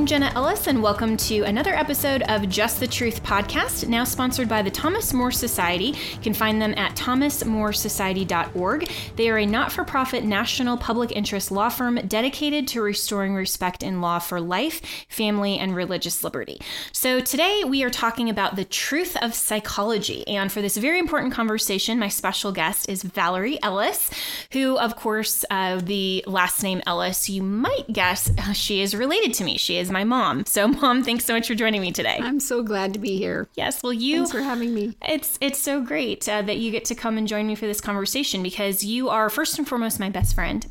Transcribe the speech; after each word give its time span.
I'm 0.00 0.06
Jenna 0.06 0.32
Ellis, 0.34 0.66
and 0.66 0.82
welcome 0.82 1.18
to 1.18 1.42
another 1.42 1.74
episode 1.74 2.22
of 2.22 2.48
Just 2.48 2.80
the 2.80 2.86
Truth 2.86 3.22
podcast, 3.22 3.86
now 3.86 4.04
sponsored 4.04 4.48
by 4.48 4.62
the 4.62 4.70
Thomas 4.70 5.12
More 5.12 5.30
Society. 5.30 5.94
You 6.12 6.20
can 6.22 6.32
find 6.32 6.60
them 6.60 6.72
at 6.78 6.96
thomasmoresociety.org. 6.96 8.90
They 9.16 9.28
are 9.28 9.36
a 9.36 9.44
not 9.44 9.70
for 9.70 9.84
profit 9.84 10.24
national 10.24 10.78
public 10.78 11.12
interest 11.12 11.50
law 11.50 11.68
firm 11.68 11.96
dedicated 11.96 12.66
to 12.68 12.80
restoring 12.80 13.34
respect 13.34 13.82
in 13.82 14.00
law 14.00 14.20
for 14.20 14.40
life, 14.40 14.80
family, 15.10 15.58
and 15.58 15.76
religious 15.76 16.24
liberty. 16.24 16.62
So 16.92 17.20
today 17.20 17.64
we 17.66 17.82
are 17.82 17.90
talking 17.90 18.30
about 18.30 18.56
the 18.56 18.64
truth 18.64 19.18
of 19.20 19.34
psychology. 19.34 20.26
And 20.26 20.50
for 20.50 20.62
this 20.62 20.78
very 20.78 20.98
important 20.98 21.34
conversation, 21.34 21.98
my 21.98 22.08
special 22.08 22.52
guest 22.52 22.88
is 22.88 23.02
Valerie 23.02 23.62
Ellis, 23.62 24.08
who, 24.52 24.78
of 24.78 24.96
course, 24.96 25.44
uh, 25.50 25.76
the 25.76 26.24
last 26.26 26.62
name 26.62 26.80
Ellis, 26.86 27.28
you 27.28 27.42
might 27.42 27.92
guess 27.92 28.32
she 28.54 28.80
is 28.80 28.94
related 28.94 29.34
to 29.34 29.44
me. 29.44 29.58
She 29.58 29.76
is 29.76 29.89
my 29.90 30.04
mom. 30.04 30.46
So, 30.46 30.68
mom, 30.82 31.02
thanks 31.02 31.24
so 31.24 31.34
much 31.34 31.48
for 31.48 31.54
joining 31.54 31.80
me 31.80 31.92
today. 31.92 32.18
I'm 32.20 32.40
so 32.40 32.62
glad 32.62 32.92
to 32.94 32.98
be 32.98 33.16
here. 33.16 33.48
Yes, 33.54 33.82
well, 33.82 33.92
you. 33.92 34.16
Thanks 34.16 34.32
for 34.32 34.42
having 34.42 34.74
me. 34.74 34.96
It's 35.02 35.38
it's 35.40 35.58
so 35.58 35.80
great 35.80 36.28
uh, 36.28 36.42
that 36.42 36.58
you 36.58 36.70
get 36.70 36.84
to 36.86 36.94
come 36.94 37.18
and 37.18 37.26
join 37.26 37.46
me 37.46 37.54
for 37.54 37.66
this 37.66 37.80
conversation 37.80 38.42
because 38.42 38.84
you 38.84 39.08
are 39.08 39.30
first 39.30 39.58
and 39.58 39.66
foremost 39.68 40.00
my 40.00 40.10
best 40.10 40.34
friend. 40.34 40.66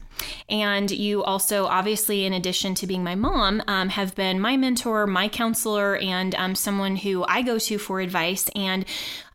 And 0.49 0.89
you 0.91 1.23
also, 1.23 1.65
obviously, 1.65 2.25
in 2.25 2.33
addition 2.33 2.75
to 2.75 2.87
being 2.87 3.03
my 3.03 3.15
mom, 3.15 3.61
um, 3.67 3.89
have 3.89 4.15
been 4.15 4.39
my 4.39 4.57
mentor, 4.57 5.07
my 5.07 5.27
counselor, 5.27 5.97
and 5.97 6.35
um, 6.35 6.55
someone 6.55 6.95
who 6.95 7.23
I 7.27 7.41
go 7.41 7.59
to 7.59 7.77
for 7.77 7.99
advice. 7.99 8.49
And 8.55 8.85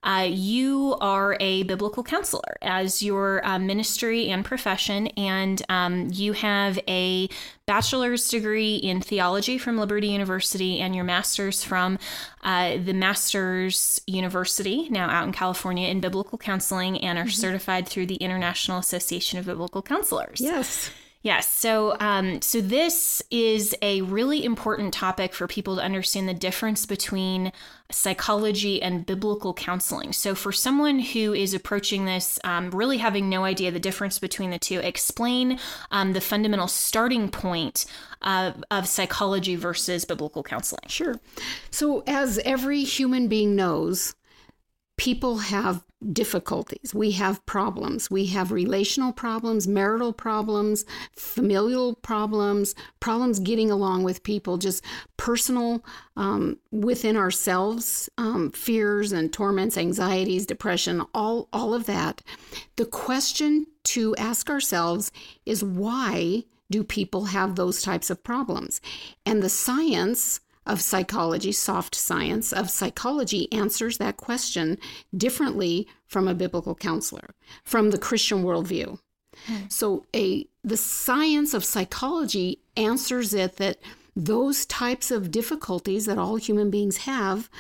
uh, 0.05 0.28
you 0.28 0.96
are 1.00 1.36
a 1.40 1.62
biblical 1.62 2.02
counselor 2.02 2.58
as 2.60 3.02
your 3.02 3.44
uh, 3.46 3.58
ministry 3.58 4.28
and 4.28 4.44
profession, 4.44 5.06
and 5.08 5.62
um, 5.70 6.10
you 6.12 6.34
have 6.34 6.78
a 6.86 7.28
bachelor's 7.66 8.28
degree 8.28 8.77
in 8.77 9.00
theology 9.00 9.56
from 9.56 9.78
Liberty 9.78 10.08
University 10.08 10.80
and 10.80 10.94
your 10.94 11.05
master's 11.05 11.64
from 11.64 11.98
uh, 12.45 12.77
the 12.77 12.92
Master's 12.92 14.00
University, 14.06 14.89
now 14.91 15.09
out 15.09 15.27
in 15.27 15.33
California, 15.33 15.89
in 15.89 16.00
biblical 16.00 16.39
counseling, 16.39 17.01
and 17.01 17.19
are 17.19 17.23
mm-hmm. 17.23 17.31
certified 17.31 17.89
through 17.89 18.06
the 18.06 18.17
International 18.17 18.78
Association 18.78 19.39
of 19.39 19.47
Biblical 19.47 19.83
Counselors. 19.83 20.41
Yes. 20.41 20.91
Yes. 21.25 21.50
So, 21.50 21.97
um, 22.00 22.42
so 22.42 22.61
this 22.61 23.22
is 23.30 23.75
a 23.80 24.03
really 24.03 24.44
important 24.44 24.92
topic 24.92 25.33
for 25.33 25.47
people 25.47 25.77
to 25.77 25.83
understand 25.83 26.28
the 26.28 26.34
difference 26.34 26.84
between 26.84 27.50
psychology 27.91 28.83
and 28.83 29.06
biblical 29.06 29.55
counseling. 29.55 30.12
So, 30.12 30.34
for 30.34 30.52
someone 30.52 30.98
who 30.98 31.33
is 31.33 31.55
approaching 31.55 32.05
this, 32.05 32.39
um, 32.45 32.70
really 32.72 32.98
having 32.98 33.30
no 33.30 33.45
idea 33.45 33.70
the 33.70 33.80
difference 33.80 34.19
between 34.19 34.50
the 34.50 34.58
two, 34.58 34.80
explain 34.80 35.58
um, 35.91 36.12
the 36.12 36.20
fundamental 36.20 36.69
starting 36.69 37.30
point 37.30 37.86
of, 38.20 38.62
of 38.70 38.86
psychology 38.86 39.56
versus 39.56 40.05
biblical 40.05 40.42
counseling. 40.42 40.89
Sure. 40.89 41.19
So, 41.70 42.05
as 42.06 42.39
every 42.45 42.85
human 42.85 43.29
being 43.29 43.56
knows, 43.56 44.14
people 44.96 45.38
have 45.38 45.84
difficulties. 46.12 46.94
We 46.94 47.12
have 47.12 47.44
problems. 47.46 48.10
We 48.10 48.27
have 48.27 48.52
relational 48.52 49.12
problems, 49.12 49.66
marital 49.66 50.12
problems, 50.12 50.84
familial 51.16 51.94
problems, 51.96 52.74
problems 53.00 53.38
getting 53.38 53.70
along 53.70 54.05
with 54.05 54.22
people, 54.22 54.58
just 54.58 54.84
personal 55.16 55.84
um, 56.16 56.58
within 56.70 57.16
ourselves, 57.16 58.08
um, 58.18 58.50
fears 58.52 59.12
and 59.12 59.32
torments, 59.32 59.78
anxieties, 59.78 60.46
depression, 60.46 61.02
all, 61.14 61.48
all 61.52 61.74
of 61.74 61.86
that. 61.86 62.22
The 62.76 62.86
question 62.86 63.66
to 63.84 64.14
ask 64.16 64.50
ourselves 64.50 65.11
is 65.46 65.64
why 65.64 66.44
do 66.70 66.82
people 66.82 67.26
have 67.26 67.56
those 67.56 67.82
types 67.82 68.11
of 68.11 68.24
problems? 68.24 68.80
And 69.26 69.42
the 69.42 69.48
science 69.48 70.40
of 70.67 70.80
psychology, 70.80 71.52
soft 71.52 71.95
science 71.95 72.52
of 72.52 72.70
psychology, 72.70 73.52
answers 73.52 73.98
that 73.98 74.17
question 74.17 74.79
differently 75.17 75.86
from 76.07 76.29
a 76.29 76.35
biblical 76.35 76.75
counselor, 76.75 77.35
from 77.64 77.91
the 77.91 77.98
Christian 77.98 78.42
worldview. 78.42 78.98
Hmm. 79.47 79.57
So, 79.69 80.07
a 80.14 80.47
the 80.63 80.77
science 80.77 81.55
of 81.55 81.64
psychology 81.64 82.61
answers 82.77 83.35
it 83.35 83.57
that 83.57 83.79
those 84.17 84.64
types 84.67 85.11
of 85.11 85.30
difficulties 85.30 86.07
that 86.07 86.19
all 86.19 86.36
human 86.36 86.70
beings 86.70 86.98
have 86.98 87.51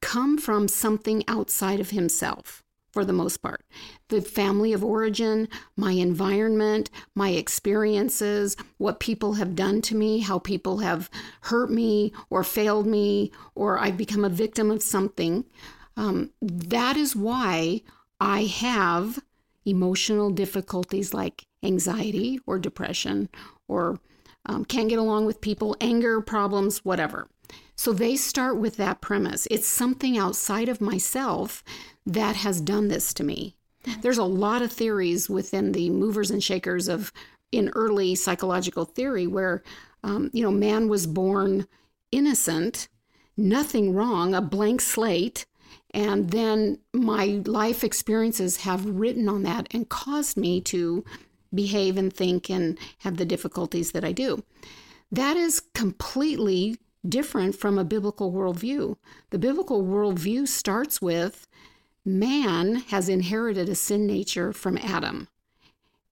come 0.00 0.38
from 0.38 0.66
something 0.66 1.22
outside 1.28 1.78
of 1.78 1.90
himself 1.90 2.64
for 2.92 3.04
the 3.04 3.12
most 3.12 3.38
part. 3.38 3.64
The 4.08 4.20
family 4.20 4.72
of 4.72 4.84
origin, 4.84 5.48
my 5.76 5.92
environment, 5.92 6.90
my 7.14 7.30
experiences, 7.30 8.56
what 8.78 9.00
people 9.00 9.34
have 9.34 9.54
done 9.54 9.80
to 9.82 9.94
me, 9.94 10.20
how 10.20 10.38
people 10.38 10.78
have 10.78 11.10
hurt 11.42 11.70
me 11.70 12.12
or 12.28 12.42
failed 12.44 12.86
me, 12.86 13.30
or 13.54 13.78
I've 13.78 13.96
become 13.96 14.24
a 14.24 14.28
victim 14.30 14.70
of 14.70 14.82
something. 14.82 15.44
Um, 15.96 16.30
that 16.40 16.96
is 16.96 17.14
why 17.14 17.82
I 18.20 18.44
have 18.44 19.20
emotional 19.64 20.30
difficulties 20.30 21.14
like 21.14 21.46
anxiety 21.62 22.40
or 22.46 22.58
depression 22.58 23.28
or 23.68 24.00
um, 24.46 24.64
can't 24.64 24.88
get 24.88 24.98
along 24.98 25.26
with 25.26 25.40
people, 25.40 25.76
anger 25.80 26.20
problems, 26.20 26.84
whatever. 26.84 27.28
So 27.80 27.94
they 27.94 28.14
start 28.14 28.58
with 28.58 28.76
that 28.76 29.00
premise. 29.00 29.48
It's 29.50 29.66
something 29.66 30.18
outside 30.18 30.68
of 30.68 30.82
myself 30.82 31.64
that 32.04 32.36
has 32.36 32.60
done 32.60 32.88
this 32.88 33.14
to 33.14 33.24
me. 33.24 33.56
There's 34.02 34.18
a 34.18 34.24
lot 34.24 34.60
of 34.60 34.70
theories 34.70 35.30
within 35.30 35.72
the 35.72 35.88
movers 35.88 36.30
and 36.30 36.44
shakers 36.44 36.88
of 36.88 37.10
in 37.50 37.70
early 37.70 38.14
psychological 38.16 38.84
theory 38.84 39.26
where 39.26 39.62
um, 40.04 40.28
you 40.34 40.42
know 40.42 40.50
man 40.50 40.90
was 40.90 41.06
born 41.06 41.66
innocent, 42.12 42.88
nothing 43.34 43.94
wrong, 43.94 44.34
a 44.34 44.42
blank 44.42 44.82
slate, 44.82 45.46
and 45.94 46.32
then 46.32 46.80
my 46.92 47.40
life 47.46 47.82
experiences 47.82 48.58
have 48.58 48.84
written 48.84 49.26
on 49.26 49.42
that 49.44 49.68
and 49.70 49.88
caused 49.88 50.36
me 50.36 50.60
to 50.60 51.02
behave 51.54 51.96
and 51.96 52.12
think 52.12 52.50
and 52.50 52.78
have 52.98 53.16
the 53.16 53.24
difficulties 53.24 53.92
that 53.92 54.04
I 54.04 54.12
do. 54.12 54.44
That 55.10 55.38
is 55.38 55.62
completely 55.72 56.76
different 57.08 57.54
from 57.54 57.78
a 57.78 57.84
biblical 57.84 58.32
worldview. 58.32 58.96
The 59.30 59.38
biblical 59.38 59.82
worldview 59.82 60.48
starts 60.48 61.00
with 61.00 61.46
man 62.04 62.76
has 62.88 63.08
inherited 63.08 63.68
a 63.68 63.74
sin 63.74 64.06
nature 64.06 64.52
from 64.52 64.78
Adam. 64.78 65.28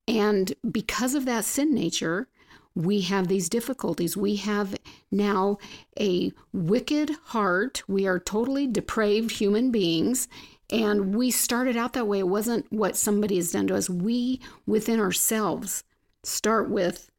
And 0.06 0.54
because 0.71 1.15
of 1.15 1.25
that 1.26 1.44
sin 1.44 1.75
nature, 1.75 2.28
we 2.75 3.03
have 3.03 3.28
these 3.28 3.49
difficulties. 3.49 4.16
We 4.16 4.37
have 4.37 4.76
now 5.10 5.59
a 5.99 6.32
wicked 6.53 7.10
heart. 7.26 7.82
We 7.88 8.06
are 8.06 8.20
totally 8.20 8.66
depraved 8.66 9.32
human 9.32 9.70
beings. 9.70 10.28
And 10.70 11.15
we 11.15 11.31
started 11.31 11.76
out 11.76 11.94
that 11.94 12.06
way. 12.06 12.20
It 12.20 12.28
wasn't 12.28 12.70
what 12.70 12.97
somebody 12.97 13.37
has 13.37 13.50
done 13.50 13.66
to 13.69 13.76
us. 13.76 13.91
We, 13.91 14.41
within 14.66 15.00
ourselves, 15.00 15.82
start 16.23 16.70
with 16.70 17.11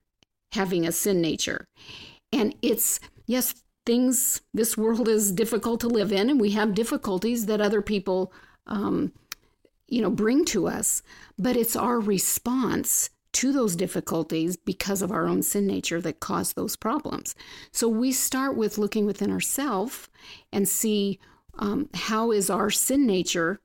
having 0.53 0.87
a 0.87 0.91
sin 0.91 1.19
nature. 1.21 1.67
And 2.31 2.55
it's, 2.61 2.99
yes, 3.29 3.53
things, 3.85 4.41
this 4.53 4.75
world 4.75 5.07
is 5.07 5.31
difficult 5.31 5.79
to 5.81 5.87
live 5.87 6.11
in, 6.11 6.29
and 6.29 6.41
we 6.41 6.51
have 6.51 6.73
difficulties 6.73 7.45
that 7.45 7.61
other 7.61 7.81
people 7.81 8.33
um, 8.65 9.11
you 9.87 10.01
know, 10.01 10.09
bring 10.09 10.45
to 10.45 10.67
us, 10.67 11.01
but 11.37 11.55
it's 11.55 11.75
our 11.75 11.99
response 11.99 13.09
to 13.31 13.51
those 13.51 13.75
difficulties 13.75 14.57
because 14.57 15.01
of 15.01 15.11
our 15.11 15.27
own 15.27 15.41
sin 15.43 15.67
nature 15.67 16.01
that 16.01 16.19
cause 16.19 16.53
those 16.53 16.75
problems. 16.75 17.35
So 17.71 17.87
we 17.87 18.11
start 18.11 18.57
with 18.57 18.77
looking 18.77 19.05
within 19.05 19.31
ourselves 19.31 20.09
and 20.51 20.67
see 20.67 21.19
um, 21.59 21.89
how 21.93 22.31
is 22.31 22.49
our 22.49 22.71
sin 22.71 23.05
nature 23.05 23.59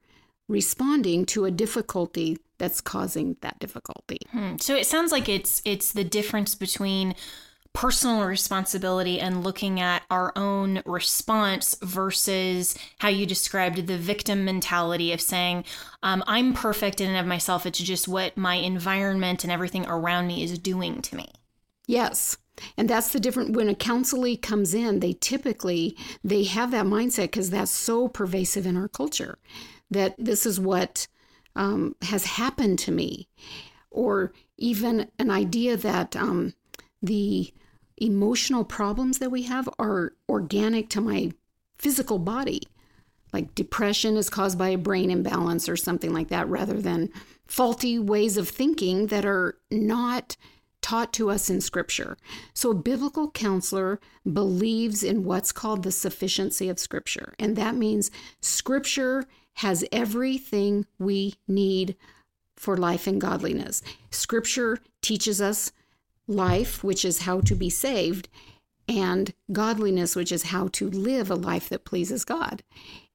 responding 0.48 1.24
to 1.24 1.46
a 1.46 1.50
difficulty 1.50 2.36
that's 2.58 2.82
causing 2.82 3.36
that 3.40 3.58
difficulty. 3.58 4.18
Hmm. 4.30 4.56
So 4.60 4.76
it 4.76 4.86
sounds 4.86 5.10
like 5.10 5.28
it's 5.28 5.62
it's 5.64 5.92
the 5.92 6.04
difference 6.04 6.54
between 6.54 7.14
personal 7.74 8.24
responsibility 8.24 9.20
and 9.20 9.42
looking 9.44 9.80
at 9.80 10.04
our 10.08 10.32
own 10.36 10.80
response 10.86 11.76
versus 11.82 12.78
how 13.00 13.08
you 13.08 13.26
described 13.26 13.86
the 13.86 13.98
victim 13.98 14.44
mentality 14.44 15.12
of 15.12 15.20
saying, 15.20 15.64
um, 16.02 16.22
I'm 16.26 16.54
perfect 16.54 17.00
in 17.00 17.10
and 17.10 17.18
of 17.18 17.26
myself. 17.26 17.66
It's 17.66 17.80
just 17.80 18.06
what 18.08 18.36
my 18.36 18.54
environment 18.54 19.42
and 19.42 19.52
everything 19.52 19.84
around 19.86 20.28
me 20.28 20.44
is 20.44 20.58
doing 20.58 21.02
to 21.02 21.16
me. 21.16 21.26
Yes. 21.86 22.38
And 22.76 22.88
that's 22.88 23.08
the 23.08 23.18
different 23.18 23.56
when 23.56 23.68
a 23.68 23.74
counselee 23.74 24.40
comes 24.40 24.72
in, 24.72 25.00
they 25.00 25.12
typically 25.12 25.96
they 26.22 26.44
have 26.44 26.70
that 26.70 26.86
mindset 26.86 27.24
because 27.24 27.50
that's 27.50 27.72
so 27.72 28.06
pervasive 28.06 28.66
in 28.66 28.76
our 28.76 28.88
culture 28.88 29.38
that 29.90 30.14
this 30.16 30.46
is 30.46 30.60
what 30.60 31.08
um, 31.56 31.96
has 32.02 32.24
happened 32.24 32.78
to 32.80 32.92
me, 32.92 33.28
or 33.90 34.32
even 34.56 35.10
an 35.18 35.30
idea 35.30 35.76
that 35.76 36.16
um, 36.16 36.54
the 37.02 37.52
emotional 37.96 38.64
problems 38.64 39.18
that 39.18 39.30
we 39.30 39.42
have 39.42 39.68
are 39.78 40.12
organic 40.28 40.88
to 40.90 41.00
my 41.00 41.32
physical 41.76 42.18
body. 42.18 42.62
Like 43.32 43.54
depression 43.54 44.16
is 44.16 44.30
caused 44.30 44.58
by 44.58 44.68
a 44.70 44.78
brain 44.78 45.10
imbalance 45.10 45.68
or 45.68 45.76
something 45.76 46.12
like 46.12 46.28
that, 46.28 46.48
rather 46.48 46.80
than 46.80 47.10
faulty 47.46 47.98
ways 47.98 48.36
of 48.36 48.48
thinking 48.48 49.08
that 49.08 49.24
are 49.24 49.58
not 49.70 50.36
taught 50.80 51.12
to 51.14 51.30
us 51.30 51.48
in 51.48 51.60
Scripture. 51.60 52.16
So, 52.52 52.70
a 52.70 52.74
biblical 52.74 53.30
counselor 53.30 54.00
believes 54.30 55.02
in 55.02 55.24
what's 55.24 55.50
called 55.50 55.82
the 55.82 55.90
sufficiency 55.90 56.68
of 56.68 56.78
Scripture. 56.78 57.34
And 57.38 57.56
that 57.56 57.74
means 57.74 58.10
Scripture 58.40 59.24
has 59.54 59.84
everything 59.90 60.86
we 60.98 61.34
need 61.48 61.96
for 62.56 62.76
life 62.76 63.06
and 63.06 63.20
godliness. 63.20 63.82
Scripture 64.10 64.78
teaches 65.00 65.40
us 65.40 65.72
life, 66.26 66.82
which 66.82 67.04
is 67.04 67.20
how 67.20 67.40
to 67.40 67.54
be 67.54 67.70
saved, 67.70 68.28
and 68.86 69.32
godliness, 69.50 70.14
which 70.14 70.30
is 70.32 70.44
how 70.44 70.68
to 70.68 70.90
live 70.90 71.30
a 71.30 71.34
life 71.34 71.68
that 71.68 71.84
pleases 71.84 72.24
God. 72.24 72.62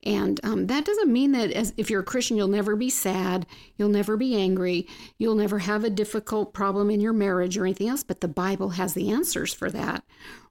And 0.03 0.39
um, 0.43 0.67
that 0.67 0.85
doesn't 0.85 1.11
mean 1.11 1.33
that 1.33 1.51
as, 1.51 1.73
if 1.75 1.89
you're 1.89 2.01
a 2.01 2.05
Christian, 2.05 2.37
you'll 2.37 2.47
never 2.47 2.75
be 2.75 2.89
sad, 2.89 3.45
you'll 3.77 3.89
never 3.89 4.15
be 4.15 4.35
angry, 4.35 4.87
you'll 5.17 5.35
never 5.35 5.59
have 5.59 5.83
a 5.83 5.89
difficult 5.89 6.53
problem 6.53 6.89
in 6.89 7.01
your 7.01 7.13
marriage 7.13 7.57
or 7.57 7.65
anything 7.65 7.89
else, 7.89 8.03
but 8.03 8.21
the 8.21 8.27
Bible 8.27 8.69
has 8.69 8.93
the 8.93 9.11
answers 9.11 9.53
for 9.53 9.69
that 9.71 10.03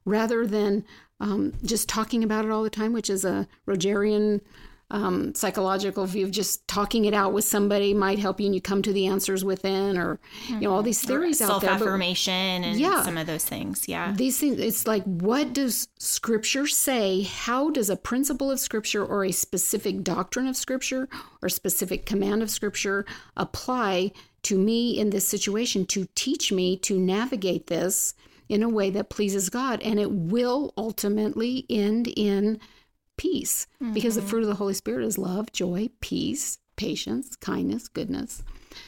rather 0.05 0.47
than 0.47 0.85
um, 1.21 1.55
just 1.65 1.89
talking 1.89 2.23
about 2.23 2.45
it 2.45 2.51
all 2.51 2.63
the 2.63 2.71
time, 2.71 2.93
which 2.93 3.11
is 3.11 3.25
a 3.25 3.49
Rogerian 3.67 4.41
um, 4.91 5.35
psychological 5.35 6.07
view 6.07 6.25
of 6.25 6.31
just 6.31 6.67
talking 6.67 7.05
it 7.05 7.13
out 7.13 7.35
with 7.35 7.45
somebody 7.45 7.93
might 7.93 8.19
help 8.19 8.41
you 8.41 8.47
and 8.47 8.55
you 8.55 8.61
come 8.61 8.81
to 8.83 8.93
the 8.93 9.07
answers 9.07 9.45
within 9.45 9.99
or 9.99 10.19
you 10.49 10.61
know 10.61 10.73
all 10.73 10.83
these 10.83 11.03
theories 11.03 11.43
out 11.43 11.61
there 11.61 11.71
self-affirmation 11.71 12.65
and 12.65 12.81
yeah, 12.81 13.03
some 13.03 13.19
of 13.19 13.27
those 13.27 13.45
things 13.45 13.87
yeah. 13.87 14.13
These 14.17 14.39
things 14.39 14.59
it's 14.59 14.87
like 14.87 15.05
what 15.05 15.53
does 15.53 15.89
scripture 15.99 16.67
say? 16.67 17.23
How 17.23 17.71
does 17.71 17.91
a 17.91 17.97
principle 17.97 18.51
of 18.51 18.61
scripture 18.61 19.05
or 19.05 19.25
a 19.25 19.33
specific 19.33 20.03
doctrine 20.03 20.47
of 20.47 20.57
scripture 20.57 21.09
or 21.43 21.51
specific 21.51 22.07
command 22.07 22.43
of 22.43 22.51
scripture 22.51 23.05
apply 23.37 24.13
to 24.45 24.57
me 24.57 24.99
in 24.99 25.11
this 25.11 25.29
situation 25.29 25.85
to 25.87 26.09
teach 26.15 26.51
me 26.51 26.77
to 26.79 26.99
navigate 26.99 27.67
this 27.67 28.15
in 28.49 28.63
a 28.63 28.69
way 28.69 28.89
that 28.89 29.11
pleases 29.11 29.51
God? 29.51 29.83
And 29.83 30.01
it 30.01 30.11
will 30.11 30.73
ultimately 30.79 31.67
end 31.69 32.09
in 32.17 32.59
peace 33.19 33.67
mm-hmm. 33.83 33.93
because 33.93 34.15
the 34.15 34.23
mm-hmm. 34.23 34.31
fruit 34.31 34.43
of 34.43 34.49
the 34.49 34.55
Holy 34.55 34.73
Spirit 34.73 35.05
is 35.05 35.19
love, 35.19 35.53
joy, 35.53 35.91
peace, 36.01 36.59
patience, 36.77 37.37
kindness, 37.37 37.89
goodness. 37.89 38.43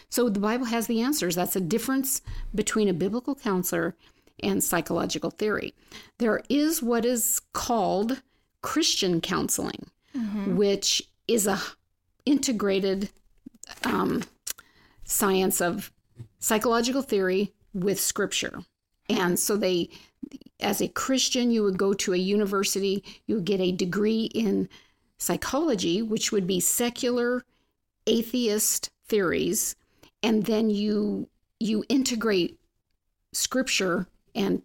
So 0.08 0.30
the 0.30 0.40
Bible 0.40 0.66
has 0.66 0.86
the 0.86 1.02
answers. 1.02 1.34
That's 1.34 1.56
a 1.56 1.60
difference 1.60 2.22
between 2.54 2.88
a 2.88 2.94
biblical 2.94 3.34
counselor 3.34 3.96
and 4.42 4.64
psychological 4.64 5.30
theory. 5.30 5.74
There 6.18 6.40
is 6.48 6.82
what 6.82 7.04
is 7.04 7.40
called 7.52 8.22
Christian 8.62 9.20
counseling, 9.20 9.90
mm-hmm. 10.16 10.56
which 10.56 11.02
is 11.28 11.46
a 11.46 11.60
integrated 12.24 13.10
um, 13.84 14.22
science 15.04 15.60
of 15.60 15.90
psychological 16.38 17.02
theory 17.02 17.52
with 17.74 18.00
scripture. 18.00 18.60
And 19.08 19.38
so 19.38 19.56
they 19.56 19.90
as 20.60 20.80
a 20.80 20.88
Christian, 20.88 21.50
you 21.50 21.62
would 21.62 21.78
go 21.78 21.92
to 21.94 22.12
a 22.12 22.18
university, 22.18 23.04
you 23.26 23.36
would 23.36 23.44
get 23.44 23.60
a 23.60 23.72
degree 23.72 24.24
in 24.34 24.68
psychology, 25.18 26.02
which 26.02 26.32
would 26.32 26.46
be 26.46 26.60
secular 26.60 27.44
atheist 28.06 28.90
theories, 29.06 29.76
and 30.22 30.46
then 30.46 30.70
you 30.70 31.28
you 31.58 31.84
integrate 31.88 32.58
scripture 33.32 34.06
and 34.34 34.62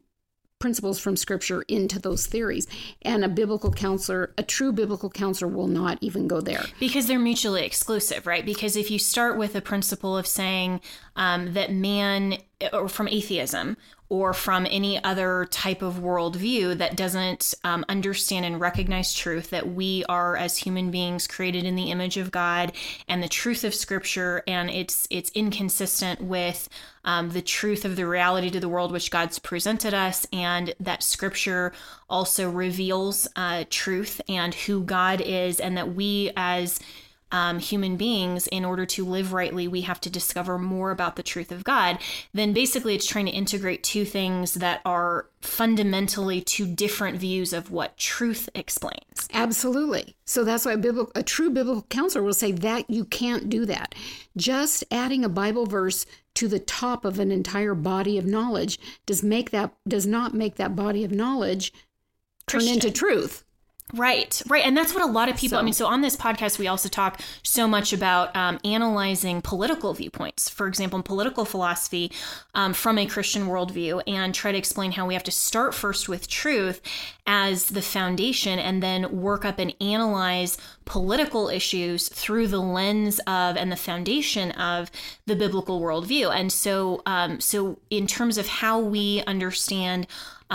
principles 0.59 0.97
from 0.97 1.17
scripture 1.17 1.61
into 1.63 1.99
those 1.99 2.25
theories. 2.25 2.67
And 3.01 3.23
a 3.23 3.29
biblical 3.29 3.71
counselor, 3.71 4.33
a 4.37 4.43
true 4.43 4.71
biblical 4.71 5.09
counselor, 5.09 5.51
will 5.51 5.67
not 5.67 5.97
even 6.01 6.27
go 6.27 6.41
there. 6.41 6.63
Because 6.79 7.07
they're 7.07 7.19
mutually 7.19 7.65
exclusive, 7.65 8.25
right? 8.25 8.45
Because 8.45 8.75
if 8.75 8.89
you 8.89 8.97
start 8.97 9.37
with 9.37 9.55
a 9.55 9.61
principle 9.61 10.17
of 10.17 10.25
saying 10.25 10.81
um, 11.15 11.53
that 11.53 11.73
man, 11.73 12.37
or 12.71 12.87
from 12.87 13.07
atheism, 13.09 13.77
or 14.09 14.33
from 14.33 14.67
any 14.69 15.03
other 15.03 15.47
type 15.49 15.81
of 15.81 15.95
worldview 15.95 16.77
that 16.77 16.95
doesn't 16.95 17.55
um, 17.63 17.83
understand 17.89 18.45
and 18.45 18.59
recognize 18.61 19.13
truth 19.13 19.49
that 19.49 19.67
we 19.73 20.05
are 20.07 20.37
as 20.37 20.57
human 20.57 20.91
beings 20.91 21.27
created 21.27 21.63
in 21.63 21.75
the 21.75 21.89
image 21.89 22.17
of 22.17 22.31
God 22.31 22.71
and 23.07 23.23
the 23.23 23.27
truth 23.27 23.63
of 23.63 23.73
Scripture, 23.73 24.43
and 24.47 24.69
it's 24.69 25.07
it's 25.09 25.31
inconsistent 25.31 26.21
with 26.21 26.69
um, 27.03 27.29
the 27.29 27.41
truth 27.41 27.85
of 27.85 27.95
the 27.95 28.07
reality 28.07 28.49
to 28.51 28.59
the 28.59 28.69
world 28.69 28.91
which 28.91 29.11
God's 29.11 29.39
presented 29.39 29.93
us, 29.93 30.27
and 30.31 30.73
that 30.79 31.01
Scripture 31.01 31.73
also 32.09 32.49
reveals 32.49 33.27
uh, 33.35 33.63
truth 33.69 34.21
and 34.29 34.53
who 34.53 34.83
God 34.83 35.21
is, 35.21 35.59
and 35.59 35.77
that 35.77 35.95
we 35.95 36.31
as 36.37 36.79
um, 37.31 37.59
human 37.59 37.97
beings, 37.97 38.47
in 38.47 38.63
order 38.63 38.85
to 38.85 39.05
live 39.05 39.33
rightly, 39.33 39.67
we 39.67 39.81
have 39.81 39.99
to 40.01 40.09
discover 40.09 40.57
more 40.57 40.91
about 40.91 41.15
the 41.15 41.23
truth 41.23 41.51
of 41.51 41.63
God, 41.63 41.97
then 42.33 42.53
basically 42.53 42.95
it's 42.95 43.05
trying 43.05 43.25
to 43.25 43.31
integrate 43.31 43.83
two 43.83 44.05
things 44.05 44.55
that 44.55 44.81
are 44.85 45.27
fundamentally 45.41 46.41
two 46.41 46.65
different 46.65 47.17
views 47.17 47.53
of 47.53 47.71
what 47.71 47.97
truth 47.97 48.49
explains. 48.55 49.27
Absolutely. 49.33 50.15
So 50.25 50.43
that's 50.43 50.65
why 50.65 50.73
a, 50.73 50.77
biblical, 50.77 51.11
a 51.15 51.23
true 51.23 51.49
biblical 51.49 51.83
counselor 51.83 52.23
will 52.23 52.33
say 52.33 52.51
that 52.51 52.89
you 52.89 53.05
can't 53.05 53.49
do 53.49 53.65
that. 53.65 53.95
Just 54.37 54.83
adding 54.91 55.23
a 55.23 55.29
Bible 55.29 55.65
verse 55.65 56.05
to 56.35 56.47
the 56.47 56.59
top 56.59 57.05
of 57.05 57.19
an 57.19 57.31
entire 57.31 57.75
body 57.75 58.17
of 58.17 58.25
knowledge 58.25 58.77
does 59.05 59.23
make 59.23 59.51
that 59.51 59.73
does 59.87 60.05
not 60.05 60.33
make 60.33 60.55
that 60.55 60.75
body 60.75 61.03
of 61.03 61.11
knowledge 61.11 61.73
turn 62.45 62.67
into 62.67 62.91
truth. 62.91 63.44
Right, 63.95 64.41
right. 64.47 64.65
And 64.65 64.75
that's 64.75 64.93
what 64.93 65.03
a 65.03 65.07
lot 65.07 65.29
of 65.29 65.37
people, 65.37 65.55
so, 65.55 65.59
I 65.59 65.63
mean, 65.63 65.73
so 65.73 65.85
on 65.85 66.01
this 66.01 66.17
podcast, 66.17 66.59
we 66.59 66.67
also 66.67 66.89
talk 66.89 67.21
so 67.43 67.65
much 67.65 67.93
about 67.93 68.35
um, 68.35 68.59
analyzing 68.65 69.41
political 69.41 69.93
viewpoints, 69.93 70.49
for 70.49 70.67
example, 70.67 70.97
in 70.97 71.03
political 71.03 71.45
philosophy 71.45 72.11
um, 72.53 72.73
from 72.73 72.97
a 72.97 73.05
Christian 73.05 73.47
worldview, 73.47 74.01
and 74.05 74.35
try 74.35 74.51
to 74.51 74.57
explain 74.57 74.91
how 74.91 75.07
we 75.07 75.13
have 75.13 75.23
to 75.23 75.31
start 75.31 75.73
first 75.73 76.09
with 76.09 76.27
truth 76.27 76.81
as 77.25 77.69
the 77.69 77.81
foundation 77.81 78.59
and 78.59 78.83
then 78.83 79.21
work 79.21 79.45
up 79.45 79.59
and 79.59 79.73
analyze 79.79 80.57
political 80.83 81.47
issues 81.47 82.09
through 82.09 82.47
the 82.47 82.59
lens 82.59 83.19
of 83.19 83.55
and 83.55 83.71
the 83.71 83.77
foundation 83.77 84.51
of 84.51 84.91
the 85.25 85.37
biblical 85.37 85.79
worldview. 85.79 86.35
And 86.35 86.51
so, 86.51 87.01
um, 87.05 87.39
so 87.39 87.79
in 87.89 88.07
terms 88.07 88.37
of 88.37 88.47
how 88.47 88.79
we 88.79 89.23
understand 89.25 90.05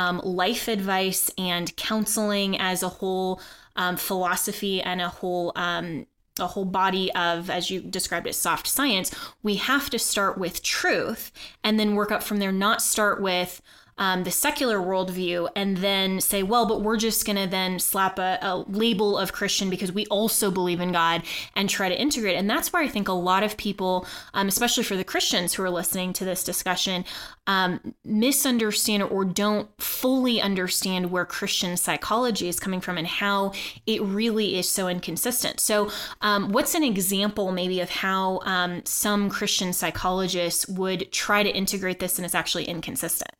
um, 0.00 0.20
life 0.24 0.66
advice 0.66 1.30
and 1.36 1.76
counseling 1.76 2.58
as 2.58 2.82
a 2.82 2.88
whole 2.88 3.40
um, 3.76 3.96
philosophy 3.96 4.80
and 4.80 5.00
a 5.00 5.08
whole 5.08 5.52
um, 5.56 6.06
a 6.38 6.46
whole 6.46 6.64
body 6.64 7.12
of, 7.12 7.50
as 7.50 7.70
you 7.70 7.80
described 7.82 8.26
it, 8.26 8.34
soft 8.34 8.66
science, 8.66 9.14
we 9.42 9.56
have 9.56 9.90
to 9.90 9.98
start 9.98 10.38
with 10.38 10.62
truth 10.62 11.32
and 11.62 11.78
then 11.78 11.94
work 11.94 12.10
up 12.10 12.22
from 12.22 12.38
there, 12.38 12.52
not 12.52 12.80
start 12.80 13.20
with 13.20 13.60
um, 14.00 14.24
the 14.24 14.30
secular 14.30 14.78
worldview 14.78 15.48
and 15.54 15.76
then 15.76 16.20
say, 16.20 16.42
well, 16.42 16.66
but 16.66 16.80
we're 16.80 16.96
just 16.96 17.26
going 17.26 17.36
to 17.36 17.46
then 17.46 17.78
slap 17.78 18.18
a, 18.18 18.38
a, 18.40 18.64
label 18.66 19.18
of 19.18 19.32
Christian 19.32 19.68
because 19.68 19.92
we 19.92 20.06
also 20.06 20.50
believe 20.50 20.80
in 20.80 20.90
God 20.90 21.22
and 21.54 21.68
try 21.68 21.90
to 21.90 22.00
integrate. 22.00 22.36
And 22.36 22.48
that's 22.48 22.72
where 22.72 22.82
I 22.82 22.88
think 22.88 23.08
a 23.08 23.12
lot 23.12 23.42
of 23.42 23.58
people, 23.58 24.06
um, 24.32 24.48
especially 24.48 24.84
for 24.84 24.96
the 24.96 25.04
Christians 25.04 25.52
who 25.52 25.62
are 25.62 25.70
listening 25.70 26.14
to 26.14 26.24
this 26.24 26.42
discussion, 26.42 27.04
um, 27.46 27.94
misunderstand 28.02 29.02
or 29.02 29.24
don't 29.24 29.68
fully 29.80 30.40
understand 30.40 31.10
where 31.10 31.26
Christian 31.26 31.76
psychology 31.76 32.48
is 32.48 32.58
coming 32.58 32.80
from 32.80 32.96
and 32.96 33.06
how 33.06 33.52
it 33.86 34.00
really 34.00 34.58
is 34.58 34.68
so 34.68 34.88
inconsistent. 34.88 35.60
So, 35.60 35.90
um, 36.22 36.52
what's 36.52 36.74
an 36.74 36.84
example 36.84 37.52
maybe 37.52 37.80
of 37.80 37.90
how 37.90 38.40
um, 38.44 38.82
some 38.86 39.28
Christian 39.28 39.74
psychologists 39.74 40.66
would 40.68 41.12
try 41.12 41.42
to 41.42 41.50
integrate 41.50 41.98
this 41.98 42.18
and 42.18 42.24
it's 42.24 42.34
actually 42.34 42.64
inconsistent? 42.64 43.30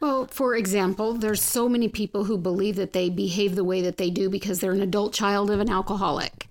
Well, 0.00 0.26
for 0.28 0.54
example, 0.54 1.14
there's 1.14 1.42
so 1.42 1.68
many 1.68 1.88
people 1.88 2.24
who 2.24 2.38
believe 2.38 2.76
that 2.76 2.92
they 2.92 3.10
behave 3.10 3.54
the 3.56 3.64
way 3.64 3.82
that 3.82 3.96
they 3.96 4.10
do 4.10 4.30
because 4.30 4.60
they're 4.60 4.72
an 4.72 4.80
adult 4.80 5.12
child 5.12 5.50
of 5.50 5.60
an 5.60 5.70
alcoholic. 5.70 6.48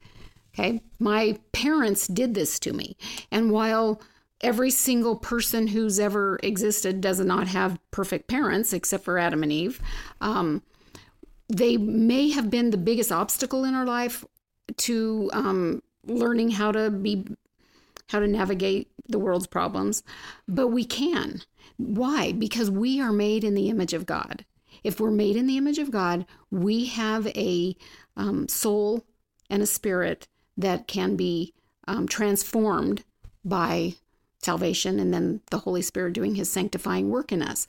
Okay? 0.54 0.82
My 1.00 1.38
parents 1.54 2.08
did 2.08 2.34
this 2.34 2.60
to 2.60 2.74
me. 2.74 2.98
And 3.32 3.52
while 3.52 4.02
every 4.42 4.70
single 4.70 5.16
person 5.16 5.68
who's 5.68 6.00
ever 6.00 6.40
existed 6.44 7.02
does 7.02 7.20
not 7.20 7.48
have 7.48 7.80
perfect 7.92 8.28
parents 8.28 8.74
except 8.74 9.04
for 9.04 9.18
Adam 9.18 9.44
and 9.44 9.52
Eve. 9.52 9.82
Um, 10.22 10.62
they 11.50 11.78
may 11.78 12.30
have 12.30 12.50
been 12.50 12.72
the 12.72 12.78
biggest 12.78 13.12
obstacle 13.12 13.64
in 13.64 13.74
our 13.74 13.86
life 13.86 14.26
to 14.78 15.30
um, 15.34 15.82
learning 16.06 16.52
how 16.52 16.72
to 16.72 16.90
be 16.90 17.26
how 18.10 18.20
to 18.20 18.28
navigate 18.28 18.90
the 19.10 19.20
world's 19.20 19.48
problems, 19.48 20.02
but 20.48 20.68
we 20.68 20.86
can. 20.86 21.42
Why? 21.78 22.32
Because 22.32 22.70
we 22.70 23.00
are 23.00 23.14
made 23.14 23.44
in 23.44 23.54
the 23.54 23.70
image 23.70 23.94
of 23.94 24.06
God. 24.06 24.46
If 24.84 25.00
we're 25.00 25.12
made 25.12 25.36
in 25.36 25.48
the 25.48 25.58
image 25.58 25.78
of 25.78 25.92
God, 25.92 26.26
we 26.52 26.86
have 26.86 27.28
a 27.28 27.76
um, 28.16 28.48
soul 28.48 29.06
and 29.50 29.62
a 29.62 29.68
spirit 29.68 30.28
that 30.58 30.88
can 30.88 31.16
be 31.16 31.54
um, 31.88 32.08
transformed 32.08 33.04
by 33.46 33.96
salvation 34.42 35.00
and 35.00 35.14
then 35.14 35.42
the 35.52 35.60
Holy 35.60 35.82
Spirit 35.82 36.14
doing 36.14 36.36
his 36.36 36.50
sanctifying 36.50 37.10
work 37.10 37.32
in 37.32 37.42
us. 37.42 37.68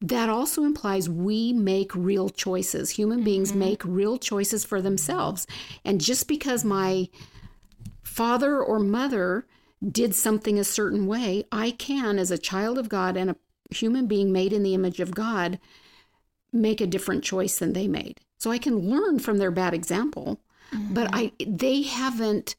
That 0.00 0.30
also 0.30 0.64
implies 0.64 1.10
we 1.10 1.52
make 1.52 1.94
real 1.94 2.30
choices. 2.30 2.90
Human 2.90 3.22
beings 3.22 3.50
mm-hmm. 3.50 3.58
make 3.58 3.84
real 3.84 4.16
choices 4.16 4.64
for 4.64 4.80
themselves. 4.80 5.46
And 5.84 6.00
just 6.00 6.26
because 6.26 6.64
my 6.64 7.08
father 8.02 8.60
or 8.62 8.78
mother 8.78 9.46
did 9.86 10.14
something 10.14 10.58
a 10.58 10.64
certain 10.64 11.06
way, 11.06 11.44
I 11.50 11.70
can, 11.72 12.18
as 12.18 12.30
a 12.30 12.38
child 12.38 12.78
of 12.78 12.88
God 12.88 13.16
and 13.16 13.30
a 13.30 13.36
human 13.74 14.06
being 14.06 14.32
made 14.32 14.52
in 14.52 14.62
the 14.62 14.74
image 14.74 15.00
of 15.00 15.14
God, 15.14 15.58
make 16.52 16.80
a 16.80 16.86
different 16.86 17.24
choice 17.24 17.58
than 17.58 17.72
they 17.72 17.88
made. 17.88 18.20
So 18.38 18.50
I 18.50 18.58
can 18.58 18.90
learn 18.90 19.18
from 19.18 19.38
their 19.38 19.50
bad 19.50 19.74
example, 19.74 20.40
mm-hmm. 20.72 20.94
but 20.94 21.10
I 21.12 21.32
they 21.46 21.82
haven't 21.82 22.56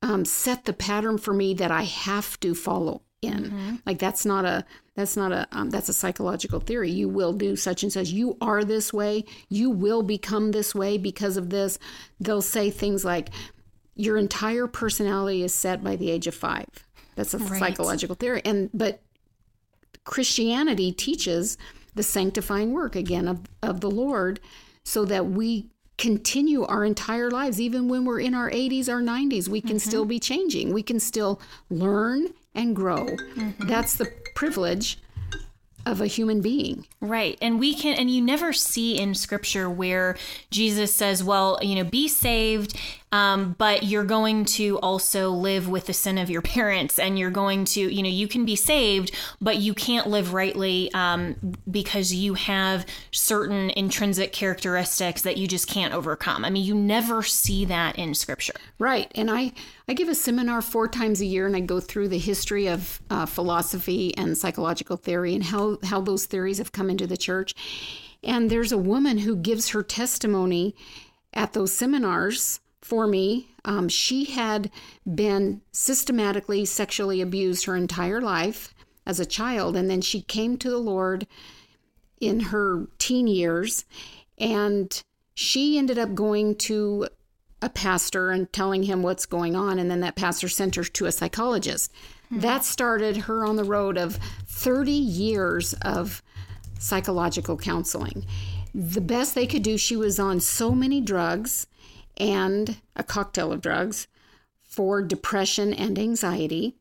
um, 0.00 0.24
set 0.24 0.64
the 0.64 0.72
pattern 0.72 1.18
for 1.18 1.32
me 1.32 1.54
that 1.54 1.70
I 1.70 1.82
have 1.82 2.38
to 2.40 2.54
follow 2.54 3.02
in. 3.20 3.44
Mm-hmm. 3.44 3.74
Like 3.86 3.98
that's 3.98 4.24
not 4.24 4.44
a 4.44 4.64
that's 4.94 5.16
not 5.16 5.32
a 5.32 5.46
um, 5.52 5.70
that's 5.70 5.88
a 5.88 5.94
psychological 5.94 6.60
theory. 6.60 6.90
You 6.90 7.08
will 7.08 7.32
do 7.32 7.56
such 7.56 7.82
and 7.82 7.92
such. 7.92 8.08
You 8.08 8.36
are 8.40 8.64
this 8.64 8.92
way. 8.92 9.24
You 9.48 9.70
will 9.70 10.02
become 10.02 10.50
this 10.50 10.74
way 10.74 10.98
because 10.98 11.36
of 11.36 11.50
this. 11.50 11.78
They'll 12.20 12.42
say 12.42 12.70
things 12.70 13.04
like, 13.04 13.30
"Your 13.94 14.16
entire 14.16 14.66
personality 14.66 15.42
is 15.42 15.54
set 15.54 15.82
by 15.82 15.96
the 15.96 16.10
age 16.10 16.26
of 16.26 16.34
five. 16.34 16.68
That's 17.14 17.34
a 17.34 17.38
right. 17.38 17.58
psychological 17.58 18.14
theory. 18.14 18.42
And 18.44 18.70
but 18.72 19.00
Christianity 20.04 20.92
teaches 20.92 21.56
the 21.94 22.02
sanctifying 22.02 22.72
work 22.72 22.96
again 22.96 23.28
of, 23.28 23.40
of 23.62 23.80
the 23.80 23.90
Lord 23.90 24.40
so 24.84 25.04
that 25.04 25.26
we 25.26 25.68
continue 25.98 26.64
our 26.64 26.84
entire 26.84 27.30
lives, 27.30 27.60
even 27.60 27.88
when 27.88 28.04
we're 28.04 28.20
in 28.20 28.34
our 28.34 28.50
80s 28.50 28.88
or 28.88 29.00
90s. 29.00 29.46
We 29.46 29.60
can 29.60 29.76
mm-hmm. 29.76 29.88
still 29.88 30.04
be 30.04 30.18
changing. 30.18 30.72
We 30.72 30.82
can 30.82 30.98
still 30.98 31.40
learn 31.70 32.28
and 32.54 32.74
grow. 32.74 33.06
Mm-hmm. 33.06 33.68
That's 33.68 33.94
the 33.94 34.12
privilege 34.34 34.98
of 35.84 36.00
a 36.00 36.06
human 36.06 36.40
being. 36.40 36.86
Right. 37.00 37.36
And 37.42 37.60
we 37.60 37.74
can, 37.74 37.98
and 37.98 38.10
you 38.10 38.22
never 38.22 38.52
see 38.52 38.98
in 38.98 39.14
scripture 39.14 39.68
where 39.68 40.16
Jesus 40.50 40.94
says, 40.94 41.22
well, 41.22 41.58
you 41.62 41.74
know, 41.74 41.84
be 41.84 42.08
saved 42.08 42.76
um, 43.12 43.54
but 43.58 43.82
you're 43.84 44.04
going 44.04 44.44
to 44.46 44.78
also 44.80 45.30
live 45.30 45.68
with 45.68 45.86
the 45.86 45.92
sin 45.92 46.18
of 46.18 46.30
your 46.30 46.42
parents 46.52 46.98
and 46.98 47.18
you're 47.18 47.30
going 47.30 47.64
to 47.66 47.80
you 47.80 48.02
know 48.02 48.08
you 48.08 48.26
can 48.26 48.44
be 48.44 48.56
saved 48.56 49.14
but 49.40 49.58
you 49.58 49.74
can't 49.74 50.08
live 50.08 50.32
rightly 50.32 50.90
um, 50.94 51.36
because 51.70 52.12
you 52.12 52.34
have 52.34 52.84
certain 53.12 53.70
intrinsic 53.70 54.32
characteristics 54.32 55.22
that 55.22 55.36
you 55.36 55.46
just 55.46 55.68
can't 55.68 55.94
overcome. 55.94 56.44
I 56.44 56.50
mean 56.50 56.64
you 56.64 56.74
never 56.74 57.22
see 57.22 57.64
that 57.66 57.96
in 57.96 58.14
scripture. 58.14 58.54
Right. 58.78 59.10
And 59.14 59.30
i 59.30 59.52
i 59.88 59.94
give 59.94 60.08
a 60.08 60.14
seminar 60.14 60.62
four 60.62 60.88
times 60.88 61.20
a 61.20 61.26
year 61.26 61.46
and 61.46 61.56
i 61.56 61.60
go 61.60 61.80
through 61.80 62.08
the 62.08 62.18
history 62.18 62.66
of 62.66 63.00
uh, 63.10 63.26
philosophy 63.26 64.16
and 64.16 64.36
psychological 64.38 64.96
theory 64.96 65.34
and 65.34 65.44
how 65.44 65.78
how 65.84 66.00
those 66.00 66.26
theories 66.26 66.58
have 66.58 66.72
come 66.72 66.88
into 66.88 67.06
the 67.06 67.16
church. 67.16 67.54
And 68.24 68.50
there's 68.50 68.72
a 68.72 68.78
woman 68.78 69.18
who 69.18 69.34
gives 69.36 69.70
her 69.70 69.82
testimony 69.82 70.76
at 71.34 71.52
those 71.54 71.72
seminars 71.72 72.60
for 72.82 73.06
me. 73.06 73.54
Um, 73.64 73.88
she 73.88 74.24
had 74.24 74.70
been 75.14 75.62
systematically 75.70 76.64
sexually 76.64 77.20
abused 77.20 77.64
her 77.64 77.76
entire 77.76 78.20
life 78.20 78.74
as 79.06 79.18
a 79.18 79.26
child, 79.26 79.76
and 79.76 79.88
then 79.88 80.00
she 80.00 80.20
came 80.20 80.58
to 80.58 80.68
the 80.68 80.78
Lord 80.78 81.26
in 82.20 82.40
her 82.40 82.88
teen 82.98 83.26
years, 83.26 83.84
and 84.38 85.02
she 85.34 85.78
ended 85.78 85.98
up 85.98 86.14
going 86.14 86.56
to 86.56 87.08
a 87.62 87.68
pastor 87.68 88.30
and 88.30 88.52
telling 88.52 88.82
him 88.82 89.02
what's 89.02 89.26
going 89.26 89.54
on, 89.54 89.78
and 89.78 89.90
then 89.90 90.00
that 90.00 90.16
pastor 90.16 90.48
sent 90.48 90.74
her 90.74 90.84
to 90.84 91.06
a 91.06 91.12
psychologist. 91.12 91.92
Mm-hmm. 92.26 92.40
That 92.40 92.64
started 92.64 93.16
her 93.16 93.44
on 93.44 93.56
the 93.56 93.64
road 93.64 93.96
of 93.96 94.18
30 94.46 94.90
years 94.90 95.72
of 95.82 96.22
psychological 96.78 97.56
counseling. 97.56 98.26
The 98.74 99.00
best 99.00 99.34
they 99.34 99.46
could 99.46 99.62
do, 99.62 99.78
she 99.78 99.96
was 99.96 100.18
on 100.18 100.40
so 100.40 100.72
many 100.72 101.00
drugs 101.00 101.66
and 102.22 102.80
a 102.94 103.02
cocktail 103.02 103.52
of 103.52 103.60
drugs 103.60 104.06
for 104.62 105.02
depression 105.02 105.74
and 105.74 105.98
anxiety. 105.98 106.76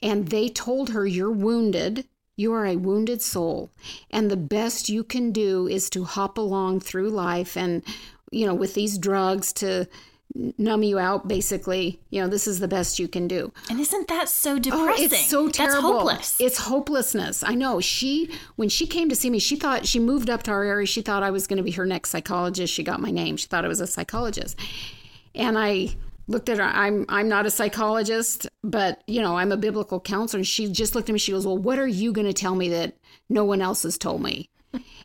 And 0.00 0.28
they 0.28 0.48
told 0.48 0.90
her, 0.90 1.04
You're 1.04 1.32
wounded. 1.32 2.06
You 2.36 2.52
are 2.52 2.66
a 2.66 2.76
wounded 2.76 3.20
soul. 3.20 3.70
And 4.10 4.30
the 4.30 4.36
best 4.36 4.88
you 4.88 5.02
can 5.02 5.32
do 5.32 5.66
is 5.66 5.90
to 5.90 6.04
hop 6.04 6.38
along 6.38 6.80
through 6.80 7.10
life 7.10 7.56
and, 7.56 7.82
you 8.30 8.46
know, 8.46 8.54
with 8.54 8.74
these 8.74 8.96
drugs 8.96 9.52
to 9.54 9.88
numb 10.58 10.82
you 10.82 10.98
out 10.98 11.28
basically 11.28 12.00
you 12.10 12.20
know 12.20 12.28
this 12.28 12.46
is 12.46 12.60
the 12.60 12.68
best 12.68 12.98
you 12.98 13.08
can 13.08 13.26
do. 13.28 13.52
And 13.70 13.80
isn't 13.80 14.08
that 14.08 14.28
so 14.28 14.58
depressing 14.58 15.08
oh, 15.10 15.14
it's 15.14 15.26
so 15.26 15.48
terrible. 15.48 16.04
That's 16.06 16.36
hopeless. 16.36 16.36
it's 16.40 16.58
hopelessness. 16.58 17.42
I 17.42 17.54
know. 17.54 17.80
She 17.80 18.30
when 18.56 18.68
she 18.68 18.86
came 18.86 19.08
to 19.08 19.16
see 19.16 19.30
me 19.30 19.38
she 19.38 19.56
thought 19.56 19.86
she 19.86 19.98
moved 19.98 20.30
up 20.30 20.42
to 20.44 20.50
our 20.50 20.64
area. 20.64 20.86
She 20.86 21.02
thought 21.02 21.22
i 21.22 21.30
was 21.30 21.46
going 21.46 21.56
to 21.58 21.62
be 21.62 21.72
her 21.72 21.86
next 21.86 22.10
psychologist. 22.10 22.72
She 22.72 22.82
got 22.82 23.00
my 23.00 23.10
name. 23.10 23.36
She 23.36 23.46
thought 23.46 23.64
i 23.64 23.68
was 23.68 23.80
a 23.80 23.86
psychologist. 23.86 24.58
And 25.34 25.58
i 25.58 25.88
looked 26.28 26.48
at 26.48 26.58
her. 26.58 26.64
I'm 26.64 27.06
i'm 27.08 27.28
not 27.28 27.46
a 27.46 27.50
psychologist 27.50 28.46
but 28.62 29.02
you 29.06 29.20
know 29.20 29.36
i'm 29.36 29.52
a 29.52 29.56
biblical 29.56 30.00
counselor. 30.00 30.38
And 30.38 30.46
she 30.46 30.70
just 30.70 30.94
looked 30.94 31.08
at 31.08 31.12
me. 31.12 31.18
She 31.18 31.32
goes 31.32 31.46
well 31.46 31.58
what 31.58 31.78
are 31.78 31.88
you 31.88 32.12
going 32.12 32.26
to 32.26 32.34
tell 32.34 32.54
me 32.54 32.68
that 32.70 32.96
no 33.28 33.44
one 33.44 33.62
else 33.62 33.84
has 33.84 33.98
told 33.98 34.22
me? 34.22 34.50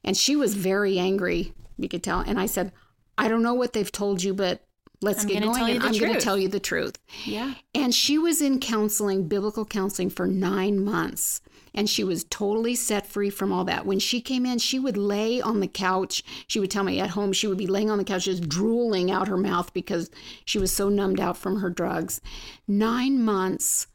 And 0.04 0.18
she 0.18 0.36
was 0.36 0.56
very 0.56 1.00
angry 1.00 1.54
you 1.78 1.88
could 1.88 2.04
tell. 2.04 2.20
And 2.20 2.40
i 2.40 2.46
said 2.46 2.72
i 3.18 3.28
don't 3.28 3.44
know 3.44 3.54
what 3.54 3.74
they've 3.74 3.92
told 3.92 4.24
you 4.24 4.34
but 4.34 4.66
let's 5.02 5.24
I'm 5.24 5.30
get 5.30 5.44
going 5.44 5.76
and 5.76 5.84
I'm 5.84 5.98
going 5.98 6.14
to 6.14 6.22
tell 6.22 6.38
you 6.38 6.48
the 6.48 6.60
truth. 6.60 6.98
Yeah. 7.26 7.56
And 7.74 7.94
she 7.94 8.18
was 8.18 8.42
in 8.42 8.60
counseling, 8.60 9.28
biblical 9.28 9.66
counseling 9.66 10.10
for 10.10 10.28
9 10.28 10.84
months 10.84 11.42
and 11.74 11.90
she 11.90 12.04
was 12.04 12.26
totally 12.26 12.76
set 12.76 13.08
free 13.08 13.30
from 13.30 13.54
all 13.54 13.64
that. 13.64 13.86
When 13.86 14.00
she 14.00 14.20
came 14.20 14.46
in, 14.46 14.60
she 14.60 14.78
would 14.78 14.98
lay 14.98 15.40
on 15.42 15.62
the 15.62 15.68
couch. 15.68 16.22
She 16.48 16.60
would 16.60 16.70
tell 16.70 16.84
me 16.84 17.00
at 17.00 17.12
home 17.12 17.32
she 17.32 17.48
would 17.48 17.58
be 17.58 17.68
laying 17.68 17.90
on 17.90 17.98
the 17.98 18.04
couch 18.04 18.26
just 18.26 18.50
drooling 18.50 19.10
out 19.10 19.30
her 19.30 19.38
mouth 19.38 19.74
because 19.74 20.12
she 20.46 20.60
was 20.60 20.72
so 20.72 20.90
numbed 20.90 21.20
out 21.20 21.38
from 21.38 21.62
her 21.62 21.70
drugs. 21.70 22.22
9 22.68 23.24
months 23.24 23.88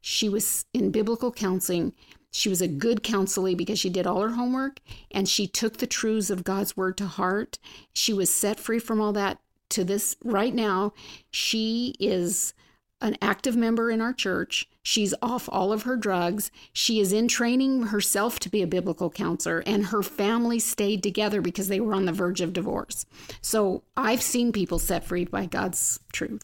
she 0.00 0.28
was 0.28 0.64
in 0.72 0.90
biblical 0.90 1.30
counseling. 1.30 1.92
She 2.30 2.48
was 2.48 2.62
a 2.62 2.68
good 2.68 3.02
counselee 3.02 3.56
because 3.56 3.78
she 3.78 3.90
did 3.90 4.06
all 4.06 4.20
her 4.20 4.30
homework 4.30 4.80
and 5.10 5.28
she 5.28 5.46
took 5.46 5.78
the 5.78 5.86
truths 5.86 6.30
of 6.30 6.44
God's 6.44 6.76
word 6.76 6.96
to 6.98 7.06
heart. 7.06 7.58
She 7.92 8.12
was 8.12 8.32
set 8.32 8.58
free 8.58 8.78
from 8.78 9.00
all 9.00 9.12
that 9.12 9.38
to 9.70 9.84
this 9.84 10.16
right 10.24 10.54
now. 10.54 10.92
She 11.30 11.94
is 11.98 12.54
an 13.00 13.16
active 13.22 13.56
member 13.56 13.90
in 13.90 14.00
our 14.00 14.12
church. 14.12 14.68
She's 14.82 15.14
off 15.22 15.48
all 15.52 15.72
of 15.72 15.82
her 15.82 15.96
drugs. 15.96 16.50
She 16.72 17.00
is 17.00 17.12
in 17.12 17.28
training 17.28 17.84
herself 17.84 18.40
to 18.40 18.48
be 18.48 18.62
a 18.62 18.66
biblical 18.66 19.10
counselor, 19.10 19.62
and 19.66 19.86
her 19.86 20.02
family 20.02 20.58
stayed 20.58 21.02
together 21.02 21.40
because 21.40 21.68
they 21.68 21.80
were 21.80 21.94
on 21.94 22.06
the 22.06 22.12
verge 22.12 22.40
of 22.40 22.52
divorce. 22.52 23.06
So 23.40 23.84
I've 23.96 24.22
seen 24.22 24.52
people 24.52 24.78
set 24.78 25.04
free 25.04 25.24
by 25.24 25.46
God's 25.46 26.00
truth. 26.12 26.42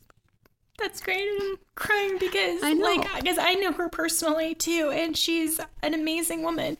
That's 0.78 1.00
great. 1.00 1.26
I'm 1.40 1.56
crying 1.76 2.18
because 2.18 2.62
I 2.62 2.72
know. 2.72 2.84
like 2.84 3.22
because 3.22 3.38
I 3.38 3.54
know 3.54 3.72
her 3.72 3.88
personally 3.88 4.54
too, 4.54 4.90
and 4.92 5.16
she's 5.16 5.60
an 5.82 5.94
amazing 5.94 6.42
woman. 6.42 6.76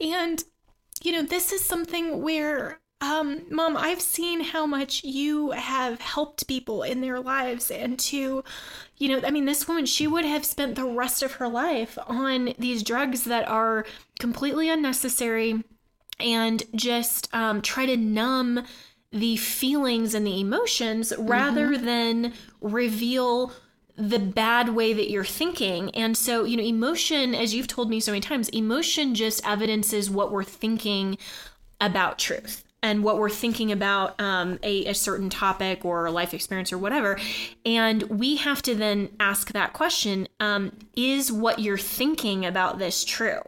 And 0.00 0.42
you 1.02 1.12
know, 1.12 1.22
this 1.22 1.52
is 1.52 1.64
something 1.64 2.22
where 2.22 2.80
um, 3.04 3.42
Mom, 3.50 3.76
I've 3.76 4.00
seen 4.00 4.40
how 4.40 4.66
much 4.66 5.04
you 5.04 5.50
have 5.50 6.00
helped 6.00 6.48
people 6.48 6.82
in 6.82 7.00
their 7.02 7.20
lives 7.20 7.70
and 7.70 7.98
to, 7.98 8.42
you 8.96 9.08
know, 9.08 9.20
I 9.26 9.30
mean, 9.30 9.44
this 9.44 9.68
woman, 9.68 9.84
she 9.84 10.06
would 10.06 10.24
have 10.24 10.44
spent 10.44 10.74
the 10.74 10.86
rest 10.86 11.22
of 11.22 11.32
her 11.34 11.48
life 11.48 11.98
on 12.06 12.54
these 12.58 12.82
drugs 12.82 13.24
that 13.24 13.46
are 13.46 13.84
completely 14.18 14.70
unnecessary 14.70 15.62
and 16.18 16.62
just 16.74 17.32
um, 17.34 17.60
try 17.60 17.84
to 17.84 17.96
numb 17.96 18.64
the 19.12 19.36
feelings 19.36 20.14
and 20.14 20.26
the 20.26 20.40
emotions 20.40 21.12
mm-hmm. 21.12 21.26
rather 21.26 21.76
than 21.76 22.32
reveal 22.60 23.52
the 23.96 24.18
bad 24.18 24.70
way 24.70 24.92
that 24.92 25.10
you're 25.10 25.24
thinking. 25.24 25.90
And 25.90 26.16
so, 26.16 26.44
you 26.44 26.56
know, 26.56 26.62
emotion, 26.62 27.34
as 27.34 27.54
you've 27.54 27.68
told 27.68 27.90
me 27.90 28.00
so 28.00 28.12
many 28.12 28.22
times, 28.22 28.48
emotion 28.48 29.14
just 29.14 29.46
evidences 29.46 30.10
what 30.10 30.32
we're 30.32 30.42
thinking 30.42 31.18
about 31.80 32.18
truth 32.18 32.63
and 32.84 33.02
what 33.02 33.16
we're 33.16 33.30
thinking 33.30 33.72
about 33.72 34.20
um, 34.20 34.58
a, 34.62 34.84
a 34.84 34.94
certain 34.94 35.30
topic 35.30 35.86
or 35.86 36.04
a 36.04 36.10
life 36.10 36.34
experience 36.34 36.70
or 36.70 36.76
whatever. 36.76 37.18
And 37.64 38.02
we 38.04 38.36
have 38.36 38.60
to 38.60 38.74
then 38.74 39.08
ask 39.18 39.52
that 39.52 39.72
question 39.72 40.28
um, 40.38 40.70
Is 40.94 41.32
what 41.32 41.58
you're 41.58 41.78
thinking 41.78 42.44
about 42.44 42.78
this 42.78 43.02
true? 43.02 43.40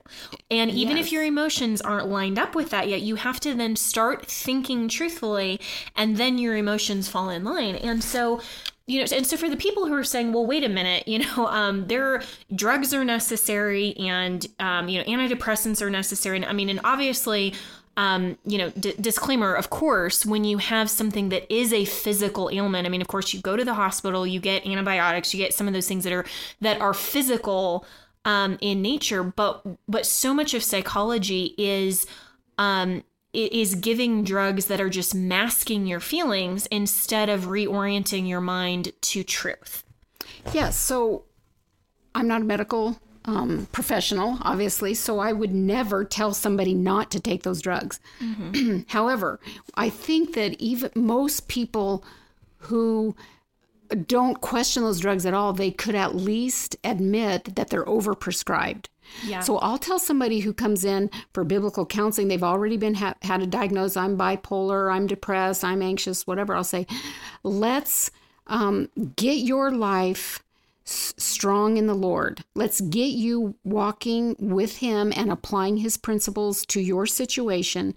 And 0.51 0.71
even 0.71 0.97
yes. 0.97 1.07
if 1.07 1.13
your 1.13 1.23
emotions 1.23 1.83
aren't 1.83 2.09
lined 2.09 2.39
up 2.39 2.55
with 2.55 2.71
that 2.71 2.89
yet, 2.89 3.03
you 3.03 3.17
have 3.17 3.39
to 3.41 3.53
then 3.53 3.77
start 3.77 4.25
thinking 4.25 4.89
truthfully, 4.89 5.61
and 5.95 6.17
then 6.17 6.39
your 6.39 6.57
emotions 6.57 7.07
fall 7.07 7.29
in 7.29 7.45
line. 7.45 7.77
And 7.77 8.03
so, 8.03 8.41
you 8.87 9.01
know, 9.01 9.07
and 9.15 9.27
so 9.27 9.37
for 9.37 9.51
the 9.51 9.57
people 9.57 9.87
who 9.87 9.93
are 9.93 10.05
saying, 10.05 10.33
well, 10.33 10.47
wait 10.47 10.65
a 10.65 10.69
minute, 10.71 11.07
you 11.09 11.19
know, 11.19 11.47
um, 11.49 11.89
there 11.89 12.23
drugs 12.55 12.95
are 12.95 13.05
necessary 13.05 13.95
and, 13.99 14.47
um, 14.61 14.89
you 14.89 14.99
know, 14.99 15.05
antidepressants 15.05 15.83
are 15.83 15.91
necessary. 15.91 16.39
And 16.39 16.47
I 16.47 16.55
mean, 16.55 16.71
and 16.71 16.81
obviously, 16.85 17.53
um, 17.97 18.37
you 18.45 18.59
know, 18.59 18.71
d- 18.71 18.95
disclaimer, 19.01 19.55
of 19.55 19.71
course, 19.71 20.27
when 20.27 20.45
you 20.45 20.59
have 20.59 20.91
something 20.91 21.31
that 21.31 21.53
is 21.53 21.73
a 21.73 21.85
physical 21.87 22.51
ailment, 22.53 22.87
I 22.87 22.91
mean, 22.91 23.01
of 23.01 23.09
course, 23.09 23.33
you 23.33 23.41
go 23.41 23.57
to 23.57 23.65
the 23.65 23.75
hospital, 23.75 24.27
you 24.27 24.39
get 24.39 24.67
antibiotics, 24.67 25.33
you 25.33 25.39
get 25.39 25.55
some 25.55 25.67
of 25.67 25.73
those 25.73 25.89
things 25.89 26.05
that 26.05 26.13
are 26.13 26.27
that 26.61 26.81
are 26.81 26.93
physical 26.93 27.87
um, 28.27 28.59
in 28.61 28.83
nature, 28.83 29.23
but 29.23 29.63
but 29.89 30.05
so 30.05 30.35
much 30.35 30.53
of 30.53 30.63
psychology 30.63 31.55
is 31.57 32.07
um, 32.59 33.03
is 33.33 33.75
giving 33.75 34.25
drugs 34.25 34.67
that 34.67 34.81
are 34.81 34.91
just 34.91 35.15
masking 35.15 35.87
your 35.87 36.01
feelings 36.01 36.67
instead 36.67 37.29
of 37.29 37.43
reorienting 37.43 38.29
your 38.29 38.41
mind 38.41 38.93
to 39.03 39.23
truth. 39.23 39.85
Yes. 40.53 40.79
So 40.79 41.25
I'm 42.15 42.29
not 42.29 42.43
a 42.43 42.45
medical 42.45 42.99
um, 43.27 43.67
professional, 43.73 44.39
obviously, 44.43 44.95
so 44.95 45.19
I 45.19 45.33
would 45.33 45.53
never 45.53 46.05
tell 46.05 46.33
somebody 46.33 46.75
not 46.75 47.11
to 47.11 47.21
take 47.21 47.43
those 47.43 47.61
drugs. 47.61 48.01
Mm-hmm. 48.21 48.81
However, 48.89 49.41
I 49.75 49.91
think 49.91 50.35
that 50.35 50.61
even 50.61 50.91
most 50.95 51.49
people 51.49 52.05
who 52.59 53.17
don't 54.07 54.41
question 54.41 54.83
those 54.83 55.01
drugs 55.01 55.27
at 55.27 55.35
all, 55.35 55.53
they 55.53 55.71
could 55.71 55.95
at 55.95 56.15
least 56.15 56.77
admit 56.85 57.57
that 57.57 57.71
they're 57.71 57.85
overprescribed. 57.85 58.87
Yeah. 59.25 59.41
So 59.41 59.59
I'll 59.59 59.79
tell 59.79 59.99
somebody 59.99 60.41
who 60.41 60.53
comes 60.53 60.85
in 60.85 61.11
for 61.33 61.45
biblical 61.45 61.87
counseling, 61.87 62.29
they've 62.29 62.43
already 62.43 62.77
been 62.77 62.95
ha- 62.95 63.15
had 63.23 63.43
a 63.43 63.47
diagnosis. 63.47 63.97
I'm 63.97 64.17
bipolar, 64.17 64.93
I'm 64.93 65.07
depressed, 65.07 65.65
I'm 65.65 65.83
anxious, 65.83 66.27
whatever. 66.27 66.57
I'll 66.57 66.65
say, 66.65 66.87
let's 67.43 68.11
um, 68.49 68.89
get 69.17 69.39
your 69.39 69.71
life 69.71 70.43
strong 70.87 71.77
in 71.77 71.87
the 71.87 71.95
Lord. 71.95 72.45
Let's 72.55 72.81
get 72.81 73.09
you 73.09 73.57
walking 73.65 74.37
with 74.39 74.79
Him 74.79 75.13
and 75.15 75.31
applying 75.31 75.79
His 75.79 75.97
principles 75.97 76.65
to 76.67 76.81
your 76.81 77.07
situation, 77.07 77.95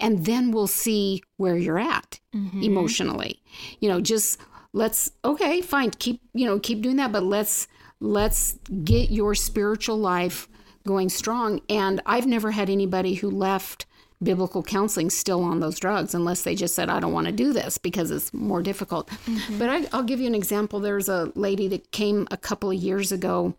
and 0.00 0.24
then 0.24 0.50
we'll 0.50 0.66
see 0.66 1.22
where 1.36 1.56
you're 1.56 1.78
at 1.78 2.18
mm-hmm. 2.34 2.62
emotionally. 2.62 3.42
You 3.80 3.90
know, 3.90 4.00
just 4.00 4.40
let's 4.72 5.10
okay, 5.24 5.60
fine, 5.60 5.90
keep 5.90 6.20
you 6.32 6.46
know 6.46 6.58
keep 6.58 6.80
doing 6.80 6.96
that, 6.96 7.12
but 7.12 7.22
let's 7.22 7.68
let's 8.00 8.58
get 8.84 9.10
your 9.10 9.34
spiritual 9.34 9.98
life 9.98 10.48
going 10.86 11.10
strong. 11.10 11.60
And 11.68 12.00
I've 12.06 12.26
never 12.26 12.50
had 12.50 12.70
anybody 12.70 13.14
who 13.14 13.30
left 13.30 13.86
biblical 14.22 14.62
counseling 14.62 15.10
still 15.10 15.42
on 15.42 15.60
those 15.60 15.78
drugs 15.78 16.14
unless 16.14 16.42
they 16.42 16.54
just 16.54 16.74
said, 16.74 16.90
I 16.90 17.00
don't 17.00 17.12
want 17.12 17.26
to 17.26 17.32
do 17.32 17.52
this 17.52 17.78
because 17.78 18.10
it's 18.10 18.32
more 18.34 18.62
difficult. 18.62 19.08
Mm-hmm. 19.26 19.58
But 19.58 19.68
I, 19.68 19.96
will 19.96 20.04
give 20.04 20.20
you 20.20 20.26
an 20.26 20.34
example. 20.34 20.80
There's 20.80 21.08
a 21.08 21.32
lady 21.34 21.68
that 21.68 21.90
came 21.90 22.28
a 22.30 22.36
couple 22.36 22.70
of 22.70 22.76
years 22.76 23.12
ago. 23.12 23.54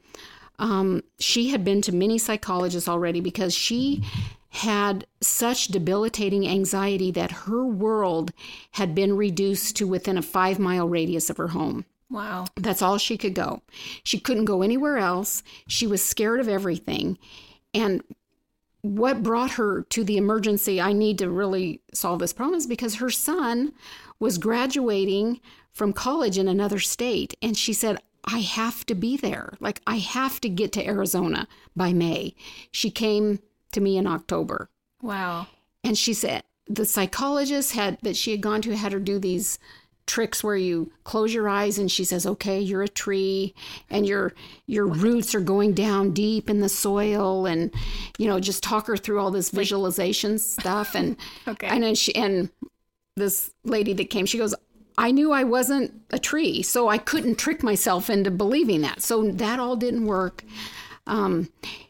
Um, 0.60 1.04
she 1.20 1.50
had 1.50 1.66
been 1.66 1.82
to 1.84 1.92
many 1.92 2.18
psychologists 2.18 2.88
already 2.88 3.22
because 3.22 3.56
she 3.56 4.04
had 4.50 5.08
such 5.22 5.70
debilitating 5.70 6.48
anxiety 6.48 7.10
that 7.12 7.32
her 7.32 7.66
world 7.66 8.32
had 8.72 8.94
been 8.94 9.16
reduced 9.16 9.78
to 9.78 9.88
within 9.88 10.18
a 10.18 10.22
five 10.22 10.60
mile 10.60 10.88
radius 10.88 11.30
of 11.30 11.38
her 11.38 11.48
home. 11.48 11.86
Wow. 12.10 12.46
That's 12.58 12.82
all 12.82 12.98
she 12.98 13.18
could 13.18 13.34
go. 13.34 13.62
She 14.04 14.20
couldn't 14.20 14.46
go 14.46 14.62
anywhere 14.62 14.98
else. 14.98 15.42
She 15.68 15.88
was 15.88 16.04
scared 16.04 16.42
of 16.42 16.50
everything. 16.50 17.18
And 17.74 18.04
what 18.82 19.24
brought 19.24 19.52
her 19.52 19.84
to 19.90 20.04
the 20.04 20.18
emergency 20.18 20.82
I 20.82 20.94
need 20.94 21.18
to 21.20 21.30
really 21.30 21.82
solve 21.94 22.20
this 22.20 22.34
problem 22.34 22.58
is 22.58 22.68
because 22.68 22.96
her 22.96 23.10
son 23.10 23.74
was 24.20 24.38
graduating 24.38 25.40
from 25.72 25.94
college 25.94 26.38
in 26.38 26.48
another 26.48 26.80
state 26.80 27.36
and 27.42 27.56
she 27.58 27.74
said 27.74 27.98
I 28.24 28.40
have 28.40 28.86
to 28.86 28.96
be 28.96 29.18
there. 29.18 29.54
Like 29.60 29.82
I 29.88 29.98
have 29.98 30.40
to 30.42 30.50
get 30.50 30.72
to 30.74 30.86
Arizona 30.86 31.48
by 31.76 31.94
May. 31.94 32.36
She 32.72 32.92
came 32.92 33.40
to 33.72 33.82
me 33.82 33.98
in 33.98 34.06
October. 34.06 34.70
Wow. 35.02 35.48
And 35.84 35.98
she 35.98 36.14
said 36.14 36.44
the 36.68 36.86
psychologist 36.86 37.74
had 37.74 37.98
that 38.02 38.16
she 38.16 38.32
had 38.32 38.42
gone 38.42 38.62
to 38.62 38.76
had 38.76 38.94
her 38.94 39.00
do 39.00 39.20
these 39.20 39.60
tricks 40.08 40.44
where 40.44 40.56
you 40.56 40.92
close 41.04 41.34
your 41.34 41.48
eyes 41.48 41.78
and 41.78 41.92
she 41.92 42.04
says 42.04 42.26
okay 42.26 42.60
you're 42.60 42.82
a 42.84 42.88
tree 42.88 43.54
and 43.90 44.06
your 44.06 44.34
your 44.66 44.86
roots 44.86 45.34
are 45.36 45.40
going 45.40 45.74
down 45.74 46.12
deep 46.12 46.50
in 46.50 46.60
the 46.60 46.70
soil 46.70 47.46
and 47.46 47.74
you 48.18 48.28
know 48.28 48.40
just 48.40 48.64
talk 48.64 48.88
her 48.88 48.98
through 48.98 49.20
all 49.20 49.32
this 49.32 49.50
visualization 49.50 50.40
stuff. 50.40 50.96
And 50.96 51.18
okay. 51.48 51.68
and 51.68 51.84
then 51.84 51.96
she 51.96 52.16
and 52.16 52.50
this 53.16 53.52
lady 53.64 53.94
that 53.94 54.10
came 54.10 54.26
she 54.26 54.38
goes 54.38 54.56
I 54.98 55.12
knew 55.12 55.32
I 55.32 55.44
wasn't 55.44 55.94
a 56.12 56.20
tree 56.20 56.62
so 56.62 56.88
I 56.88 56.98
couldn't 56.98 57.36
trick 57.36 57.64
myself 57.64 58.10
into 58.10 58.30
believing 58.30 58.82
that. 58.82 59.02
So 59.02 59.32
that 59.32 59.60
all 59.60 59.76
didn't 59.76 60.06
work. 60.06 60.44
Um, 61.08 61.50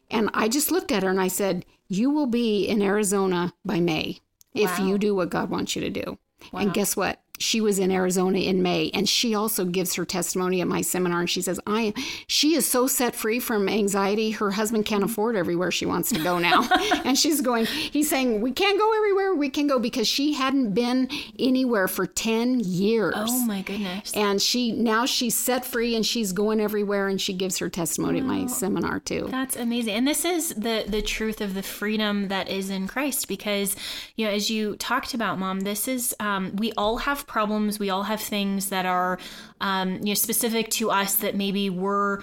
and 0.09 0.29
I 0.33 0.47
just 0.47 0.71
looked 0.71 0.91
at 0.91 1.03
her 1.03 1.09
and 1.09 1.19
I 1.19 1.27
said 1.27 1.65
you 1.87 2.09
will 2.09 2.27
be 2.27 2.65
in 2.65 2.81
Arizona 2.81 3.53
by 3.65 3.79
May 3.79 4.19
wow. 4.53 4.63
if 4.63 4.79
you 4.79 4.97
do 4.97 5.15
what 5.15 5.29
God 5.29 5.49
wants 5.49 5.75
you 5.75 5.81
to 5.81 5.89
do. 5.89 6.17
Wow. 6.51 6.61
and 6.61 6.73
guess 6.73 6.97
what 6.97 7.21
she 7.41 7.61
was 7.61 7.79
in 7.79 7.91
Arizona 7.91 8.39
in 8.39 8.61
May, 8.61 8.91
and 8.93 9.07
she 9.07 9.35
also 9.35 9.65
gives 9.65 9.95
her 9.95 10.05
testimony 10.05 10.61
at 10.61 10.67
my 10.67 10.81
seminar. 10.81 11.21
And 11.21 11.29
she 11.29 11.41
says, 11.41 11.59
"I 11.65 11.81
am." 11.81 11.93
She 12.27 12.55
is 12.55 12.65
so 12.65 12.87
set 12.87 13.15
free 13.15 13.39
from 13.39 13.67
anxiety. 13.67 14.31
Her 14.31 14.51
husband 14.51 14.85
can't 14.85 15.03
afford 15.03 15.35
everywhere 15.35 15.71
she 15.71 15.85
wants 15.85 16.09
to 16.09 16.19
go 16.19 16.39
now, 16.39 16.67
and 17.05 17.17
she's 17.17 17.41
going. 17.41 17.65
He's 17.65 18.09
saying, 18.09 18.41
"We 18.41 18.51
can't 18.51 18.77
go 18.77 18.95
everywhere. 18.95 19.33
We 19.35 19.49
can 19.49 19.67
go 19.67 19.79
because 19.79 20.07
she 20.07 20.33
hadn't 20.33 20.73
been 20.73 21.09
anywhere 21.39 21.87
for 21.87 22.05
ten 22.05 22.59
years." 22.59 23.13
Oh 23.17 23.45
my 23.45 23.61
goodness! 23.61 24.13
And 24.13 24.41
she 24.41 24.71
now 24.71 25.05
she's 25.05 25.35
set 25.35 25.65
free 25.65 25.95
and 25.95 26.05
she's 26.05 26.31
going 26.33 26.59
everywhere, 26.59 27.07
and 27.07 27.19
she 27.19 27.33
gives 27.33 27.57
her 27.59 27.69
testimony 27.69 28.19
at 28.19 28.25
my 28.25 28.45
seminar 28.47 28.99
too. 28.99 29.27
That's 29.29 29.55
amazing, 29.55 29.95
and 29.95 30.07
this 30.07 30.25
is 30.25 30.49
the 30.49 30.85
the 30.87 31.01
truth 31.01 31.41
of 31.41 31.53
the 31.53 31.63
freedom 31.63 32.27
that 32.27 32.49
is 32.49 32.69
in 32.69 32.87
Christ. 32.87 33.27
Because 33.27 33.75
you 34.15 34.25
know, 34.25 34.31
as 34.31 34.49
you 34.49 34.75
talked 34.75 35.13
about, 35.13 35.39
Mom, 35.39 35.61
this 35.61 35.87
is 35.87 36.15
um, 36.19 36.55
we 36.55 36.71
all 36.73 36.97
have 36.97 37.27
problems. 37.31 37.79
We 37.79 37.89
all 37.89 38.03
have 38.03 38.21
things 38.21 38.69
that 38.69 38.85
are, 38.85 39.17
um, 39.61 39.93
you 40.01 40.11
know, 40.11 40.13
specific 40.13 40.69
to 40.71 40.91
us 40.91 41.15
that 41.17 41.35
maybe 41.35 41.69
we're 41.69 42.21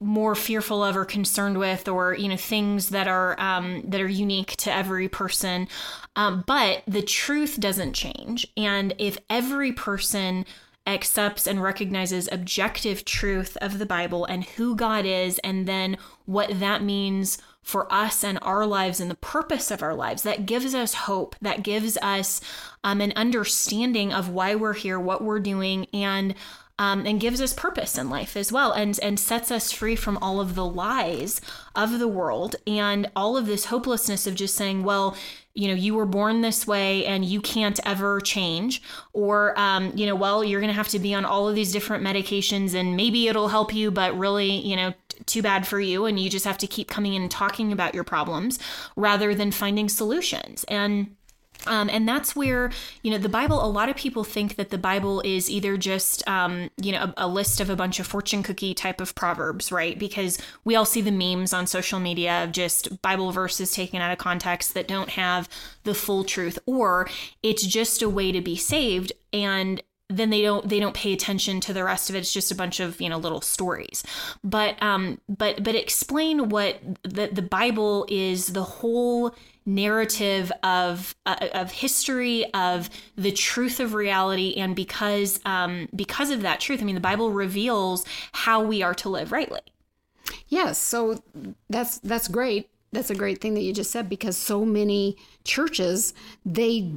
more 0.00 0.34
fearful 0.34 0.82
of 0.82 0.96
or 0.96 1.04
concerned 1.04 1.58
with, 1.58 1.86
or 1.86 2.14
you 2.14 2.28
know, 2.28 2.36
things 2.36 2.88
that 2.88 3.06
are 3.06 3.38
um, 3.38 3.82
that 3.90 4.00
are 4.00 4.08
unique 4.08 4.56
to 4.56 4.74
every 4.74 5.08
person. 5.08 5.68
Um, 6.16 6.44
but 6.46 6.82
the 6.86 7.02
truth 7.02 7.60
doesn't 7.60 7.92
change, 7.92 8.46
and 8.56 8.94
if 8.98 9.18
every 9.30 9.72
person 9.72 10.44
accepts 10.86 11.46
and 11.46 11.62
recognizes 11.62 12.28
objective 12.32 13.04
truth 13.04 13.56
of 13.60 13.78
the 13.78 13.86
Bible 13.86 14.24
and 14.24 14.44
who 14.44 14.74
God 14.74 15.04
is, 15.04 15.38
and 15.40 15.66
then 15.68 15.96
what 16.26 16.58
that 16.58 16.82
means 16.82 17.38
for 17.62 17.92
us 17.92 18.24
and 18.24 18.38
our 18.42 18.66
lives 18.66 19.00
and 19.00 19.10
the 19.10 19.14
purpose 19.14 19.70
of 19.70 19.82
our 19.82 19.94
lives. 19.94 20.22
That 20.22 20.46
gives 20.46 20.74
us 20.74 20.94
hope, 20.94 21.36
that 21.40 21.62
gives 21.62 21.96
us 21.98 22.40
um, 22.84 23.00
an 23.00 23.12
understanding 23.16 24.12
of 24.12 24.28
why 24.28 24.54
we're 24.54 24.72
here, 24.74 24.98
what 24.98 25.22
we're 25.22 25.40
doing, 25.40 25.86
and 25.92 26.34
um, 26.78 27.06
and 27.06 27.20
gives 27.20 27.40
us 27.40 27.52
purpose 27.52 27.96
in 27.96 28.10
life 28.10 28.36
as 28.36 28.50
well, 28.50 28.72
and 28.72 28.98
and 29.02 29.20
sets 29.20 29.50
us 29.50 29.70
free 29.70 29.94
from 29.94 30.18
all 30.18 30.40
of 30.40 30.54
the 30.54 30.64
lies 30.64 31.40
of 31.76 31.98
the 31.98 32.08
world 32.08 32.56
and 32.66 33.10
all 33.14 33.36
of 33.36 33.46
this 33.46 33.66
hopelessness 33.66 34.26
of 34.26 34.34
just 34.34 34.56
saying, 34.56 34.82
well, 34.82 35.16
you 35.54 35.68
know, 35.68 35.74
you 35.74 35.94
were 35.94 36.06
born 36.06 36.40
this 36.40 36.66
way 36.66 37.04
and 37.04 37.24
you 37.24 37.40
can't 37.40 37.78
ever 37.84 38.20
change, 38.20 38.82
or 39.12 39.56
um, 39.60 39.92
you 39.94 40.06
know, 40.06 40.16
well, 40.16 40.42
you're 40.42 40.60
gonna 40.60 40.72
have 40.72 40.88
to 40.88 40.98
be 40.98 41.14
on 41.14 41.24
all 41.24 41.48
of 41.48 41.54
these 41.54 41.72
different 41.72 42.02
medications, 42.02 42.74
and 42.74 42.96
maybe 42.96 43.28
it'll 43.28 43.48
help 43.48 43.72
you, 43.72 43.90
but 43.90 44.18
really, 44.18 44.50
you 44.50 44.74
know, 44.74 44.92
too 45.26 45.42
bad 45.42 45.66
for 45.66 45.80
you 45.80 46.04
and 46.04 46.18
you 46.18 46.30
just 46.30 46.44
have 46.44 46.58
to 46.58 46.66
keep 46.66 46.88
coming 46.88 47.14
in 47.14 47.22
and 47.22 47.30
talking 47.30 47.72
about 47.72 47.94
your 47.94 48.04
problems 48.04 48.58
rather 48.96 49.34
than 49.34 49.50
finding 49.50 49.88
solutions 49.88 50.64
and 50.64 51.14
um, 51.66 51.88
and 51.90 52.08
that's 52.08 52.34
where, 52.34 52.70
you 53.02 53.10
know, 53.10 53.18
the 53.18 53.28
Bible, 53.28 53.64
a 53.64 53.66
lot 53.66 53.88
of 53.88 53.96
people 53.96 54.24
think 54.24 54.56
that 54.56 54.70
the 54.70 54.78
Bible 54.78 55.20
is 55.20 55.50
either 55.50 55.76
just, 55.76 56.26
um, 56.28 56.70
you 56.80 56.92
know, 56.92 57.12
a, 57.16 57.26
a, 57.26 57.28
list 57.28 57.60
of 57.60 57.70
a 57.70 57.76
bunch 57.76 58.00
of 58.00 58.06
fortune 58.06 58.42
cookie 58.42 58.74
type 58.74 59.00
of 59.00 59.14
proverbs, 59.14 59.70
right? 59.70 59.98
Because 59.98 60.38
we 60.64 60.74
all 60.74 60.84
see 60.84 61.00
the 61.00 61.12
memes 61.12 61.52
on 61.52 61.66
social 61.66 62.00
media 62.00 62.44
of 62.44 62.52
just 62.52 63.00
Bible 63.02 63.30
verses 63.30 63.72
taken 63.72 64.00
out 64.00 64.12
of 64.12 64.18
context 64.18 64.74
that 64.74 64.88
don't 64.88 65.10
have 65.10 65.48
the 65.84 65.94
full 65.94 66.24
truth, 66.24 66.58
or 66.66 67.08
it's 67.42 67.64
just 67.64 68.02
a 68.02 68.08
way 68.08 68.32
to 68.32 68.40
be 68.40 68.56
saved. 68.56 69.12
And 69.32 69.80
then 70.16 70.30
they 70.30 70.42
don't 70.42 70.68
they 70.68 70.80
don't 70.80 70.94
pay 70.94 71.12
attention 71.12 71.60
to 71.60 71.72
the 71.72 71.84
rest 71.84 72.10
of 72.10 72.16
it. 72.16 72.20
It's 72.20 72.32
just 72.32 72.50
a 72.50 72.54
bunch 72.54 72.80
of 72.80 73.00
you 73.00 73.08
know 73.08 73.18
little 73.18 73.40
stories. 73.40 74.02
But 74.44 74.80
um, 74.82 75.20
but 75.28 75.62
but 75.62 75.74
explain 75.74 76.48
what 76.48 76.80
the 77.02 77.28
the 77.32 77.42
Bible 77.42 78.06
is 78.08 78.48
the 78.48 78.64
whole 78.64 79.34
narrative 79.64 80.50
of 80.62 81.14
uh, 81.26 81.48
of 81.52 81.70
history 81.70 82.44
of 82.52 82.90
the 83.16 83.30
truth 83.30 83.80
of 83.80 83.94
reality 83.94 84.54
and 84.56 84.74
because 84.74 85.40
um, 85.44 85.88
because 85.94 86.30
of 86.30 86.42
that 86.42 86.58
truth 86.58 86.80
i 86.82 86.84
mean 86.84 86.96
the 86.96 87.00
bible 87.00 87.30
reveals 87.30 88.04
how 88.32 88.60
we 88.60 88.82
are 88.82 88.94
to 88.94 89.08
live 89.08 89.30
rightly 89.30 89.60
yes 90.48 90.78
so 90.78 91.22
that's 91.70 91.98
that's 91.98 92.26
great 92.26 92.68
that's 92.92 93.10
a 93.10 93.14
great 93.14 93.40
thing 93.40 93.54
that 93.54 93.62
you 93.62 93.72
just 93.72 93.90
said 93.90 94.08
because 94.08 94.36
so 94.36 94.64
many 94.64 95.16
churches 95.44 96.12
they 96.44 96.92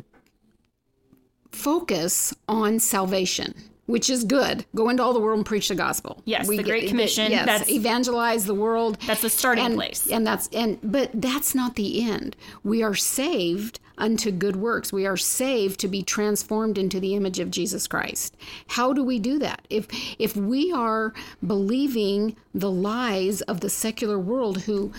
focus 1.55 2.33
on 2.47 2.79
salvation 2.79 3.53
which 3.87 4.09
is 4.09 4.23
good. 4.23 4.65
Go 4.73 4.89
into 4.89 5.03
all 5.03 5.13
the 5.13 5.19
world 5.19 5.37
and 5.37 5.45
preach 5.45 5.67
the 5.67 5.75
gospel. 5.75 6.21
Yes, 6.25 6.47
we 6.47 6.57
the 6.57 6.63
Great 6.63 6.89
Commission. 6.89 7.31
yes, 7.31 7.45
that's, 7.45 7.69
evangelize 7.69 8.45
the 8.45 8.55
world. 8.55 8.97
That's 9.05 9.21
the 9.21 9.29
starting 9.29 9.65
and, 9.65 9.75
place. 9.75 10.09
And 10.09 10.25
that's 10.25 10.49
and 10.53 10.79
but 10.83 11.11
that's 11.13 11.53
not 11.53 11.75
the 11.75 12.03
end. 12.03 12.35
We 12.63 12.81
are 12.81 12.95
saved 12.95 13.79
unto 13.97 14.31
good 14.31 14.55
works. 14.55 14.91
We 14.91 15.05
are 15.05 15.17
saved 15.17 15.79
to 15.81 15.87
be 15.87 16.03
transformed 16.03 16.77
into 16.77 16.99
the 16.99 17.15
image 17.15 17.39
of 17.39 17.51
Jesus 17.51 17.87
Christ. 17.87 18.35
How 18.67 18.91
do 18.91 19.03
we 19.03 19.19
do 19.19 19.39
that? 19.39 19.65
If 19.69 19.87
if 20.19 20.35
we 20.35 20.71
are 20.71 21.13
believing 21.45 22.35
the 22.53 22.71
lies 22.71 23.41
of 23.41 23.61
the 23.61 23.69
secular 23.69 24.19
world 24.19 24.63
who 24.63 24.91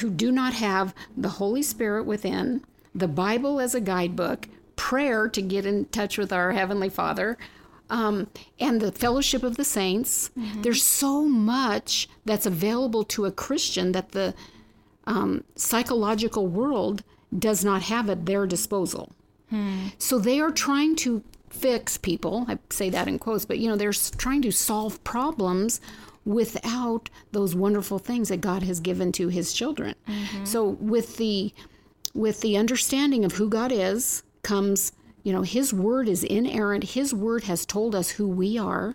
who 0.00 0.10
do 0.10 0.32
not 0.32 0.54
have 0.54 0.94
the 1.16 1.28
Holy 1.28 1.62
Spirit 1.62 2.04
within, 2.04 2.64
the 2.94 3.08
Bible 3.08 3.60
as 3.60 3.74
a 3.74 3.80
guidebook, 3.80 4.48
prayer 4.76 5.28
to 5.28 5.42
get 5.42 5.66
in 5.66 5.86
touch 5.86 6.18
with 6.18 6.32
our 6.32 6.52
heavenly 6.52 6.88
Father, 6.88 7.36
um, 7.90 8.28
and 8.58 8.80
the 8.80 8.92
fellowship 8.92 9.42
of 9.42 9.56
the 9.56 9.64
saints. 9.64 10.30
Mm-hmm. 10.38 10.62
There's 10.62 10.82
so 10.82 11.22
much 11.22 12.08
that's 12.24 12.46
available 12.46 13.04
to 13.04 13.24
a 13.26 13.32
Christian 13.32 13.92
that 13.92 14.12
the 14.12 14.34
um, 15.06 15.44
psychological 15.54 16.46
world 16.46 17.02
does 17.36 17.64
not 17.64 17.82
have 17.82 18.10
at 18.10 18.26
their 18.26 18.46
disposal. 18.46 19.12
Hmm. 19.50 19.88
So 19.98 20.18
they 20.18 20.40
are 20.40 20.50
trying 20.50 20.96
to 20.96 21.22
fix 21.48 21.96
people. 21.96 22.44
I 22.48 22.58
say 22.70 22.90
that 22.90 23.08
in 23.08 23.18
quotes, 23.18 23.44
but 23.44 23.58
you 23.58 23.68
know, 23.68 23.76
they're 23.76 23.92
trying 23.92 24.42
to 24.42 24.52
solve 24.52 25.02
problems 25.04 25.80
without 26.24 27.08
those 27.30 27.54
wonderful 27.54 27.98
things 27.98 28.28
that 28.28 28.40
God 28.40 28.64
has 28.64 28.80
given 28.80 29.12
to 29.12 29.28
his 29.28 29.52
children. 29.52 29.94
Mm-hmm. 30.08 30.44
So 30.44 30.68
with 30.68 31.16
the 31.16 31.52
with 32.14 32.40
the 32.40 32.56
understanding 32.56 33.24
of 33.24 33.32
who 33.34 33.48
God 33.48 33.70
is 33.70 34.22
comes 34.46 34.92
you 35.26 35.32
know, 35.32 35.42
His 35.42 35.74
word 35.74 36.08
is 36.08 36.22
inerrant. 36.22 36.84
His 36.84 37.12
word 37.12 37.42
has 37.44 37.66
told 37.66 37.96
us 37.96 38.10
who 38.10 38.28
we 38.28 38.56
are. 38.56 38.94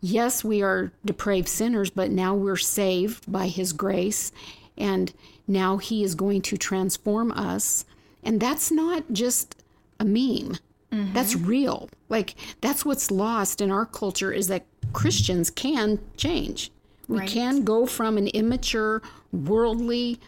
Yes, 0.00 0.42
we 0.42 0.60
are 0.60 0.90
depraved 1.04 1.46
sinners, 1.46 1.88
but 1.88 2.10
now 2.10 2.34
we're 2.34 2.56
saved 2.56 3.30
by 3.30 3.46
His 3.46 3.72
grace. 3.72 4.32
And 4.76 5.12
now 5.46 5.76
He 5.76 6.02
is 6.02 6.16
going 6.16 6.42
to 6.42 6.56
transform 6.56 7.30
us. 7.30 7.84
And 8.24 8.40
that's 8.40 8.72
not 8.72 9.04
just 9.12 9.62
a 10.00 10.04
meme. 10.04 10.58
Mm-hmm. 10.90 11.12
That's 11.12 11.36
real. 11.36 11.88
Like 12.08 12.34
that's 12.60 12.84
what's 12.84 13.12
lost 13.12 13.60
in 13.60 13.70
our 13.70 13.86
culture 13.86 14.32
is 14.32 14.48
that 14.48 14.66
Christians 14.92 15.48
can 15.48 16.00
change. 16.16 16.72
We 17.06 17.20
right. 17.20 17.28
can 17.28 17.62
go 17.62 17.86
from 17.86 18.18
an 18.18 18.26
immature, 18.26 19.00
worldly, 19.30 20.18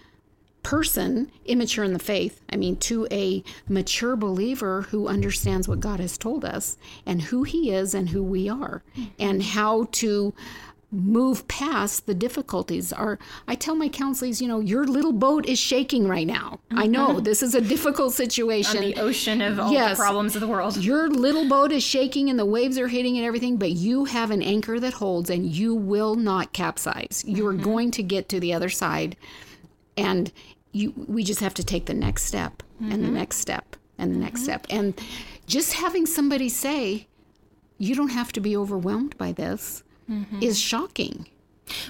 person, 0.64 1.30
immature 1.44 1.84
in 1.84 1.92
the 1.92 1.98
faith, 2.00 2.40
I 2.50 2.56
mean, 2.56 2.76
to 2.78 3.06
a 3.12 3.44
mature 3.68 4.16
believer 4.16 4.82
who 4.82 5.06
understands 5.06 5.68
what 5.68 5.78
God 5.78 6.00
has 6.00 6.18
told 6.18 6.44
us 6.44 6.76
and 7.06 7.22
who 7.22 7.44
He 7.44 7.70
is 7.70 7.94
and 7.94 8.08
who 8.08 8.24
we 8.24 8.48
are, 8.48 8.82
and 9.18 9.42
how 9.42 9.84
to 9.92 10.34
move 10.94 11.46
past 11.48 12.06
the 12.06 12.14
difficulties. 12.14 12.92
Are 12.92 13.18
i 13.48 13.54
tell 13.54 13.74
my 13.74 13.88
counselors 13.88 14.40
you 14.40 14.46
know 14.46 14.60
your 14.60 14.86
little 14.86 15.12
boat 15.12 15.44
is 15.46 15.58
shaking 15.58 16.06
right 16.06 16.26
now. 16.26 16.60
Mm-hmm. 16.70 16.78
i 16.78 16.86
know 16.86 17.20
this 17.20 17.42
is 17.42 17.54
a 17.54 17.60
difficult 17.60 18.12
situation. 18.14 18.78
On 18.78 18.84
the 18.84 18.96
ocean 18.96 19.42
of 19.42 19.58
all 19.58 19.72
yes, 19.72 19.96
the 19.96 20.02
problems 20.02 20.34
of 20.34 20.40
the 20.40 20.48
world. 20.48 20.76
Your 20.76 21.08
little 21.08 21.48
boat 21.48 21.72
is 21.72 21.82
shaking 21.82 22.30
and 22.30 22.38
the 22.38 22.46
waves 22.46 22.78
are 22.78 22.88
hitting 22.88 23.16
and 23.16 23.26
everything 23.26 23.56
but 23.56 23.72
you 23.72 24.04
have 24.04 24.30
an 24.30 24.42
anchor 24.42 24.78
that 24.78 24.94
holds 24.94 25.30
and 25.30 25.46
you 25.46 25.74
will 25.74 26.14
not 26.14 26.52
capsize. 26.52 27.24
You 27.26 27.46
are 27.48 27.54
mm-hmm. 27.54 27.64
going 27.64 27.90
to 27.92 28.02
get 28.02 28.28
to 28.28 28.40
the 28.40 28.54
other 28.54 28.68
side. 28.68 29.16
And 29.96 30.32
you 30.74 30.92
we 31.08 31.22
just 31.22 31.40
have 31.40 31.54
to 31.54 31.64
take 31.64 31.86
the 31.86 31.94
next 31.94 32.24
step 32.24 32.62
mm-hmm. 32.74 32.92
and 32.92 33.02
the 33.02 33.06
mm-hmm. 33.06 33.16
next 33.16 33.38
step 33.38 33.76
and 33.96 34.14
the 34.14 34.18
next 34.18 34.40
mm-hmm. 34.40 34.44
step 34.44 34.66
and 34.70 35.00
just 35.46 35.74
having 35.74 36.04
somebody 36.04 36.48
say 36.48 37.06
you 37.78 37.94
don't 37.94 38.10
have 38.10 38.32
to 38.32 38.40
be 38.40 38.56
overwhelmed 38.56 39.16
by 39.16 39.32
this 39.32 39.82
mm-hmm. 40.10 40.42
is 40.42 40.58
shocking 40.58 41.26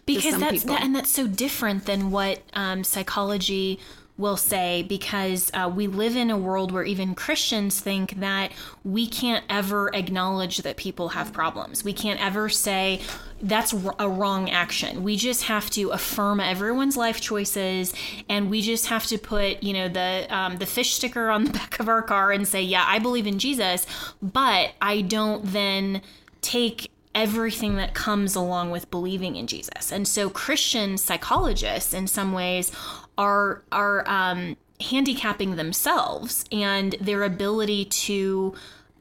because 0.07 0.39
that's 0.39 0.65
that, 0.65 0.83
and 0.83 0.95
that's 0.95 1.11
so 1.11 1.27
different 1.27 1.87
than 1.87 2.11
what 2.11 2.43
um, 2.53 2.85
psychology 2.85 3.81
will 4.17 4.37
say 4.37 4.85
because 4.85 5.51
uh, 5.55 5.71
we 5.75 5.89
live 5.89 6.15
in 6.15 6.31
a 6.31 6.37
world 6.37 6.71
where 6.71 6.85
even 6.85 7.15
Christians 7.15 7.81
think 7.81 8.21
that 8.21 8.53
we 8.85 9.09
can't 9.09 9.45
ever 9.51 9.91
acknowledge 9.93 10.59
that 10.59 10.77
people 10.77 11.11
have 11.11 11.33
problems. 11.33 11.83
We 11.83 11.93
can't 11.93 12.25
ever 12.25 12.49
say 12.49 13.01
that's 13.45 13.75
a 13.99 14.09
wrong 14.09 14.51
action. 14.51 15.03
We 15.03 15.17
just 15.17 15.45
have 15.45 15.69
to 15.71 15.91
affirm 15.91 16.41
everyone's 16.41 16.97
life 16.97 17.21
choices, 17.21 17.93
and 18.29 18.51
we 18.51 18.63
just 18.63 18.87
have 18.87 19.07
to 19.07 19.19
put, 19.19 19.63
you 19.63 19.75
know, 19.75 19.89
the 19.89 20.27
um, 20.31 20.57
the 20.57 20.67
fish 20.67 20.95
sticker 20.95 21.31
on 21.31 21.45
the 21.45 21.53
back 21.59 21.79
of 21.79 21.89
our 21.89 22.03
car 22.03 22.33
and 22.33 22.49
say, 22.49 22.63
"Yeah, 22.63 22.85
I 22.87 22.99
believe 22.99 23.27
in 23.27 23.39
Jesus," 23.39 23.87
but 24.23 24.73
I 24.81 25.03
don't 25.03 25.53
then 25.53 26.03
take 26.41 26.91
everything 27.15 27.77
that 27.77 27.95
comes 27.95 28.35
along 28.35 28.71
with 28.71 28.91
believing 28.91 29.37
in 29.37 29.47
Jesus. 29.47 29.93
And 29.93 30.09
so 30.09 30.31
Christian 30.31 30.99
psychologists 30.99 31.95
in 31.95 32.07
some 32.07 32.33
ways 32.33 32.73
are 33.19 33.63
are 33.71 34.09
um, 34.09 34.57
handicapping 34.81 35.57
themselves 35.57 36.45
and 36.51 36.97
their 37.01 37.23
ability 37.23 37.85
to 37.85 38.55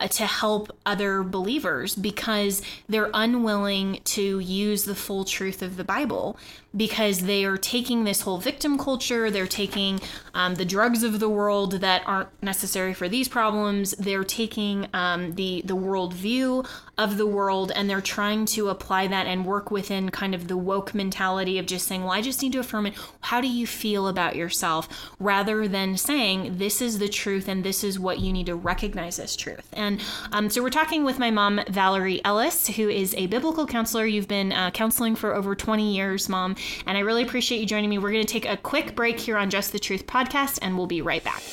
Uh, 0.04 0.08
to 0.10 0.26
help 0.26 0.78
other 0.86 1.24
believers 1.24 1.96
because 1.96 2.62
they're 2.90 3.10
unwilling 3.14 4.02
to 4.04 4.40
use 4.40 4.84
the 4.84 4.96
full 4.96 5.24
truth 5.24 5.62
of 5.62 5.78
the 5.78 5.84
Bible 5.86 6.38
because 6.76 7.22
they 7.22 7.46
are 7.46 7.58
taking 7.58 8.04
this 8.04 8.22
whole 8.22 8.38
victim 8.38 8.78
culture, 8.78 9.30
they're 9.30 9.46
taking 9.48 10.00
um, 10.34 10.56
the 10.56 10.66
drugs 10.66 11.04
of 11.04 11.20
the 11.20 11.30
world 11.30 11.74
that 11.74 12.02
aren't 12.06 12.30
necessary 12.42 12.94
for 12.94 13.08
these 13.08 13.28
problems, 13.28 13.92
they're 13.92 14.24
taking 14.24 14.88
um, 14.94 15.36
the 15.36 15.62
the 15.66 15.76
worldview 15.76 16.68
of 16.98 17.18
the 17.18 17.26
world, 17.26 17.72
and 17.76 17.90
they're 17.90 18.02
trying 18.02 18.46
to 18.46 18.70
apply 18.70 19.08
that 19.08 19.28
and 19.28 19.46
work 19.46 19.72
within 19.72 20.10
kind 20.10 20.34
of 20.34 20.48
the 20.48 20.58
woke 20.58 20.94
mentality 20.94 21.58
of 21.60 21.66
just 21.66 21.88
saying, 21.88 22.04
"Well, 22.04 22.14
I 22.14 22.22
just 22.22 22.42
need 22.42 22.54
to 22.54 22.60
affirm 22.60 22.88
it. 22.88 22.96
How 23.22 23.42
do 23.42 23.48
you 23.48 23.68
feel 23.68 24.08
about 24.08 24.36
yourself?" 24.36 24.90
Rather 25.20 25.68
than 25.68 25.98
saying, 25.98 26.58
"This 26.58 26.82
is 26.82 27.00
the 27.00 27.10
truth, 27.10 27.48
and 27.48 27.64
this 27.64 27.84
is 27.84 28.00
what 28.00 28.20
you 28.20 28.34
need 28.34 28.48
to 28.48 28.56
recognize 28.56 29.20
as 29.20 29.36
truth." 29.36 29.68
And 29.74 30.02
um, 30.32 30.50
so 30.50 30.64
we're 30.64 30.70
talking 30.70 31.04
with 31.04 31.20
my 31.20 31.30
mom, 31.30 31.62
Valerie 31.70 32.24
Ellis, 32.26 32.68
who 32.68 32.90
is 32.90 33.14
a 33.16 33.28
biblical 33.28 33.68
counselor. 33.68 34.06
You've 34.06 34.28
been 34.28 34.52
uh, 34.52 34.72
counseling 34.72 35.16
for 35.16 35.36
over 35.36 35.56
20 35.56 35.96
years, 35.96 36.28
mom. 36.30 36.56
And 36.86 36.98
I 36.98 37.02
really 37.02 37.24
appreciate 37.24 37.60
you 37.60 37.66
joining 37.66 37.90
me. 37.90 37.98
We're 37.98 38.12
going 38.12 38.26
to 38.26 38.32
take 38.32 38.46
a 38.46 38.58
quick 38.58 38.96
break 38.96 39.20
here 39.20 39.38
on 39.38 39.50
Just 39.50 39.72
the 39.72 39.80
Truth 39.80 40.08
podcast, 40.08 40.60
and 40.62 40.78
we'll 40.78 40.88
be 40.88 41.02
right 41.02 41.24
back. 41.24 41.44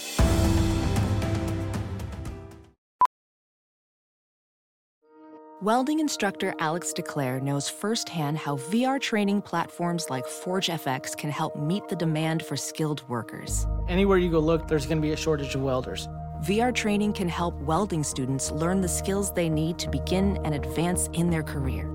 Welding 5.63 6.01
instructor 6.01 6.55
Alex 6.59 6.95
DeClaire 6.97 7.43
knows 7.43 7.69
firsthand 7.69 8.39
how 8.39 8.57
VR 8.57 8.99
training 8.99 9.43
platforms 9.43 10.09
like 10.09 10.25
ForgeFX 10.25 11.15
can 11.15 11.29
help 11.29 11.55
meet 11.55 11.87
the 11.87 11.97
demand 11.97 12.43
for 12.43 12.57
skilled 12.57 13.07
workers. 13.11 13.67
Anywhere 13.87 14.17
you 14.17 14.31
go 14.31 14.39
look, 14.39 14.67
there's 14.67 14.87
going 14.87 14.97
to 14.97 15.03
be 15.03 15.13
a 15.13 15.17
shortage 15.19 15.55
of 15.55 15.61
welders. 15.61 16.09
VR 16.45 16.75
training 16.75 17.13
can 17.13 17.29
help 17.29 17.55
welding 17.57 18.03
students 18.03 18.51
learn 18.51 18.81
the 18.81 18.89
skills 18.89 19.35
they 19.35 19.51
need 19.51 19.79
to 19.81 19.91
begin 19.91 20.39
and 20.47 20.55
advance 20.55 21.11
in 21.13 21.29
their 21.29 21.43
career. 21.43 21.95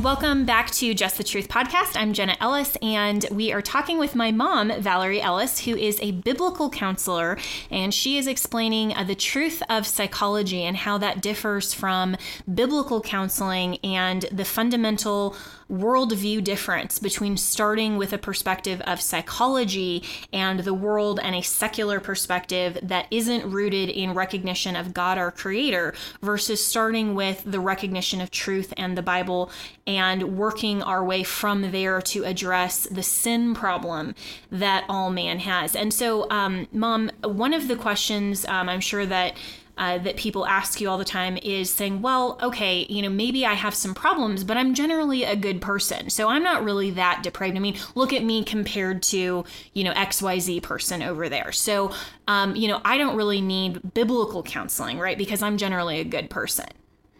Welcome 0.00 0.46
back 0.46 0.70
to 0.70 0.94
Just 0.94 1.18
the 1.18 1.22
Truth 1.22 1.48
podcast. 1.48 2.00
I'm 2.00 2.14
Jenna 2.14 2.34
Ellis, 2.40 2.78
and 2.80 3.26
we 3.30 3.52
are 3.52 3.60
talking 3.60 3.98
with 3.98 4.14
my 4.14 4.32
mom, 4.32 4.72
Valerie 4.80 5.20
Ellis, 5.20 5.66
who 5.66 5.76
is 5.76 5.98
a 6.00 6.12
biblical 6.12 6.70
counselor, 6.70 7.36
and 7.70 7.92
she 7.92 8.16
is 8.16 8.26
explaining 8.26 8.94
uh, 8.94 9.04
the 9.04 9.14
truth 9.14 9.62
of 9.68 9.86
psychology 9.86 10.64
and 10.64 10.78
how 10.78 10.96
that 10.96 11.20
differs 11.20 11.74
from 11.74 12.16
biblical 12.52 13.02
counseling 13.02 13.76
and 13.84 14.22
the 14.32 14.46
fundamental 14.46 15.36
worldview 15.72 16.44
difference 16.44 16.98
between 16.98 17.36
starting 17.36 17.96
with 17.96 18.12
a 18.12 18.18
perspective 18.18 18.80
of 18.82 19.00
psychology 19.00 20.02
and 20.32 20.60
the 20.60 20.74
world 20.74 21.18
and 21.22 21.34
a 21.34 21.42
secular 21.42 21.98
perspective 21.98 22.78
that 22.82 23.06
isn't 23.10 23.50
rooted 23.50 23.88
in 23.88 24.12
recognition 24.12 24.76
of 24.76 24.92
God 24.92 25.16
our 25.16 25.30
creator 25.30 25.94
versus 26.20 26.64
starting 26.64 27.14
with 27.14 27.42
the 27.44 27.60
recognition 27.60 28.20
of 28.20 28.30
truth 28.30 28.74
and 28.76 28.96
the 28.96 29.02
Bible 29.02 29.50
and 29.86 30.36
working 30.36 30.82
our 30.82 31.04
way 31.04 31.22
from 31.22 31.72
there 31.72 32.00
to 32.02 32.24
address 32.24 32.86
the 32.90 33.02
sin 33.02 33.54
problem 33.54 34.14
that 34.50 34.84
all 34.88 35.10
man 35.10 35.38
has. 35.40 35.74
And 35.74 35.92
so, 35.92 36.30
um, 36.30 36.68
Mom, 36.72 37.10
one 37.22 37.54
of 37.54 37.68
the 37.68 37.76
questions 37.76 38.44
um, 38.46 38.68
I'm 38.68 38.80
sure 38.80 39.06
that 39.06 39.34
uh, 39.78 39.98
that 39.98 40.16
people 40.16 40.46
ask 40.46 40.80
you 40.80 40.88
all 40.88 40.98
the 40.98 41.04
time 41.04 41.38
is 41.42 41.70
saying, 41.70 42.02
well, 42.02 42.38
okay, 42.42 42.86
you 42.88 43.00
know, 43.02 43.08
maybe 43.08 43.46
I 43.46 43.54
have 43.54 43.74
some 43.74 43.94
problems, 43.94 44.44
but 44.44 44.56
I'm 44.56 44.74
generally 44.74 45.24
a 45.24 45.34
good 45.34 45.60
person. 45.60 46.10
So 46.10 46.28
I'm 46.28 46.42
not 46.42 46.62
really 46.62 46.90
that 46.92 47.22
depraved. 47.22 47.56
I 47.56 47.60
mean, 47.60 47.78
look 47.94 48.12
at 48.12 48.22
me 48.22 48.44
compared 48.44 49.02
to, 49.04 49.44
you 49.72 49.84
know, 49.84 49.92
XYZ 49.92 50.62
person 50.62 51.02
over 51.02 51.28
there. 51.28 51.52
So, 51.52 51.92
um, 52.28 52.54
you 52.54 52.68
know, 52.68 52.80
I 52.84 52.98
don't 52.98 53.16
really 53.16 53.40
need 53.40 53.94
biblical 53.94 54.42
counseling, 54.42 54.98
right? 54.98 55.16
Because 55.16 55.42
I'm 55.42 55.56
generally 55.56 56.00
a 56.00 56.04
good 56.04 56.28
person. 56.28 56.66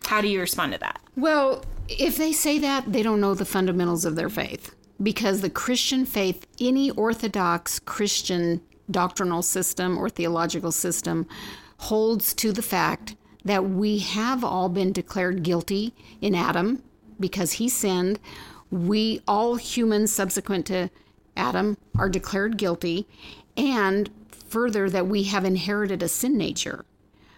How 0.06 0.20
do 0.20 0.28
you 0.28 0.40
respond 0.40 0.72
to 0.72 0.78
that? 0.80 1.00
Well, 1.16 1.64
if 1.88 2.16
they 2.16 2.32
say 2.32 2.58
that, 2.58 2.92
they 2.92 3.02
don't 3.02 3.20
know 3.20 3.34
the 3.34 3.44
fundamentals 3.44 4.04
of 4.04 4.16
their 4.16 4.28
faith. 4.28 4.74
Because 5.02 5.40
the 5.40 5.50
Christian 5.50 6.04
faith, 6.04 6.46
any 6.60 6.90
Orthodox 6.90 7.78
Christian 7.80 8.60
doctrinal 8.90 9.42
system 9.42 9.98
or 9.98 10.08
theological 10.08 10.70
system, 10.70 11.26
holds 11.82 12.32
to 12.34 12.52
the 12.52 12.62
fact 12.62 13.16
that 13.44 13.64
we 13.64 13.98
have 13.98 14.44
all 14.44 14.68
been 14.68 14.92
declared 14.92 15.42
guilty 15.42 15.92
in 16.20 16.34
Adam 16.34 16.80
because 17.18 17.52
he 17.52 17.68
sinned. 17.68 18.20
We, 18.70 19.20
all 19.26 19.56
humans 19.56 20.12
subsequent 20.12 20.66
to 20.66 20.90
Adam, 21.36 21.76
are 21.98 22.08
declared 22.08 22.56
guilty. 22.56 23.08
And 23.56 24.08
further, 24.30 24.88
that 24.90 25.08
we 25.08 25.24
have 25.24 25.44
inherited 25.44 26.02
a 26.02 26.08
sin 26.08 26.38
nature 26.38 26.84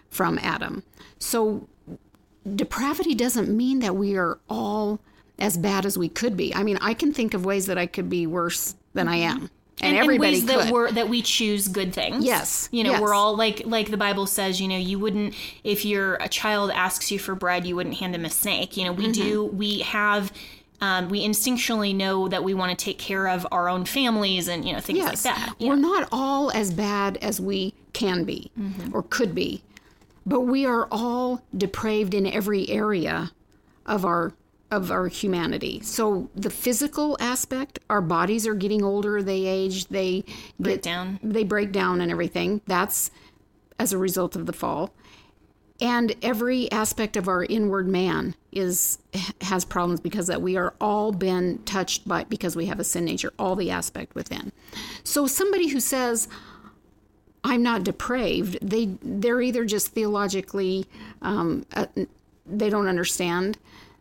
from 0.09 0.37
Adam. 0.39 0.83
So, 1.17 1.67
depravity 2.55 3.15
doesn't 3.15 3.49
mean 3.49 3.79
that 3.79 3.95
we 3.95 4.15
are 4.15 4.37
all 4.47 4.99
as 5.39 5.57
bad 5.57 5.87
as 5.87 5.97
we 5.97 6.07
could 6.07 6.37
be. 6.37 6.53
I 6.53 6.61
mean, 6.61 6.77
I 6.81 6.93
can 6.93 7.13
think 7.13 7.33
of 7.33 7.45
ways 7.45 7.65
that 7.65 7.79
I 7.79 7.87
could 7.87 8.09
be 8.09 8.27
worse 8.27 8.75
than 8.93 9.07
I 9.07 9.17
am 9.17 9.49
and, 9.85 9.95
and 9.95 10.03
everybody 10.03 10.31
ways 10.33 10.39
could. 10.41 10.49
that 10.49 10.71
we're 10.73 10.91
that 10.91 11.09
we 11.09 11.21
choose 11.21 11.67
good 11.67 11.93
things. 11.93 12.23
Yes, 12.25 12.69
you 12.71 12.83
know, 12.83 12.91
yes. 12.91 13.01
we're 13.01 13.13
all 13.13 13.35
like 13.35 13.63
like 13.65 13.89
the 13.91 13.97
Bible 13.97 14.25
says. 14.25 14.59
You 14.61 14.67
know, 14.67 14.77
you 14.77 14.99
wouldn't 14.99 15.33
if 15.63 15.85
your 15.85 16.15
a 16.15 16.27
child 16.29 16.71
asks 16.71 17.11
you 17.11 17.19
for 17.19 17.35
bread, 17.35 17.65
you 17.65 17.75
wouldn't 17.75 17.95
hand 17.95 18.13
him 18.15 18.25
a 18.25 18.29
snake. 18.29 18.77
You 18.77 18.85
know, 18.85 18.91
we 18.93 19.05
Mm-hmm. 19.05 19.11
do. 19.23 19.45
We 19.45 19.79
have. 19.79 20.31
Um, 20.81 21.07
we 21.07 21.25
instinctually 21.25 21.95
know 21.95 22.27
that 22.27 22.43
we 22.43 22.53
want 22.53 22.77
to 22.77 22.85
take 22.85 22.97
care 22.99 23.29
of 23.29 23.47
our 23.49 23.69
own 23.69 23.85
families 23.85 24.49
and 24.49 24.65
you 24.65 24.73
know 24.73 24.81
things 24.81 24.99
yes, 24.99 25.23
like 25.25 25.35
that. 25.35 25.53
we're 25.57 25.77
not 25.77 26.09
all 26.11 26.51
as 26.51 26.73
bad 26.73 27.15
as 27.21 27.39
we 27.39 27.73
can 27.93 28.25
be 28.25 28.51
Mm-hmm. 28.59 28.93
or 28.93 29.03
could 29.03 29.33
be, 29.33 29.63
but 30.25 30.41
we 30.41 30.65
are 30.65 30.89
all 30.91 31.41
depraved 31.55 32.13
in 32.13 32.27
every 32.27 32.69
area 32.69 33.31
of 33.85 34.03
our 34.03 34.33
of 34.71 34.91
our 34.91 35.07
humanity. 35.07 35.79
So 35.83 36.29
the 36.35 36.49
physical 36.49 37.17
aspect, 37.19 37.79
our 37.89 38.01
bodies 38.01 38.47
are 38.47 38.55
getting 38.55 38.83
older, 38.83 39.21
they 39.21 39.45
age, 39.45 39.87
they 39.87 40.23
Break 40.59 40.75
get 40.75 40.81
down. 40.83 41.19
they 41.23 41.43
break 41.43 41.71
down 41.71 42.01
and 42.01 42.11
everything. 42.11 42.61
That's 42.65 43.11
as 43.79 43.93
a 43.93 43.97
result 43.97 44.35
of 44.35 44.45
the 44.45 44.53
fall. 44.53 44.93
And 45.81 46.15
every 46.21 46.71
aspect 46.71 47.17
of 47.17 47.27
our 47.27 47.43
inward 47.43 47.87
man 47.87 48.35
is 48.51 48.97
has 49.41 49.65
problems 49.65 49.99
because 49.99 50.27
that 50.27 50.41
we 50.41 50.55
are 50.55 50.73
all 50.79 51.11
been 51.11 51.59
touched 51.65 52.07
by 52.07 52.23
because 52.23 52.55
we 52.55 52.67
have 52.67 52.79
a 52.79 52.83
sin 52.83 53.03
nature, 53.05 53.33
all 53.37 53.55
the 53.57 53.71
aspect 53.71 54.15
within. 54.15 54.53
So 55.03 55.27
somebody 55.27 55.67
who 55.67 55.81
says 55.81 56.29
I'm 57.43 57.61
not 57.61 57.83
depraved, 57.83 58.57
they 58.61 58.97
they're 59.01 59.41
either 59.41 59.65
just 59.65 59.89
theologically 59.89 60.87
um, 61.21 61.65
uh, 61.75 61.87
they 62.45 62.69
don't 62.69 62.87
understand 62.87 63.57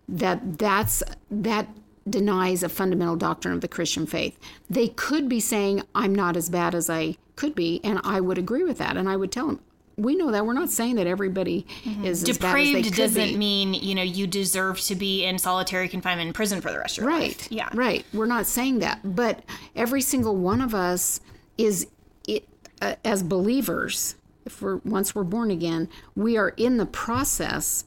that 0.09 0.59
that's 0.59 1.03
that 1.31 1.69
denies 2.09 2.63
a 2.63 2.69
fundamental 2.69 3.17
doctrine 3.17 3.55
of 3.55 3.61
the 3.61 3.69
Christian 3.69 4.07
faith. 4.07 4.39
They 4.69 4.89
could 4.89 5.29
be 5.29 5.41
saying 5.41 5.83
I'm 5.95 6.15
not 6.15 6.37
as 6.37 6.51
bad 6.51 6.75
as 6.75 6.91
I 6.91 7.17
could 7.37 7.55
be, 7.55 7.81
and 7.83 8.01
I 8.05 8.21
would 8.21 8.39
agree 8.39 8.65
with 8.65 8.79
that, 8.79 8.97
and 8.97 9.09
I 9.09 9.17
would 9.17 9.33
tell 9.33 9.47
them. 9.47 9.61
We 9.97 10.17
know 10.17 10.33
that 10.33 10.45
we're 10.45 10.55
not 10.55 10.71
saying 10.71 10.97
that 10.97 11.07
everybody 11.07 11.67
is 12.03 12.23
as 12.23 12.23
they 12.23 12.33
Depraved 12.33 12.97
doesn't 12.97 13.29
be. 13.29 13.37
mean 13.37 13.75
you 13.75 13.95
know 13.95 14.03
you 14.03 14.27
deserve 14.27 14.81
to 14.83 14.97
be 14.97 15.25
in 15.25 15.39
solitary 15.39 15.89
confinement 15.89 16.27
in 16.27 16.33
prison 16.33 16.61
for 16.61 16.73
the 16.73 16.79
rest 16.79 16.99
of 16.99 17.05
your 17.05 17.13
life. 17.13 17.21
right 17.21 17.29
life. 17.29 17.49
Yeah. 17.53 17.69
right 17.75 18.05
we're 18.13 18.27
not 18.27 18.45
saying 18.47 18.81
that 18.81 18.99
but 19.05 19.45
every 19.77 20.01
single 20.01 20.35
one 20.35 20.61
of 20.61 20.75
us 20.75 21.21
is 21.59 21.87
it, 22.27 22.49
uh, 22.83 22.97
as 23.05 23.23
believers 23.23 24.17
if 24.45 24.61
we're 24.61 24.79
once 24.79 25.15
we're 25.15 25.23
born 25.23 25.53
again 25.53 25.89
we 26.17 26.37
are 26.37 26.49
in 26.57 26.77
the 26.77 26.87
process 26.87 27.85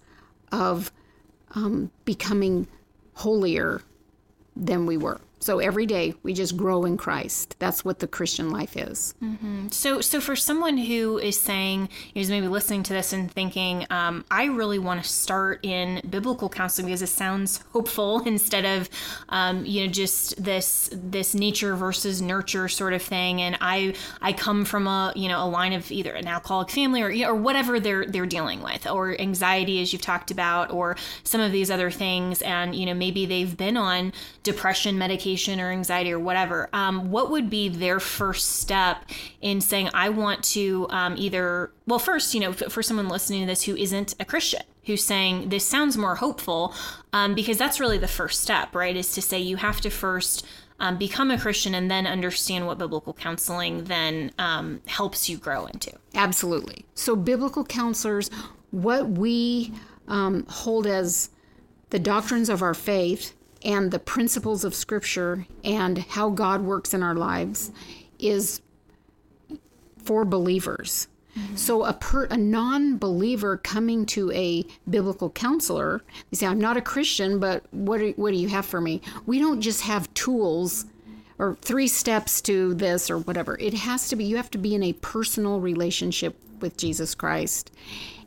of 0.49 0.93
um, 1.51 1.91
becoming 2.05 2.67
holier 3.13 3.81
than 4.55 4.85
we 4.85 4.97
were 4.97 5.21
so 5.39 5.59
every 5.59 5.85
day 5.85 6.13
we 6.23 6.33
just 6.33 6.57
grow 6.57 6.83
in 6.85 6.97
christ 6.97 7.55
that's 7.59 7.83
what 7.85 7.99
the 7.99 8.07
christian 8.07 8.49
life 8.49 8.75
is 8.75 9.13
So, 9.71 10.01
so 10.01 10.19
for 10.21 10.35
someone 10.35 10.77
who 10.77 11.17
is 11.17 11.39
saying, 11.39 11.89
is 12.15 12.29
maybe 12.29 12.47
listening 12.47 12.83
to 12.83 12.93
this 12.93 13.13
and 13.13 13.29
thinking, 13.31 13.85
um, 13.89 14.23
I 14.31 14.45
really 14.45 14.79
want 14.79 15.03
to 15.03 15.09
start 15.09 15.59
in 15.65 16.01
biblical 16.09 16.49
counseling 16.49 16.87
because 16.87 17.01
it 17.01 17.07
sounds 17.07 17.63
hopeful 17.73 18.21
instead 18.25 18.65
of, 18.65 18.89
um, 19.29 19.65
you 19.65 19.85
know, 19.85 19.91
just 19.91 20.41
this 20.41 20.89
this 20.93 21.33
nature 21.35 21.75
versus 21.75 22.21
nurture 22.21 22.67
sort 22.67 22.93
of 22.93 23.01
thing. 23.01 23.41
And 23.41 23.57
I 23.59 23.93
I 24.21 24.33
come 24.33 24.65
from 24.65 24.87
a 24.87 25.11
you 25.15 25.27
know 25.27 25.43
a 25.43 25.49
line 25.49 25.73
of 25.73 25.91
either 25.91 26.13
an 26.13 26.27
alcoholic 26.27 26.69
family 26.69 27.01
or 27.01 27.11
or 27.29 27.35
whatever 27.35 27.79
they're 27.79 28.05
they're 28.05 28.25
dealing 28.25 28.61
with, 28.63 28.87
or 28.87 29.19
anxiety 29.19 29.81
as 29.81 29.91
you've 29.91 30.01
talked 30.01 30.31
about, 30.31 30.71
or 30.71 30.95
some 31.23 31.41
of 31.41 31.51
these 31.51 31.69
other 31.69 31.91
things. 31.91 32.41
And 32.41 32.73
you 32.73 32.85
know 32.85 32.93
maybe 32.93 33.25
they've 33.25 33.55
been 33.55 33.77
on 33.77 34.13
depression 34.43 34.97
medication 34.97 35.26
or 35.59 35.71
anxiety 35.71 36.11
or 36.11 36.19
whatever. 36.19 36.69
Um, 36.73 37.11
what 37.11 37.29
would 37.31 37.49
be 37.49 37.69
their 37.69 37.99
first 37.99 38.59
step 38.59 39.05
in 39.41 39.61
saying, 39.61 39.89
I 39.93 40.09
want 40.09 40.43
to 40.45 40.87
um, 40.89 41.15
either, 41.17 41.71
well, 41.85 41.99
first, 41.99 42.33
you 42.33 42.39
know, 42.39 42.53
for 42.53 42.81
someone 42.81 43.07
listening 43.09 43.41
to 43.41 43.47
this 43.47 43.63
who 43.63 43.75
isn't 43.75 44.15
a 44.19 44.25
Christian, 44.25 44.61
who's 44.85 45.03
saying 45.03 45.49
this 45.49 45.65
sounds 45.65 45.97
more 45.97 46.15
hopeful, 46.15 46.73
um, 47.13 47.35
because 47.35 47.57
that's 47.57 47.79
really 47.79 47.97
the 47.97 48.07
first 48.07 48.41
step, 48.41 48.73
right? 48.75 48.95
Is 48.95 49.13
to 49.13 49.21
say 49.21 49.39
you 49.39 49.57
have 49.57 49.81
to 49.81 49.89
first 49.89 50.45
um, 50.79 50.97
become 50.97 51.31
a 51.31 51.39
Christian 51.39 51.73
and 51.73 51.89
then 51.89 52.05
understand 52.05 52.67
what 52.67 52.77
biblical 52.77 53.13
counseling 53.13 53.85
then 53.85 54.31
um, 54.37 54.81
helps 54.85 55.29
you 55.29 55.37
grow 55.37 55.65
into. 55.65 55.91
Absolutely. 56.13 56.85
So, 56.93 57.15
biblical 57.15 57.63
counselors, 57.63 58.29
what 58.71 59.09
we 59.09 59.73
um, 60.07 60.45
hold 60.47 60.87
as 60.87 61.29
the 61.89 61.99
doctrines 61.99 62.49
of 62.49 62.61
our 62.61 62.73
faith 62.73 63.33
and 63.63 63.91
the 63.91 63.99
principles 63.99 64.63
of 64.63 64.75
Scripture 64.75 65.45
and 65.63 65.97
how 65.97 66.29
God 66.29 66.61
works 66.61 66.93
in 66.93 67.03
our 67.03 67.15
lives 67.15 67.71
is 68.19 68.61
for 70.03 70.25
believers. 70.25 71.07
Mm-hmm. 71.37 71.55
So 71.55 71.83
a 71.83 71.93
per, 71.93 72.25
a 72.25 72.37
non-believer 72.37 73.57
coming 73.57 74.05
to 74.07 74.31
a 74.31 74.65
biblical 74.89 75.29
counselor, 75.29 76.01
they 76.31 76.37
say, 76.37 76.47
"I'm 76.47 76.59
not 76.59 76.77
a 76.77 76.81
Christian, 76.81 77.39
but 77.39 77.63
what 77.71 77.99
do, 77.99 78.13
what 78.15 78.31
do 78.31 78.37
you 78.37 78.47
have 78.47 78.65
for 78.65 78.81
me?" 78.81 79.01
We 79.25 79.37
don't 79.37 79.61
just 79.61 79.81
have 79.81 80.13
tools 80.13 80.85
or 81.37 81.55
three 81.61 81.87
steps 81.87 82.41
to 82.41 82.73
this 82.73 83.11
or 83.11 83.19
whatever. 83.19 83.57
It 83.59 83.75
has 83.75 84.09
to 84.09 84.15
be 84.15 84.23
you 84.23 84.37
have 84.37 84.49
to 84.51 84.57
be 84.57 84.73
in 84.73 84.81
a 84.81 84.93
personal 84.93 85.59
relationship 85.59 86.35
with 86.59 86.77
Jesus 86.77 87.13
Christ. 87.13 87.71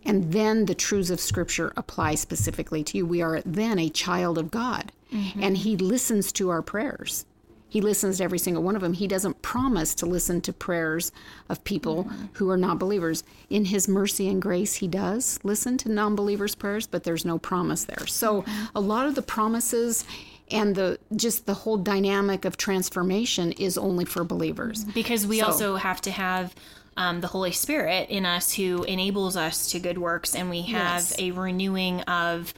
And 0.04 0.32
then 0.32 0.66
the 0.66 0.74
truths 0.74 1.10
of 1.10 1.20
Scripture 1.20 1.72
apply 1.76 2.14
specifically 2.14 2.84
to 2.84 2.98
you. 2.98 3.04
We 3.04 3.20
are 3.20 3.42
then 3.44 3.78
a 3.78 3.90
child 3.90 4.38
of 4.38 4.50
God, 4.50 4.92
Mm-hmm. 5.12 5.42
and 5.42 5.56
He 5.58 5.76
listens 5.76 6.32
to 6.32 6.50
our 6.50 6.62
prayers. 6.62 7.26
He 7.68 7.80
listens 7.80 8.18
to 8.18 8.24
every 8.24 8.38
single 8.38 8.64
one 8.64 8.74
of 8.74 8.82
them. 8.82 8.94
He 8.94 9.06
doesn't 9.06 9.42
promise 9.42 9.94
to 9.96 10.06
listen 10.06 10.40
to 10.40 10.52
prayers 10.52 11.12
of 11.48 11.62
people 11.62 12.04
mm-hmm. 12.04 12.24
who 12.32 12.50
are 12.50 12.56
not 12.56 12.80
believers. 12.80 13.22
In 13.48 13.66
His 13.66 13.86
mercy 13.86 14.28
and 14.28 14.42
grace, 14.42 14.74
He 14.74 14.88
does 14.88 15.38
listen 15.44 15.78
to 15.78 15.88
non 15.88 16.16
believers' 16.16 16.54
prayers, 16.56 16.86
but 16.86 17.04
there's 17.04 17.24
no 17.24 17.38
promise 17.38 17.84
there. 17.84 18.06
So 18.06 18.42
mm-hmm. 18.42 18.64
a 18.74 18.80
lot 18.80 19.06
of 19.06 19.14
the 19.14 19.22
promises 19.22 20.04
and 20.50 20.74
the 20.74 20.98
just 21.14 21.46
the 21.46 21.54
whole 21.54 21.76
dynamic 21.76 22.44
of 22.44 22.56
transformation 22.56 23.52
is 23.52 23.78
only 23.78 24.04
for 24.04 24.24
believers. 24.24 24.84
because 24.84 25.26
we 25.26 25.38
So- 25.38 25.46
also 25.46 25.76
have 25.76 26.00
to 26.02 26.10
have 26.10 26.54
um, 26.96 27.20
the 27.20 27.28
Holy 27.28 27.52
Spirit 27.52 28.10
in 28.10 28.26
us 28.26 28.52
who 28.54 28.82
enables 28.82 29.36
us 29.36 29.70
to 29.70 29.78
good 29.78 29.96
works, 29.96 30.34
and 30.34 30.50
we 30.50 30.62
have 30.62 31.02
Yes. 31.02 31.14
a 31.18 31.30
renewing 31.30 32.00
of 32.02 32.52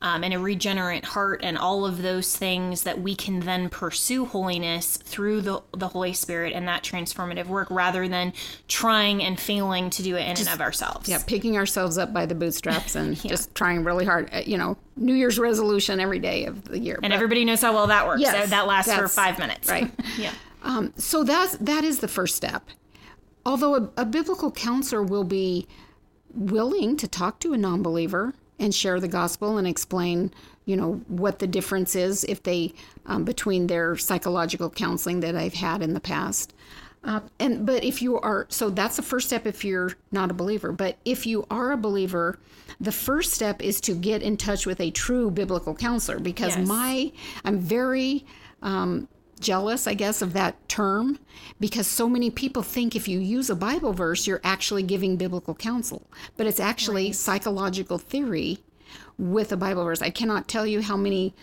um, 0.00 0.22
and 0.22 0.32
a 0.32 0.38
regenerate 0.38 1.04
heart, 1.04 1.40
and 1.42 1.58
all 1.58 1.84
of 1.84 2.02
those 2.02 2.36
things 2.36 2.84
that 2.84 3.00
we 3.00 3.14
can 3.16 3.40
then 3.40 3.68
pursue 3.68 4.24
holiness 4.26 4.96
through 4.96 5.40
the 5.40 5.60
the 5.76 5.88
Holy 5.88 6.12
Spirit 6.12 6.52
and 6.52 6.68
that 6.68 6.82
transformative 6.84 7.46
work, 7.46 7.68
rather 7.70 8.06
than 8.06 8.32
trying 8.68 9.22
and 9.22 9.40
failing 9.40 9.90
to 9.90 10.02
do 10.02 10.16
it 10.16 10.20
in 10.20 10.36
and 10.38 10.48
of 10.48 10.60
ourselves. 10.60 11.08
Yeah, 11.08 11.20
picking 11.26 11.56
ourselves 11.56 11.98
up 11.98 12.12
by 12.12 12.26
the 12.26 12.34
bootstraps 12.34 12.94
and 12.94 13.16
just 13.28 13.54
trying 13.54 13.82
really 13.84 14.04
hard. 14.04 14.30
Uh, 14.32 14.42
You 14.46 14.56
know, 14.58 14.76
New 14.96 15.14
Year's 15.14 15.38
resolution 15.38 16.00
every 16.00 16.20
day 16.20 16.44
of 16.44 16.64
the 16.64 16.78
year. 16.78 17.00
And 17.02 17.12
everybody 17.12 17.44
knows 17.44 17.60
how 17.62 17.72
well 17.72 17.88
that 17.88 18.06
works. 18.06 18.20
Yes, 18.20 18.44
so 18.44 18.50
that 18.50 18.66
lasts 18.66 18.92
for 18.94 19.08
five 19.08 19.38
minutes. 19.38 19.68
Right. 19.68 19.90
yeah. 20.18 20.32
Um, 20.62 20.92
so 20.96 21.24
that's 21.24 21.56
that 21.58 21.84
is 21.84 21.98
the 21.98 22.08
first 22.08 22.36
step. 22.36 22.68
Although 23.44 23.74
a, 23.74 23.90
a 24.02 24.04
biblical 24.04 24.50
counselor 24.50 25.02
will 25.02 25.24
be 25.24 25.66
willing 26.34 26.96
to 26.98 27.08
talk 27.08 27.40
to 27.40 27.52
a 27.52 27.56
non-believer 27.56 28.34
and 28.58 28.74
share 28.74 29.00
the 29.00 29.08
gospel 29.08 29.58
and 29.58 29.66
explain, 29.66 30.32
you 30.64 30.76
know, 30.76 31.00
what 31.08 31.38
the 31.38 31.46
difference 31.46 31.94
is 31.94 32.24
if 32.24 32.42
they 32.42 32.72
um, 33.06 33.24
between 33.24 33.66
their 33.66 33.96
psychological 33.96 34.70
counseling 34.70 35.20
that 35.20 35.36
I've 35.36 35.54
had 35.54 35.82
in 35.82 35.94
the 35.94 36.00
past. 36.00 36.54
Uh, 37.04 37.20
and 37.38 37.64
but 37.64 37.84
if 37.84 38.02
you 38.02 38.18
are 38.18 38.46
so 38.48 38.70
that's 38.70 38.96
the 38.96 39.02
first 39.02 39.28
step 39.28 39.46
if 39.46 39.64
you're 39.64 39.92
not 40.10 40.30
a 40.30 40.34
believer. 40.34 40.72
But 40.72 40.96
if 41.04 41.26
you 41.26 41.46
are 41.50 41.72
a 41.72 41.76
believer, 41.76 42.38
the 42.80 42.92
first 42.92 43.32
step 43.32 43.62
is 43.62 43.80
to 43.82 43.94
get 43.94 44.22
in 44.22 44.36
touch 44.36 44.66
with 44.66 44.80
a 44.80 44.90
true 44.90 45.30
biblical 45.30 45.74
counselor 45.74 46.18
because 46.18 46.56
yes. 46.56 46.66
my 46.66 47.12
I'm 47.44 47.60
very 47.60 48.26
um, 48.62 49.06
jealous, 49.38 49.86
I 49.86 49.94
guess, 49.94 50.22
of 50.22 50.32
that 50.32 50.68
term 50.68 51.18
because 51.60 51.86
so 51.86 52.08
many 52.08 52.30
people 52.30 52.62
think 52.62 52.94
if 52.94 53.08
you 53.08 53.18
use 53.18 53.50
a 53.50 53.56
Bible 53.56 53.92
verse, 53.92 54.26
you're 54.26 54.40
actually 54.44 54.82
giving 54.82 55.16
biblical 55.16 55.54
counsel, 55.54 56.02
but 56.36 56.46
it's 56.46 56.60
actually 56.60 57.06
right. 57.06 57.14
psychological 57.14 57.98
theory 57.98 58.58
with 59.18 59.52
a 59.52 59.56
Bible 59.56 59.84
verse. 59.84 60.02
I 60.02 60.10
cannot 60.10 60.48
tell 60.48 60.66
you 60.66 60.82
how 60.82 60.96
many 60.96 61.34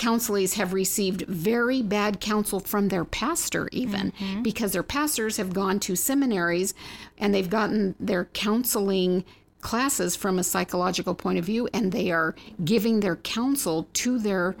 counselees 0.00 0.54
have 0.54 0.72
received 0.72 1.22
very 1.26 1.82
bad 1.82 2.20
counsel 2.20 2.58
from 2.58 2.88
their 2.88 3.04
pastor, 3.04 3.68
even 3.70 4.12
mm-hmm. 4.12 4.42
because 4.42 4.72
their 4.72 4.82
pastors 4.82 5.36
have 5.36 5.52
gone 5.52 5.78
to 5.80 5.94
seminaries 5.94 6.72
and 7.18 7.34
they've 7.34 7.50
gotten 7.50 7.94
their 8.00 8.24
counseling 8.26 9.24
classes 9.60 10.16
from 10.16 10.38
a 10.38 10.44
psychological 10.44 11.14
point 11.14 11.38
of 11.38 11.44
view, 11.44 11.68
and 11.74 11.92
they 11.92 12.10
are 12.10 12.34
giving 12.64 13.00
their 13.00 13.16
counsel 13.16 13.88
to 13.92 14.18
their 14.18 14.56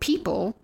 people. 0.00 0.56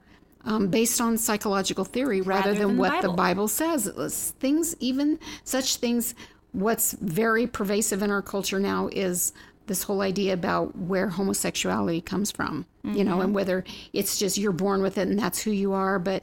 Um, 0.46 0.68
based 0.68 1.00
on 1.00 1.16
psychological 1.16 1.86
theory 1.86 2.20
rather, 2.20 2.48
rather 2.50 2.58
than, 2.58 2.68
than, 2.68 2.76
what 2.76 2.90
Bible. 2.92 3.10
the 3.10 3.16
Bible 3.16 3.48
says. 3.48 4.34
Things, 4.40 4.76
even 4.78 5.18
such 5.42 5.76
things, 5.76 6.14
what's 6.52 6.92
very 6.92 7.46
pervasive 7.46 8.02
in 8.02 8.10
our 8.10 8.20
culture 8.20 8.60
now 8.60 8.88
is 8.92 9.32
this 9.66 9.82
whole 9.82 10.02
idea 10.02 10.34
about 10.34 10.76
where 10.76 11.08
homosexuality 11.08 12.00
comes 12.00 12.30
from, 12.30 12.66
mm-hmm. 12.84 12.96
you 12.96 13.04
know, 13.04 13.20
and 13.20 13.28
mm-hmm. 13.28 13.32
whether 13.32 13.64
it's 13.92 14.18
just 14.18 14.36
you're 14.36 14.52
born 14.52 14.82
with 14.82 14.98
it 14.98 15.08
and 15.08 15.18
that's 15.18 15.40
who 15.40 15.50
you 15.50 15.72
are, 15.72 15.98
but 15.98 16.22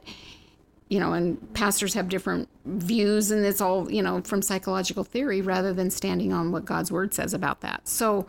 you 0.92 1.00
know, 1.00 1.14
and 1.14 1.54
pastors 1.54 1.94
have 1.94 2.10
different 2.10 2.50
views 2.66 3.30
and 3.30 3.46
it's 3.46 3.62
all, 3.62 3.90
you 3.90 4.02
know, 4.02 4.20
from 4.20 4.42
psychological 4.42 5.04
theory 5.04 5.40
rather 5.40 5.72
than 5.72 5.88
standing 5.90 6.34
on 6.34 6.52
what 6.52 6.66
God's 6.66 6.92
word 6.92 7.14
says 7.14 7.32
about 7.32 7.62
that. 7.62 7.88
So, 7.88 8.26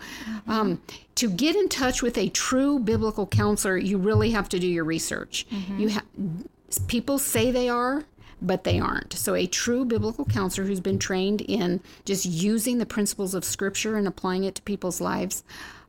um, 0.48 0.82
to 1.16 1.30
get 1.30 1.58
in 1.58 1.68
touch 1.68 2.02
with 2.02 2.18
a 2.18 2.30
true 2.30 2.80
biblical 2.80 3.28
counselor, 3.28 3.76
you 3.76 3.98
really 3.98 4.32
have 4.32 4.48
to 4.48 4.60
do 4.60 4.68
your 4.68 4.86
research. 4.86 5.46
Mm-hmm. 5.50 5.78
You 5.78 5.88
have 5.90 6.06
people 6.88 7.20
say 7.20 7.52
they 7.52 7.68
are, 7.68 8.06
but 8.42 8.64
they 8.64 8.80
aren't. 8.80 9.12
So, 9.12 9.36
a 9.36 9.46
true 9.46 9.84
biblical 9.84 10.24
counselor 10.24 10.66
who's 10.66 10.80
been 10.80 11.00
trained 11.00 11.42
in 11.42 11.82
just 12.06 12.26
using 12.26 12.78
the 12.78 12.86
principles 12.86 13.34
of 13.34 13.44
Scripture 13.44 13.98
and 13.98 14.08
applying 14.08 14.46
it 14.46 14.56
to 14.56 14.62
people's 14.62 15.02
lives, 15.02 15.44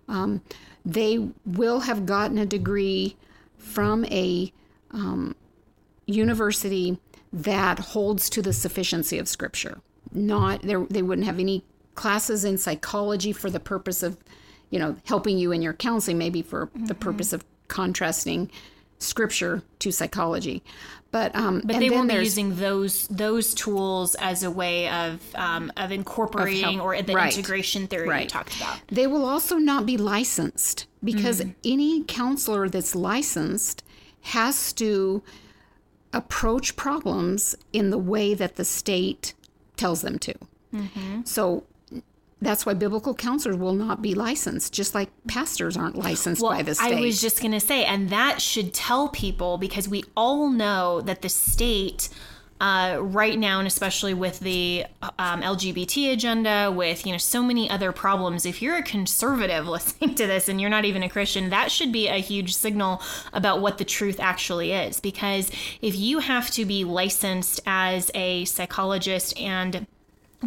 um, 0.09 0.43
they 0.85 1.31
will 1.47 1.79
have 1.81 2.05
gotten 2.05 2.37
a 2.37 2.47
degree 2.47 3.15
from 3.59 4.05
a 4.07 4.53
um, 4.91 5.37
university 6.07 6.99
that 7.33 7.79
holds 7.79 8.31
to 8.31 8.43
the 8.43 8.53
sufficiency 8.53 9.19
of 9.19 9.29
Scripture. 9.29 9.81
Not 10.13 10.63
they 10.63 11.03
wouldn't 11.03 11.27
have 11.27 11.41
any 11.41 11.65
classes 11.95 12.45
in 12.45 12.59
psychology 12.59 13.33
for 13.33 13.51
the 13.51 13.61
purpose 13.61 14.03
of, 14.03 14.19
you 14.71 14.79
know, 14.79 14.97
helping 15.05 15.39
you 15.39 15.53
in 15.53 15.63
your 15.63 15.73
counseling, 15.73 16.19
maybe 16.19 16.43
for 16.43 16.67
mm-hmm. 16.67 16.87
the 16.87 16.95
purpose 16.95 17.33
of 17.33 17.45
contrasting 17.69 18.51
scripture 18.99 19.63
to 19.81 19.91
psychology. 19.91 20.63
But 21.11 21.35
um, 21.37 21.63
but 21.65 21.79
they 21.79 21.91
won't 21.91 22.09
be 22.09 22.15
using 22.15 22.57
those 22.57 23.07
those 23.07 23.55
tools 23.55 24.17
as 24.17 24.43
a 24.43 24.51
way 24.51 24.89
of 24.89 25.21
um, 25.37 25.73
of 25.77 25.93
incorporating 25.93 26.81
of 26.81 26.87
or 26.87 27.01
the 27.03 27.15
right. 27.15 27.37
integration 27.37 27.87
theory 27.87 28.09
right. 28.09 28.23
you 28.25 28.29
talked 28.29 28.57
about. 28.57 28.81
They 28.89 29.07
will 29.07 29.25
also 29.25 29.57
not 29.57 29.87
be 29.87 29.97
licensed 29.97 30.87
because 31.05 31.41
mm-hmm. 31.41 31.51
any 31.65 32.03
counselor 32.03 32.69
that's 32.69 32.97
licensed 32.97 33.85
has 34.23 34.73
to 34.75 35.23
approach 36.15 36.77
problems 36.77 37.57
in 37.73 37.91
the 37.91 37.99
way 37.99 38.35
that 38.35 38.57
the 38.57 38.65
state 38.65 39.35
tells 39.77 40.03
them 40.03 40.19
to. 40.21 40.35
Mm-hmm. 40.73 41.23
So 41.25 41.65
that's 42.41 42.65
why 42.65 42.75
biblical 42.75 43.15
counselors 43.15 43.57
will 43.57 43.75
not 43.75 44.03
be 44.03 44.15
licensed, 44.15 44.73
just 44.73 44.95
like 44.95 45.11
pastors 45.27 45.77
aren't 45.77 45.97
licensed 45.97 46.43
well, 46.43 46.53
by 46.53 46.63
the 46.63 46.75
state. 46.75 46.99
I 46.99 47.01
was 47.01 47.21
just 47.21 47.41
going 47.41 47.53
to 47.53 47.61
say, 47.61 47.85
and 47.85 48.11
that 48.11 48.41
should 48.41 48.73
tell 48.73 49.09
people 49.09 49.59
because 49.59 49.89
we 49.89 50.05
all 50.17 50.49
know 50.49 51.01
that 51.03 51.23
the 51.23 51.29
state. 51.29 52.09
Uh, 52.61 52.99
right 53.01 53.39
now, 53.39 53.59
and 53.59 53.67
especially 53.67 54.15
with 54.15 54.39
the 54.39 54.87
um, 55.19 55.43
LGBT 55.43 56.13
agenda, 56.13 56.71
with 56.71 57.05
you 57.05 57.13
know 57.13 57.19
so 57.19 57.43
many 57.43 57.69
other 57.69 57.91
problems, 57.91 58.47
if 58.47 58.63
you're 58.63 58.77
a 58.77 58.83
conservative 58.83 59.67
listening 59.77 60.15
to 60.15 60.27
this 60.27 60.49
and 60.49 60.61
you're 60.61 60.71
not 60.71 60.85
even 60.85 61.03
a 61.03 61.09
Christian, 61.09 61.51
that 61.51 61.73
should 61.73 61.93
be 61.93 62.07
a 62.07 62.19
huge 62.19 62.55
signal 62.55 63.03
about 63.33 63.61
what 63.61 63.79
the 63.79 63.85
truth 63.85 64.21
actually 64.21 64.73
is. 64.73 65.01
Because 65.01 65.51
if 65.83 65.97
you 65.97 66.21
have 66.21 66.51
to 66.53 66.65
be 66.65 66.85
licensed 66.85 67.61
as 67.67 68.11
a 68.15 68.45
psychologist 68.45 69.39
and 69.39 69.87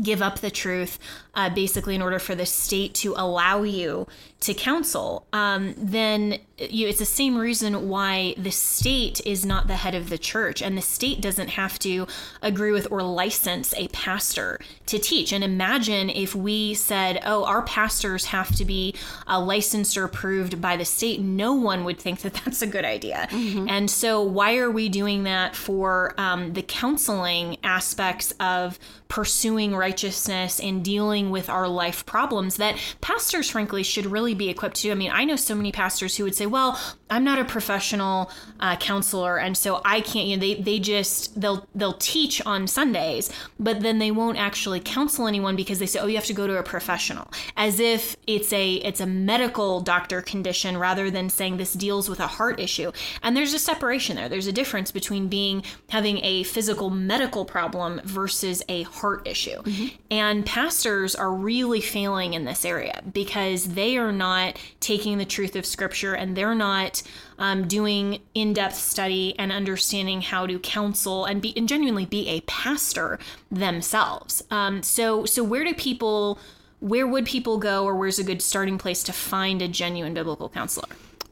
give 0.01 0.21
up 0.21 0.39
the 0.39 0.51
truth 0.51 0.99
uh, 1.35 1.49
basically 1.49 1.95
in 1.95 2.01
order 2.01 2.19
for 2.19 2.35
the 2.35 2.45
state 2.45 2.93
to 2.93 3.13
allow 3.17 3.63
you 3.63 4.07
to 4.39 4.53
counsel, 4.53 5.25
um, 5.33 5.73
then 5.77 6.39
you, 6.59 6.87
it's 6.87 6.99
the 6.99 7.05
same 7.05 7.37
reason 7.37 7.89
why 7.89 8.35
the 8.37 8.51
state 8.51 9.19
is 9.25 9.45
not 9.45 9.67
the 9.67 9.75
head 9.75 9.95
of 9.95 10.09
the 10.09 10.17
church, 10.17 10.61
and 10.61 10.77
the 10.77 10.81
state 10.81 11.21
doesn't 11.21 11.49
have 11.49 11.77
to 11.79 12.07
agree 12.41 12.71
with 12.71 12.87
or 12.91 13.01
license 13.01 13.73
a 13.75 13.87
pastor 13.89 14.59
to 14.87 14.99
teach. 14.99 15.31
And 15.31 15.43
imagine 15.43 16.09
if 16.09 16.35
we 16.35 16.73
said, 16.73 17.19
"Oh, 17.25 17.45
our 17.45 17.63
pastors 17.63 18.25
have 18.25 18.55
to 18.55 18.65
be 18.65 18.95
uh, 19.27 19.39
licensed 19.39 19.97
or 19.97 20.03
approved 20.03 20.61
by 20.61 20.77
the 20.77 20.85
state," 20.85 21.19
no 21.19 21.53
one 21.53 21.83
would 21.83 21.99
think 21.99 22.21
that 22.21 22.33
that's 22.45 22.61
a 22.61 22.67
good 22.67 22.85
idea. 22.85 23.27
Mm-hmm. 23.31 23.67
And 23.69 23.89
so, 23.89 24.21
why 24.21 24.57
are 24.57 24.71
we 24.71 24.89
doing 24.89 25.23
that 25.23 25.55
for 25.55 26.13
um, 26.17 26.53
the 26.53 26.63
counseling 26.63 27.57
aspects 27.63 28.33
of 28.39 28.79
pursuing 29.07 29.75
righteousness 29.75 30.59
and 30.59 30.83
dealing 30.83 31.29
with 31.29 31.49
our 31.49 31.67
life 31.67 32.05
problems 32.05 32.57
that 32.57 32.77
pastors, 33.01 33.49
frankly, 33.49 33.83
should 33.83 34.05
really 34.05 34.26
be 34.33 34.49
equipped 34.49 34.77
to? 34.77 34.91
I 34.91 34.95
mean, 34.95 35.11
I 35.11 35.25
know 35.25 35.35
so 35.35 35.55
many 35.55 35.71
pastors 35.71 36.15
who 36.15 36.23
would 36.23 36.35
say, 36.35 36.45
well, 36.45 36.79
I'm 37.09 37.23
not 37.23 37.39
a 37.39 37.45
professional 37.45 38.31
uh, 38.59 38.75
counselor, 38.75 39.37
and 39.37 39.55
so 39.55 39.81
I 39.85 40.01
can't. 40.01 40.27
You 40.27 40.37
know, 40.37 40.41
they 40.41 40.55
they 40.55 40.79
just 40.79 41.39
they'll 41.39 41.67
they'll 41.73 41.93
teach 41.93 42.45
on 42.45 42.67
Sundays, 42.67 43.31
but 43.59 43.81
then 43.81 43.99
they 43.99 44.11
won't 44.11 44.37
actually 44.37 44.79
counsel 44.79 45.27
anyone 45.27 45.55
because 45.55 45.79
they 45.79 45.85
say, 45.85 45.99
oh, 45.99 46.07
you 46.07 46.15
have 46.15 46.25
to 46.25 46.33
go 46.33 46.47
to 46.47 46.57
a 46.57 46.63
professional, 46.63 47.31
as 47.55 47.79
if 47.79 48.17
it's 48.27 48.51
a 48.51 48.73
it's 48.75 48.99
a 48.99 49.05
medical 49.05 49.79
doctor 49.79 50.21
condition 50.21 50.77
rather 50.77 51.09
than 51.09 51.29
saying 51.29 51.57
this 51.57 51.73
deals 51.73 52.09
with 52.09 52.19
a 52.19 52.27
heart 52.27 52.59
issue. 52.59 52.91
And 53.23 53.37
there's 53.37 53.53
a 53.53 53.59
separation 53.59 54.17
there. 54.17 54.27
There's 54.27 54.47
a 54.47 54.53
difference 54.53 54.91
between 54.91 55.27
being 55.27 55.63
having 55.89 56.19
a 56.23 56.43
physical 56.43 56.89
medical 56.89 57.45
problem 57.45 58.01
versus 58.03 58.63
a 58.67 58.83
heart 58.83 59.27
issue. 59.27 59.61
Mm-hmm. 59.61 59.95
And 60.11 60.45
pastors 60.45 61.15
are 61.15 61.31
really 61.31 61.81
failing 61.81 62.33
in 62.33 62.45
this 62.45 62.65
area 62.65 63.01
because 63.13 63.69
they 63.69 63.97
are 63.97 64.11
not 64.11 64.59
taking 64.79 65.17
the 65.17 65.25
truth 65.25 65.55
of 65.55 65.65
Scripture 65.65 66.13
and 66.13 66.35
they're 66.35 66.55
not 66.55 66.96
um, 67.37 67.67
doing 67.67 68.21
in-depth 68.33 68.75
study 68.75 69.35
and 69.37 69.51
understanding 69.51 70.21
how 70.21 70.45
to 70.47 70.59
counsel 70.59 71.25
and 71.25 71.41
be 71.41 71.55
and 71.57 71.67
genuinely 71.67 72.05
be 72.05 72.27
a 72.27 72.41
pastor 72.41 73.19
themselves. 73.51 74.43
Um, 74.51 74.83
so 74.83 75.25
so 75.25 75.43
where 75.43 75.63
do 75.63 75.73
people 75.73 76.39
where 76.79 77.07
would 77.07 77.25
people 77.25 77.57
go 77.57 77.85
or 77.85 77.95
where's 77.95 78.19
a 78.19 78.23
good 78.23 78.41
starting 78.41 78.77
place 78.77 79.03
to 79.03 79.13
find 79.13 79.61
a 79.61 79.67
genuine 79.67 80.13
biblical 80.13 80.49
counselor? 80.49 80.87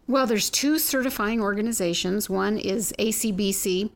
Well, 0.07 0.27
there's 0.27 0.49
two 0.49 0.77
certifying 0.77 1.41
organizations. 1.41 2.29
One 2.29 2.57
is 2.59 2.93
ACBC, 2.99 3.89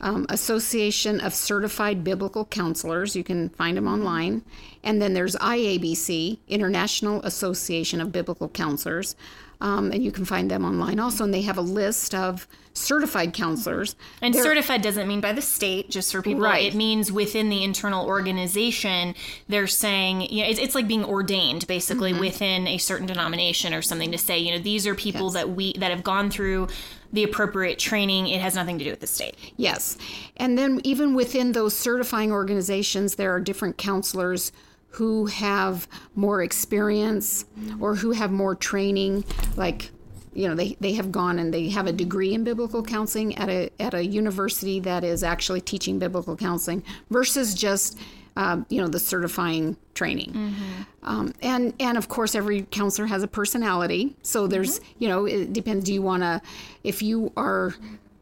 um, 0.00 0.26
Association 0.28 1.20
of 1.20 1.34
Certified 1.34 2.04
Biblical 2.04 2.44
Counselors. 2.44 3.16
You 3.16 3.24
can 3.24 3.48
find 3.50 3.76
them 3.76 3.88
online. 3.88 4.42
And 4.82 5.00
then 5.00 5.14
there's 5.14 5.34
IABC, 5.36 6.38
International 6.48 7.22
Association 7.22 8.00
of 8.00 8.12
Biblical 8.12 8.48
Counselors. 8.50 9.16
Um, 9.60 9.90
and 9.90 10.04
you 10.04 10.12
can 10.12 10.24
find 10.24 10.50
them 10.50 10.64
online 10.64 11.00
also. 11.00 11.24
And 11.24 11.32
they 11.32 11.42
have 11.42 11.56
a 11.56 11.62
list 11.62 12.14
of 12.14 12.46
certified 12.74 13.32
counselors. 13.32 13.96
And 14.20 14.34
They're, 14.34 14.42
certified 14.42 14.82
doesn't 14.82 15.08
mean 15.08 15.20
by 15.20 15.32
the 15.32 15.42
state, 15.42 15.90
just 15.90 16.12
for 16.12 16.20
people. 16.20 16.42
Right. 16.42 16.66
It 16.66 16.74
means 16.74 17.10
within 17.10 17.48
the 17.48 17.64
internal 17.64 18.06
organization, 18.06 19.14
they're 19.48 19.66
saying, 19.66 20.22
you 20.22 20.42
know, 20.42 20.50
it's, 20.50 20.60
it's 20.60 20.74
like 20.74 20.86
being 20.86 21.04
ordained 21.04 21.66
basically 21.66 22.12
mm-hmm. 22.12 22.20
within 22.20 22.66
a 22.66 22.78
certain 22.78 23.06
denomination 23.06 23.72
or 23.72 23.82
something 23.82 24.12
to 24.12 24.18
say, 24.18 24.38
you 24.38 24.52
know, 24.52 24.58
these 24.58 24.86
are 24.86 24.94
people 24.94 25.26
yes. 25.26 25.34
that 25.34 25.50
we 25.50 25.72
that 25.74 25.90
have 25.90 26.04
gone 26.04 26.30
through 26.30 26.68
the 27.12 27.22
appropriate 27.22 27.78
training. 27.78 28.28
It 28.28 28.40
has 28.42 28.54
nothing 28.54 28.78
to 28.78 28.84
do 28.84 28.90
with 28.90 29.00
the 29.00 29.06
state. 29.06 29.36
Yes. 29.56 29.96
And 30.36 30.58
then 30.58 30.80
even 30.84 31.14
within 31.14 31.52
those 31.52 31.74
certifying 31.74 32.30
organizations, 32.30 33.14
there 33.14 33.34
are 33.34 33.40
different 33.40 33.78
counselors 33.78 34.52
who 34.96 35.26
have 35.26 35.86
more 36.14 36.42
experience 36.42 37.44
or 37.80 37.94
who 37.94 38.12
have 38.12 38.32
more 38.32 38.54
training. 38.54 39.24
Like 39.54 39.90
you 40.32 40.48
know 40.48 40.54
they, 40.54 40.76
they 40.80 40.92
have 40.92 41.12
gone 41.12 41.38
and 41.38 41.52
they 41.52 41.68
have 41.68 41.86
a 41.86 41.92
degree 41.92 42.32
in 42.34 42.44
biblical 42.44 42.82
counseling 42.82 43.36
at 43.36 43.48
a 43.48 43.70
at 43.80 43.94
a 43.94 44.04
university 44.04 44.80
that 44.80 45.04
is 45.04 45.22
actually 45.22 45.60
teaching 45.60 45.98
biblical 45.98 46.36
counseling 46.36 46.82
versus 47.10 47.54
just 47.54 47.98
um, 48.36 48.66
you 48.68 48.80
know 48.80 48.86
the 48.86 48.98
certifying 48.98 49.76
training 49.94 50.30
mm-hmm. 50.32 50.82
um, 51.02 51.32
and 51.40 51.72
and 51.80 51.96
of 51.96 52.08
course 52.08 52.34
every 52.34 52.62
counselor 52.70 53.06
has 53.06 53.22
a 53.22 53.28
personality 53.28 54.14
so 54.20 54.46
there's 54.46 54.78
mm-hmm. 54.78 54.92
you 54.98 55.08
know 55.08 55.24
it 55.24 55.54
depends 55.54 55.86
do 55.86 55.94
you 55.94 56.02
want 56.02 56.22
to 56.22 56.42
if 56.84 57.02
you 57.02 57.32
are 57.34 57.74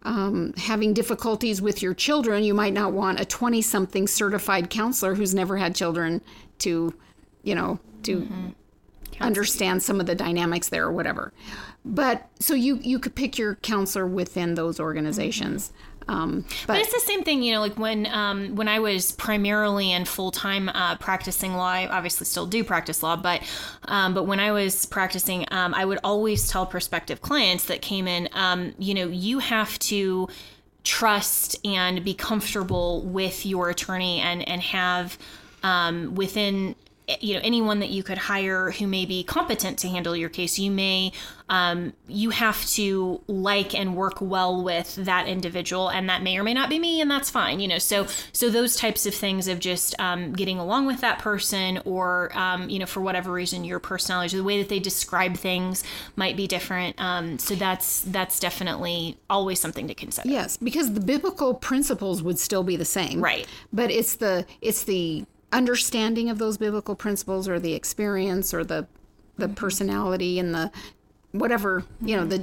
um, 0.05 0.53
having 0.57 0.93
difficulties 0.93 1.63
with 1.63 1.83
your 1.83 1.95
children 1.95 2.45
you 2.45 2.55
might 2.55 2.73
not 2.73 2.93
want 2.93 3.21
a 3.21 3.25
20 3.25 3.63
something 3.63 4.07
certified 4.07 4.71
counselor 4.71 5.15
who's 5.15 5.35
never 5.35 5.57
had 5.57 5.75
children 5.75 6.21
to 6.59 6.95
you 7.43 7.55
know 7.55 7.79
to 8.03 8.21
mm-hmm. 8.21 8.49
understand 9.21 9.83
some 9.83 10.01
of 10.01 10.07
the 10.07 10.15
dynamics 10.15 10.69
there 10.69 10.85
or 10.85 10.93
whatever 10.93 11.33
but 11.85 12.29
so 12.41 12.55
you 12.55 12.79
you 12.83 12.99
could 12.99 13.15
pick 13.15 13.39
your 13.39 13.57
counselor 13.57 14.07
within 14.07 14.55
those 14.55 14.79
organizations 14.79 15.69
mm-hmm. 15.69 15.94
Um, 16.09 16.45
but, 16.67 16.75
but, 16.75 16.79
it's 16.81 16.93
the 16.93 17.01
same 17.01 17.23
thing, 17.23 17.43
you 17.43 17.55
know, 17.55 17.61
like 17.61 17.79
when 17.79 18.07
um, 18.07 18.57
when 18.57 18.69
I 18.69 18.79
was 18.79 19.13
primarily 19.13 19.93
and 19.93 20.07
full 20.07 20.31
time 20.31 20.69
uh, 20.69 20.97
practicing 20.97 21.55
law, 21.55 21.69
I 21.69 21.89
obviously 21.89 22.27
still 22.27 22.47
do 22.47 22.63
practice 22.63 23.03
law, 23.03 23.17
but 23.17 23.43
um, 23.85 24.15
but 24.15 24.25
when 24.25 24.41
I 24.41 24.53
was 24.53 24.87
practicing, 24.87 25.47
um, 25.51 25.75
I 25.75 25.85
would 25.85 25.99
always 26.05 26.49
tell 26.49 26.67
prospective 26.67 27.23
clients 27.23 27.65
that 27.67 27.81
came 27.81 28.07
in, 28.07 28.29
um, 28.33 28.75
you 28.79 28.95
know, 28.95 29.09
you 29.09 29.39
have 29.39 29.79
to 29.81 30.29
trust 30.83 31.57
and 31.65 32.05
be 32.05 32.13
comfortable 32.13 33.03
with 33.03 33.47
your 33.47 33.71
attorney 33.71 34.21
and 34.21 34.47
and 34.47 34.61
have 34.61 35.17
um, 35.63 36.15
within 36.15 36.77
you 37.21 37.35
know 37.35 37.41
anyone 37.45 37.81
that 37.81 37.91
you 37.91 38.03
could 38.03 38.19
hire 38.19 38.71
who 38.71 38.87
may 38.87 39.05
be 39.05 39.23
competent 39.23 39.79
to 39.79 39.89
handle 39.89 40.17
your 40.17 40.29
case 40.31 40.59
you 40.59 40.71
may 40.71 41.13
um, 41.51 41.93
you 42.09 42.31
have 42.31 42.65
to 42.67 43.21
like 43.27 43.75
and 43.75 43.95
work 43.95 44.21
well 44.21 44.63
with 44.63 44.95
that 44.95 45.29
individual 45.29 45.91
and 45.91 46.09
that 46.09 46.23
may 46.23 46.39
or 46.39 46.43
may 46.43 46.55
not 46.55 46.71
be 46.71 46.79
me 46.79 47.01
and 47.01 47.11
that's 47.11 47.29
fine 47.29 47.61
you 47.61 47.69
know. 47.69 47.79
So 47.79 48.07
so 48.33 48.49
those 48.49 48.77
types 48.77 49.05
of 49.05 49.15
things 49.15 49.47
of 49.47 49.59
just 49.59 49.95
um, 50.01 50.33
getting 50.33 50.59
along 50.59 50.87
with 50.87 51.03
that 51.03 51.19
person 51.19 51.81
or 51.85 52.31
um, 52.37 52.71
you 52.71 52.79
know 52.79 52.87
for 52.87 53.01
whatever 53.01 53.31
reason 53.31 53.65
your 53.65 53.79
personality 53.79 54.37
the 54.37 54.45
way 54.45 54.59
that 54.59 54.71
they 54.71 54.79
describe 54.79 55.37
things 55.37 55.85
might 56.17 56.37
be 56.37 56.47
different 56.47 56.99
um, 56.99 57.39
so 57.39 57.55
that's 57.55 58.01
that's 58.01 58.41
definitely 58.41 59.19
always 59.29 59.61
something 59.61 59.87
to 59.89 59.95
consider. 59.95 60.29
Yes 60.29 60.57
because 60.57 60.95
the 60.95 61.01
biblical 61.01 61.55
principles 61.55 62.23
would 62.23 62.39
still 62.39 62.63
be 62.63 62.77
the 62.77 62.85
same. 62.87 63.21
Right. 63.21 63.47
But 63.73 63.91
it's 63.91 64.17
the 64.17 64.47
it's 64.63 64.85
the 64.85 65.27
understanding 65.55 66.29
of 66.29 66.39
those 66.39 66.59
biblical 66.59 66.95
principles 66.95 67.49
or 67.49 67.59
the 67.59 67.73
experience 67.75 68.53
or 68.53 68.65
the 68.65 68.87
the 69.37 69.47
mm-hmm. 69.47 69.55
personality 69.55 70.39
and 70.39 70.55
the 70.55 70.71
whatever 71.33 71.83
you 72.01 72.17
know 72.17 72.25
the 72.25 72.39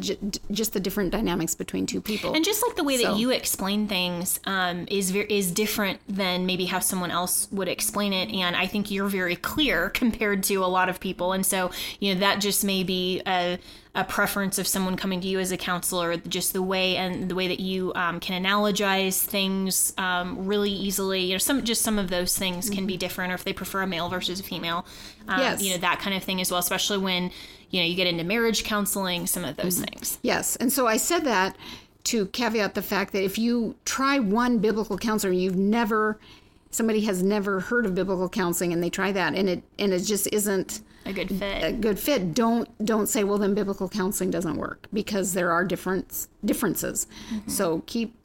just 0.51 0.73
the 0.73 0.79
different 0.79 1.11
dynamics 1.11 1.55
between 1.55 1.85
two 1.85 2.01
people 2.01 2.33
and 2.33 2.43
just 2.43 2.61
like 2.67 2.75
the 2.75 2.83
way 2.83 2.97
so. 2.97 3.07
that 3.07 3.19
you 3.19 3.31
explain 3.31 3.87
things 3.87 4.37
um, 4.45 4.85
is 4.91 5.11
very 5.11 5.25
is 5.29 5.49
different 5.51 6.01
than 6.09 6.45
maybe 6.45 6.65
how 6.65 6.79
someone 6.79 7.09
else 7.09 7.47
would 7.51 7.69
explain 7.69 8.11
it 8.11 8.29
and 8.33 8.53
i 8.53 8.67
think 8.67 8.91
you're 8.91 9.07
very 9.07 9.37
clear 9.37 9.89
compared 10.01 10.43
to 10.43 10.55
a 10.55 10.67
lot 10.67 10.89
of 10.89 10.99
people 10.99 11.31
and 11.31 11.45
so 11.45 11.71
you 11.99 12.13
know 12.13 12.19
that 12.19 12.41
just 12.41 12.65
may 12.65 12.83
be 12.83 13.21
a 13.25 13.57
a 13.93 14.05
preference 14.05 14.57
of 14.57 14.65
someone 14.67 14.95
coming 14.95 15.19
to 15.19 15.27
you 15.27 15.39
as 15.39 15.51
a 15.51 15.57
counselor, 15.57 16.15
just 16.15 16.53
the 16.53 16.61
way 16.61 16.95
and 16.95 17.27
the 17.27 17.35
way 17.35 17.49
that 17.49 17.59
you 17.59 17.91
um, 17.95 18.21
can 18.21 18.41
analogize 18.41 19.21
things 19.21 19.93
um, 19.97 20.45
really 20.45 20.71
easily. 20.71 21.21
You 21.21 21.33
know, 21.33 21.39
some 21.39 21.63
just 21.63 21.81
some 21.81 21.99
of 21.99 22.09
those 22.09 22.37
things 22.37 22.69
can 22.69 22.87
be 22.87 22.93
mm-hmm. 22.93 22.99
different, 22.99 23.31
or 23.31 23.35
if 23.35 23.43
they 23.43 23.53
prefer 23.53 23.81
a 23.81 23.87
male 23.87 24.07
versus 24.07 24.39
a 24.39 24.43
female. 24.43 24.85
Um, 25.27 25.39
yes. 25.39 25.61
You 25.61 25.71
know 25.71 25.77
that 25.79 25.99
kind 25.99 26.15
of 26.15 26.23
thing 26.23 26.39
as 26.39 26.51
well, 26.51 26.59
especially 26.59 26.99
when 26.99 27.31
you 27.71 27.79
know 27.79 27.85
you 27.85 27.95
get 27.95 28.07
into 28.07 28.23
marriage 28.23 28.63
counseling 28.63 29.25
some 29.25 29.43
of 29.43 29.55
those 29.57 29.75
mm-hmm. 29.77 29.85
things 29.85 30.19
yes 30.21 30.55
and 30.57 30.71
so 30.71 30.87
i 30.87 30.97
said 30.97 31.23
that 31.23 31.55
to 32.03 32.27
caveat 32.27 32.75
the 32.75 32.81
fact 32.81 33.13
that 33.13 33.23
if 33.23 33.37
you 33.37 33.75
try 33.85 34.19
one 34.19 34.59
biblical 34.59 34.97
counselor 34.97 35.33
you've 35.33 35.55
never 35.55 36.19
somebody 36.69 37.01
has 37.01 37.23
never 37.23 37.59
heard 37.61 37.85
of 37.85 37.95
biblical 37.95 38.29
counseling 38.29 38.71
and 38.71 38.83
they 38.83 38.89
try 38.89 39.11
that 39.11 39.33
and 39.33 39.49
it 39.49 39.63
and 39.79 39.93
it 39.93 39.99
just 40.01 40.27
isn't 40.31 40.81
a 41.05 41.13
good 41.13 41.29
fit 41.29 41.63
a 41.63 41.71
good 41.71 41.99
fit 41.99 42.33
don't 42.33 42.69
don't 42.85 43.07
say 43.07 43.23
well 43.23 43.37
then 43.37 43.53
biblical 43.53 43.89
counseling 43.89 44.29
doesn't 44.29 44.57
work 44.57 44.87
because 44.93 45.33
there 45.33 45.51
are 45.51 45.65
different 45.65 46.27
differences 46.45 47.07
mm-hmm. 47.33 47.49
so 47.49 47.83
keep 47.85 48.15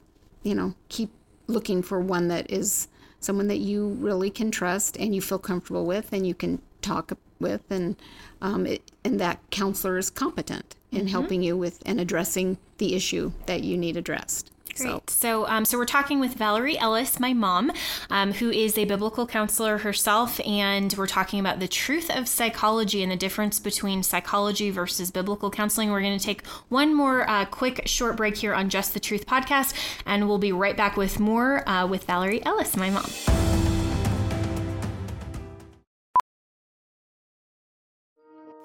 you 0.43 0.53
know 0.53 0.73
keep 0.89 1.09
looking 1.47 1.81
for 1.81 1.99
one 1.99 2.27
that 2.27 2.49
is 2.51 2.87
someone 3.19 3.47
that 3.47 3.57
you 3.57 3.89
really 3.99 4.29
can 4.29 4.51
trust 4.51 4.97
and 4.97 5.15
you 5.15 5.21
feel 5.21 5.39
comfortable 5.39 5.85
with 5.85 6.13
and 6.13 6.27
you 6.27 6.35
can 6.35 6.61
talk 6.81 7.11
with 7.39 7.63
and 7.69 7.95
um, 8.41 8.65
it, 8.65 8.91
and 9.03 9.19
that 9.19 9.39
counselor 9.49 9.97
is 9.97 10.09
competent 10.09 10.75
in 10.91 10.99
mm-hmm. 10.99 11.07
helping 11.07 11.43
you 11.43 11.57
with 11.57 11.81
and 11.85 11.99
addressing 11.99 12.57
the 12.77 12.95
issue 12.95 13.31
that 13.45 13.63
you 13.63 13.77
need 13.77 13.97
addressed. 13.97 14.51
Great. 14.77 15.09
So, 15.09 15.27
so, 15.27 15.47
um, 15.47 15.65
so 15.65 15.77
we're 15.77 15.85
talking 15.85 16.19
with 16.19 16.33
Valerie 16.33 16.77
Ellis, 16.77 17.19
my 17.19 17.33
mom, 17.33 17.71
um, 18.09 18.33
who 18.33 18.49
is 18.49 18.77
a 18.77 18.85
biblical 18.85 19.27
counselor 19.27 19.79
herself, 19.79 20.39
and 20.45 20.93
we're 20.97 21.07
talking 21.07 21.39
about 21.39 21.59
the 21.59 21.67
truth 21.67 22.09
of 22.09 22.27
psychology 22.27 23.03
and 23.03 23.11
the 23.11 23.15
difference 23.15 23.59
between 23.59 24.03
psychology 24.03 24.69
versus 24.69 25.11
biblical 25.11 25.49
counseling. 25.51 25.91
We're 25.91 26.01
going 26.01 26.17
to 26.17 26.25
take 26.25 26.45
one 26.69 26.93
more 26.93 27.29
uh, 27.29 27.45
quick 27.45 27.83
short 27.85 28.17
break 28.17 28.37
here 28.37 28.53
on 28.53 28.69
Just 28.69 28.93
the 28.93 28.99
Truth 28.99 29.25
podcast, 29.25 29.73
and 30.05 30.27
we'll 30.27 30.37
be 30.37 30.51
right 30.51 30.77
back 30.77 30.97
with 30.97 31.19
more 31.19 31.67
uh, 31.67 31.85
with 31.85 32.05
Valerie 32.05 32.43
Ellis, 32.45 32.75
my 32.75 32.89
mom. 32.89 33.76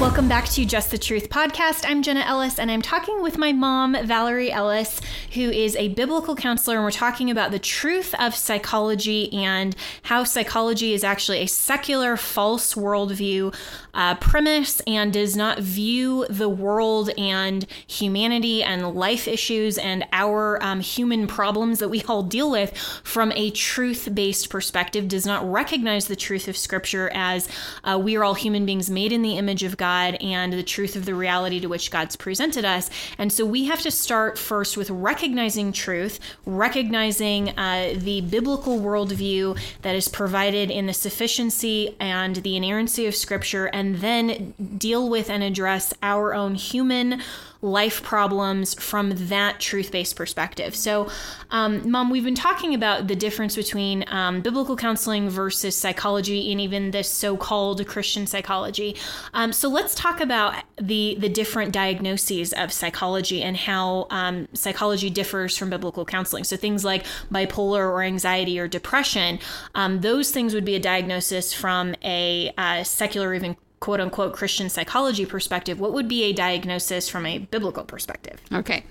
Welcome 0.00 0.28
back 0.28 0.44
to 0.50 0.64
Just 0.64 0.92
the 0.92 0.96
Truth 0.96 1.28
podcast. 1.28 1.84
I'm 1.84 2.02
Jenna 2.02 2.20
Ellis, 2.20 2.60
and 2.60 2.70
I'm 2.70 2.80
talking 2.80 3.20
with 3.20 3.36
my 3.36 3.50
mom, 3.52 3.96
Valerie 4.06 4.52
Ellis, 4.52 5.00
who 5.34 5.50
is 5.50 5.74
a 5.74 5.88
biblical 5.88 6.36
counselor. 6.36 6.76
And 6.76 6.84
we're 6.84 6.92
talking 6.92 7.32
about 7.32 7.50
the 7.50 7.58
truth 7.58 8.14
of 8.16 8.32
psychology 8.32 9.32
and 9.32 9.74
how 10.02 10.22
psychology 10.22 10.94
is 10.94 11.02
actually 11.02 11.40
a 11.40 11.48
secular, 11.48 12.16
false 12.16 12.74
worldview 12.74 13.52
uh, 13.92 14.14
premise 14.14 14.80
and 14.86 15.12
does 15.12 15.34
not 15.34 15.58
view 15.58 16.24
the 16.30 16.48
world 16.48 17.10
and 17.18 17.66
humanity 17.88 18.62
and 18.62 18.94
life 18.94 19.26
issues 19.26 19.78
and 19.78 20.06
our 20.12 20.62
um, 20.62 20.78
human 20.78 21.26
problems 21.26 21.80
that 21.80 21.88
we 21.88 22.04
all 22.04 22.22
deal 22.22 22.52
with 22.52 22.76
from 23.02 23.32
a 23.32 23.50
truth 23.50 24.08
based 24.14 24.48
perspective, 24.48 25.08
does 25.08 25.26
not 25.26 25.44
recognize 25.50 26.06
the 26.06 26.14
truth 26.14 26.46
of 26.46 26.56
Scripture 26.56 27.10
as 27.12 27.48
uh, 27.82 27.98
we 28.00 28.16
are 28.16 28.22
all 28.22 28.34
human 28.34 28.64
beings 28.64 28.88
made 28.88 29.12
in 29.12 29.22
the 29.22 29.36
image 29.36 29.64
of 29.64 29.76
God 29.76 29.87
and 30.20 30.52
the 30.52 30.62
truth 30.62 30.96
of 30.96 31.04
the 31.04 31.14
reality 31.14 31.60
to 31.60 31.66
which 31.66 31.90
God's 31.90 32.16
presented 32.16 32.64
us. 32.64 32.90
And 33.18 33.32
so 33.32 33.44
we 33.44 33.64
have 33.66 33.80
to 33.82 33.90
start 33.90 34.38
first 34.38 34.76
with 34.76 34.90
recognizing 34.90 35.72
truth, 35.72 36.20
recognizing 36.46 37.50
uh, 37.58 37.94
the 37.96 38.20
biblical 38.22 38.78
worldview 38.78 39.58
that 39.82 39.94
is 39.94 40.08
provided 40.08 40.70
in 40.70 40.86
the 40.86 40.94
sufficiency 40.94 41.96
and 42.00 42.36
the 42.36 42.56
inerrancy 42.56 43.06
of 43.06 43.14
Scripture, 43.14 43.66
and 43.66 43.96
then 43.96 44.54
deal 44.76 45.08
with 45.08 45.30
and 45.30 45.42
address 45.42 45.94
our 46.02 46.34
own 46.34 46.54
human 46.54 47.22
life 47.60 48.02
problems 48.04 48.74
from 48.74 49.12
that 49.28 49.58
truth 49.58 49.90
based 49.90 50.14
perspective. 50.14 50.76
So, 50.76 51.10
um, 51.50 51.90
Mom, 51.90 52.08
we've 52.10 52.24
been 52.24 52.34
talking 52.34 52.72
about 52.72 53.08
the 53.08 53.16
difference 53.16 53.56
between 53.56 54.04
um, 54.08 54.42
biblical 54.42 54.76
counseling 54.76 55.28
versus 55.28 55.76
psychology 55.76 56.52
and 56.52 56.60
even 56.60 56.92
this 56.92 57.10
so 57.10 57.36
called 57.36 57.84
Christian 57.86 58.26
psychology. 58.26 58.96
Um, 59.34 59.52
so, 59.52 59.68
let's 59.68 59.94
talk 59.94 60.20
about 60.20 60.54
the, 60.76 61.16
the 61.18 61.28
different 61.28 61.72
diagnoses 61.72 62.52
of 62.52 62.72
psychology 62.72 63.42
and 63.42 63.56
how 63.56 64.06
um, 64.10 64.46
psychology 64.52 65.10
differs 65.10 65.56
from 65.56 65.70
biblical 65.70 66.04
counseling. 66.04 66.44
So, 66.44 66.56
things 66.56 66.84
like 66.84 67.04
bipolar 67.32 67.80
or 67.80 68.02
anxiety 68.02 68.60
or 68.60 68.68
depression, 68.68 69.40
um, 69.74 70.00
those 70.00 70.30
things 70.30 70.54
would 70.54 70.64
be 70.64 70.76
a 70.76 70.80
diagnosis 70.80 71.52
from 71.52 71.96
a 72.04 72.52
uh, 72.56 72.84
secular, 72.84 73.34
even 73.34 73.56
quote 73.80 74.00
unquote 74.00 74.32
Christian 74.32 74.68
psychology 74.68 75.26
perspective, 75.26 75.80
what 75.80 75.92
would 75.92 76.08
be 76.08 76.24
a 76.24 76.32
diagnosis 76.32 77.08
from 77.08 77.26
a 77.26 77.38
biblical 77.38 77.84
perspective? 77.84 78.40
Okay. 78.52 78.84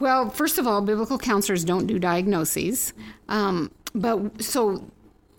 Well, 0.00 0.30
first 0.30 0.58
of 0.58 0.66
all, 0.66 0.82
biblical 0.82 1.18
counselors 1.18 1.64
don't 1.64 1.86
do 1.86 1.98
diagnoses. 1.98 2.92
Um, 3.28 3.70
but 3.94 4.42
so 4.42 4.84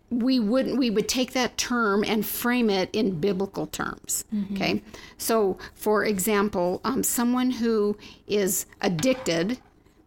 we 0.10 0.40
would 0.40 0.78
we 0.78 0.90
would 0.90 1.10
take 1.10 1.34
that 1.34 1.58
term 1.58 2.04
and 2.04 2.26
frame 2.26 2.70
it 2.70 2.90
in 2.94 3.20
biblical 3.20 3.68
terms. 3.68 4.24
Mm-hmm. 4.34 4.56
Okay, 4.56 4.84
so 5.18 5.58
for 5.74 6.06
example, 6.06 6.82
um, 6.84 7.04
someone 7.04 7.52
who 7.52 7.98
is 8.28 8.66
addicted, 8.82 9.60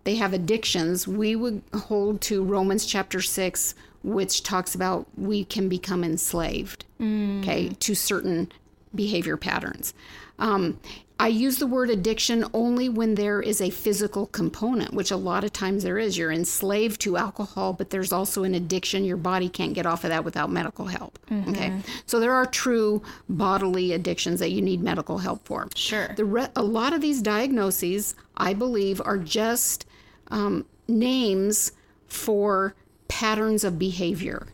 they 0.05 0.15
have 0.17 0.33
addictions. 0.33 1.07
We 1.07 1.37
would 1.37 1.63
hold 1.75 2.21
to 2.23 2.43
Romans 2.43 2.87
chapter 2.87 3.21
six, 3.21 3.75
which 4.03 4.43
talks 4.43 4.75
about 4.75 5.07
we 5.17 5.45
can 5.45 5.69
become 5.69 6.05
enslaved. 6.05 6.85
Mm. 7.01 7.41
Okay, 7.43 7.69
to 7.69 7.95
certain 7.95 8.51
behavior 8.95 9.37
patterns. 9.37 9.95
Um, 10.39 10.79
I 11.21 11.29
use 11.29 11.59
the 11.59 11.67
word 11.67 11.91
addiction 11.91 12.45
only 12.55 12.89
when 12.89 13.17
there 13.17 13.41
is 13.41 13.61
a 13.61 13.71
physical 13.71 14.27
component, 14.27 14.95
which 14.95 15.11
a 15.11 15.17
lot 15.17 15.43
of 15.43 15.53
times 15.53 15.83
there 15.83 15.99
is. 15.99 16.17
You're 16.17 16.31
enslaved 16.31 17.01
to 17.01 17.17
alcohol, 17.17 17.73
but 17.73 17.91
there's 17.91 18.13
also 18.13 18.45
an 18.45 18.55
addiction. 18.55 19.05
Your 19.05 19.17
body 19.17 19.49
can't 19.49 19.75
get 19.75 19.85
off 19.85 20.05
of 20.05 20.11
that 20.11 20.25
without 20.25 20.49
medical 20.49 20.87
help. 20.87 21.19
Mm-hmm. 21.29 21.51
Okay. 21.51 21.73
So 22.07 22.21
there 22.21 22.33
are 22.33 22.47
true 22.47 23.03
bodily 23.29 23.93
addictions 23.95 24.39
that 24.39 24.51
you 24.51 24.63
need 24.63 24.81
medical 24.81 25.19
help 25.19 25.45
for. 25.45 25.69
Sure. 25.75 26.15
The 26.17 26.25
re- 26.25 26.49
a 26.55 26.63
lot 26.63 26.93
of 26.93 27.01
these 27.01 27.21
diagnoses, 27.21 28.15
I 28.37 28.55
believe, 28.55 29.03
are 29.05 29.19
just 29.19 29.87
um, 30.29 30.67
names 30.87 31.73
for 32.07 32.77
patterns 33.09 33.65
of 33.65 33.77
behavior. 33.77 34.47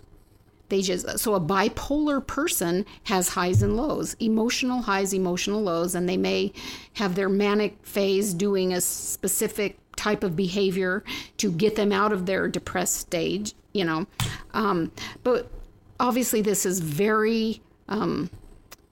They 0.74 0.82
just 0.82 1.20
so 1.20 1.36
a 1.36 1.40
bipolar 1.40 2.26
person 2.26 2.84
has 3.04 3.28
highs 3.28 3.62
and 3.62 3.76
lows, 3.76 4.14
emotional 4.18 4.82
highs, 4.82 5.14
emotional 5.14 5.62
lows, 5.62 5.94
and 5.94 6.08
they 6.08 6.16
may 6.16 6.52
have 6.94 7.14
their 7.14 7.28
manic 7.28 7.78
phase 7.86 8.34
doing 8.34 8.72
a 8.72 8.80
specific 8.80 9.78
type 9.94 10.24
of 10.24 10.34
behavior 10.34 11.04
to 11.36 11.52
get 11.52 11.76
them 11.76 11.92
out 11.92 12.10
of 12.10 12.26
their 12.26 12.48
depressed 12.48 12.96
stage, 12.96 13.54
you 13.72 13.84
know. 13.84 14.08
Um, 14.52 14.90
but 15.22 15.48
obviously, 16.00 16.42
this 16.42 16.66
is 16.66 16.80
very 16.80 17.62
um, 17.88 18.28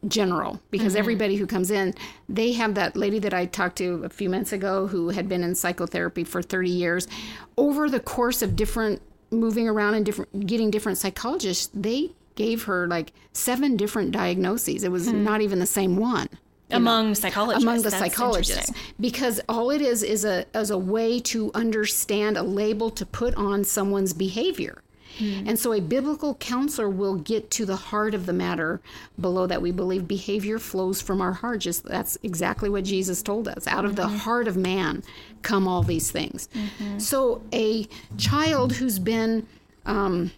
general 0.07 0.61
because 0.71 0.93
mm-hmm. 0.93 1.01
everybody 1.01 1.35
who 1.35 1.49
comes 1.49 1.73
in, 1.73 1.97
they 2.29 2.53
have 2.53 2.77
that 2.77 2.97
lady 2.97 3.19
that 3.19 3.35
I 3.35 3.47
talked 3.47 3.79
to 3.79 4.05
a 4.05 4.09
few 4.09 4.31
minutes 4.31 4.53
ago 4.53 4.87
who 4.87 5.09
had 5.09 5.29
been 5.29 5.43
in 5.43 5.57
psychotherapy 5.57 6.23
for 6.23 6.43
30 6.43 6.71
years. 6.71 7.09
Over 7.57 7.91
the 7.91 7.99
course 7.99 8.41
of 8.41 8.55
different 8.55 9.03
moving 9.33 9.69
around 9.69 9.95
and 9.95 10.05
different 10.05 10.47
getting 10.47 10.71
different 10.71 10.99
psychologists 10.99 11.71
they 11.75 12.11
gave 12.35 12.65
her 12.65 12.87
like 12.87 13.13
seven 13.33 13.77
different 13.77 14.13
diagnoses 14.13 14.85
it 14.85 14.91
was 14.91 15.09
hmm. 15.09 15.23
not 15.23 15.41
even 15.41 15.59
the 15.59 15.67
same 15.67 15.97
one 15.97 16.29
among 16.71 17.09
know, 17.09 17.15
psychologists 17.15 17.65
among 17.65 17.77
the 17.83 17.91
That's 17.91 17.99
psychologists 17.99 18.73
because 18.99 19.41
all 19.49 19.71
it 19.71 19.83
is 19.83 20.03
is 20.03 20.25
a 20.25 20.47
as 20.55 20.71
a 20.71 20.79
way 20.79 21.21
to 21.21 21.51
understand 21.55 22.39
a 22.39 22.43
label 22.43 22.91
to 22.91 23.05
put 23.05 23.35
on 23.35 23.65
someone's 23.65 24.15
behavior 24.15 24.83
Mm. 25.19 25.49
And 25.49 25.59
so 25.59 25.73
a 25.73 25.81
biblical 25.81 26.35
counselor 26.35 26.89
will 26.89 27.17
get 27.17 27.51
to 27.53 27.67
the 27.67 27.77
heart 27.77 28.15
of 28.15 28.27
the 28.27 28.33
matter 28.33 28.81
below 29.21 29.47
that 29.47 29.63
we 29.63 29.71
believe 29.71 30.09
behavior 30.09 30.59
flows 30.59 31.01
from 31.01 31.21
our 31.21 31.33
heart. 31.33 31.61
Just 31.61 31.85
that's 31.85 32.17
exactly 32.23 32.69
what 32.69 32.85
Jesus 32.85 33.23
told 33.23 33.49
us. 33.49 33.67
Out 33.67 33.85
of 33.85 33.93
mm-hmm. 33.93 34.13
the 34.13 34.19
heart 34.19 34.49
of 34.49 34.57
man 34.57 35.03
come 35.43 35.69
all 35.69 35.83
these 35.83 36.11
things. 36.11 36.49
Mm-hmm. 36.55 36.99
So 36.99 37.43
a 37.53 37.87
child 38.19 38.75
who's 38.75 38.99
been 38.99 39.47
um, 39.87 40.33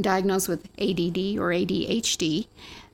diagnosed 0.00 0.48
with 0.48 0.64
ADD 0.78 1.38
or 1.38 1.50
ADHD 1.50 2.46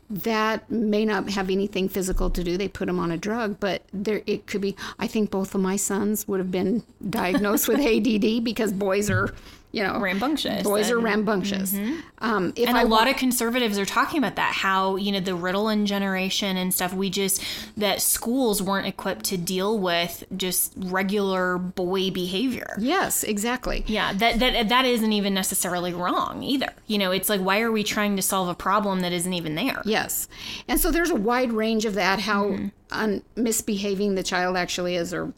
that 0.08 0.70
may 0.70 1.04
not 1.04 1.28
have 1.30 1.50
anything 1.50 1.88
physical 1.88 2.30
to 2.30 2.44
do. 2.44 2.56
They 2.56 2.68
put 2.68 2.86
them 2.86 3.00
on 3.00 3.10
a 3.10 3.16
drug, 3.16 3.58
but 3.58 3.82
there 3.92 4.22
it 4.26 4.46
could 4.46 4.60
be. 4.60 4.76
I 4.98 5.06
think 5.06 5.30
both 5.30 5.54
of 5.54 5.60
my 5.60 5.76
sons 5.76 6.28
would 6.28 6.38
have 6.38 6.52
been 6.52 6.84
diagnosed 7.08 7.66
with 7.66 7.80
ADD 7.80 8.44
because 8.44 8.72
boys 8.72 9.10
are 9.10 9.34
you 9.76 9.82
know, 9.82 10.00
rambunctious. 10.00 10.62
Boys 10.62 10.88
and, 10.88 10.96
are 10.96 11.00
rambunctious. 11.02 11.74
Mm-hmm. 11.74 12.00
Um, 12.20 12.54
and 12.56 12.78
I 12.78 12.80
a 12.80 12.86
lot 12.86 13.08
of 13.08 13.16
conservatives 13.16 13.78
are 13.78 13.84
talking 13.84 14.16
about 14.16 14.36
that. 14.36 14.54
How 14.54 14.96
you 14.96 15.12
know 15.12 15.20
the 15.20 15.32
Ritalin 15.32 15.84
generation 15.84 16.56
and 16.56 16.72
stuff. 16.72 16.94
We 16.94 17.10
just 17.10 17.44
that 17.76 18.00
schools 18.00 18.62
weren't 18.62 18.86
equipped 18.86 19.26
to 19.26 19.36
deal 19.36 19.78
with 19.78 20.24
just 20.34 20.72
regular 20.78 21.58
boy 21.58 22.10
behavior. 22.10 22.74
Yes, 22.78 23.22
exactly. 23.22 23.84
Yeah, 23.86 24.14
that 24.14 24.38
that 24.38 24.70
that 24.70 24.86
isn't 24.86 25.12
even 25.12 25.34
necessarily 25.34 25.92
wrong 25.92 26.42
either. 26.42 26.72
You 26.86 26.96
know, 26.96 27.10
it's 27.10 27.28
like 27.28 27.42
why 27.42 27.60
are 27.60 27.70
we 27.70 27.84
trying 27.84 28.16
to 28.16 28.22
solve 28.22 28.48
a 28.48 28.54
problem 28.54 29.00
that 29.00 29.12
isn't 29.12 29.34
even 29.34 29.56
there? 29.56 29.82
Yes, 29.84 30.26
and 30.68 30.80
so 30.80 30.90
there's 30.90 31.10
a 31.10 31.14
wide 31.14 31.52
range 31.52 31.84
of 31.84 31.92
that. 31.96 32.20
How 32.20 32.44
mm-hmm. 32.44 32.68
un- 32.92 33.22
misbehaving 33.36 34.14
the 34.14 34.22
child 34.22 34.56
actually 34.56 34.96
is, 34.96 35.12
or 35.12 35.34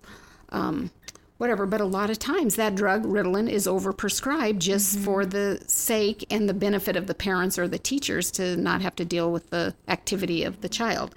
um, 0.50 0.92
whatever. 1.38 1.66
But 1.66 1.80
a 1.80 1.86
lot 1.86 2.10
of 2.10 2.18
times 2.18 2.56
that 2.56 2.74
drug, 2.74 3.04
Ritalin, 3.04 3.48
is 3.48 3.66
overprescribed 3.66 4.58
just 4.58 4.96
mm-hmm. 4.96 5.04
for 5.04 5.24
the 5.24 5.62
sake 5.66 6.26
and 6.30 6.48
the 6.48 6.54
benefit 6.54 6.96
of 6.96 7.06
the 7.06 7.14
parents 7.14 7.58
or 7.58 7.66
the 7.66 7.78
teachers 7.78 8.30
to 8.32 8.56
not 8.56 8.82
have 8.82 8.94
to 8.96 9.04
deal 9.04 9.32
with 9.32 9.50
the 9.50 9.74
activity 9.88 10.44
of 10.44 10.60
the 10.60 10.68
child. 10.68 11.14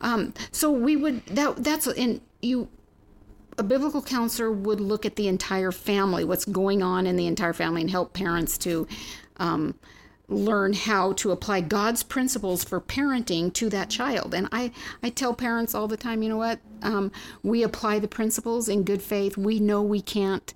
Um, 0.00 0.32
so 0.50 0.70
we 0.70 0.96
would 0.96 1.26
that 1.26 1.62
that's 1.62 1.86
in 1.86 2.20
you. 2.40 2.68
A 3.56 3.62
biblical 3.62 4.02
counselor 4.02 4.50
would 4.50 4.80
look 4.80 5.06
at 5.06 5.14
the 5.14 5.28
entire 5.28 5.70
family, 5.70 6.24
what's 6.24 6.44
going 6.44 6.82
on 6.82 7.06
in 7.06 7.14
the 7.14 7.28
entire 7.28 7.52
family, 7.52 7.82
and 7.82 7.90
help 7.90 8.12
parents 8.12 8.58
to 8.58 8.88
um, 9.36 9.76
learn 10.28 10.72
how 10.72 11.12
to 11.12 11.30
apply 11.30 11.60
God's 11.60 12.02
principles 12.02 12.64
for 12.64 12.80
parenting 12.80 13.52
to 13.54 13.68
that 13.70 13.90
child. 13.90 14.34
And 14.34 14.48
I, 14.50 14.72
I 15.02 15.10
tell 15.10 15.34
parents 15.34 15.74
all 15.74 15.86
the 15.86 15.96
time, 15.96 16.22
you 16.22 16.28
know 16.28 16.36
what? 16.36 16.60
Um, 16.82 17.12
we 17.42 17.62
apply 17.62 17.98
the 17.98 18.08
principles 18.08 18.68
in 18.68 18.84
good 18.84 19.02
faith. 19.02 19.36
We 19.36 19.60
know 19.60 19.82
we 19.82 20.00
can't, 20.00 20.54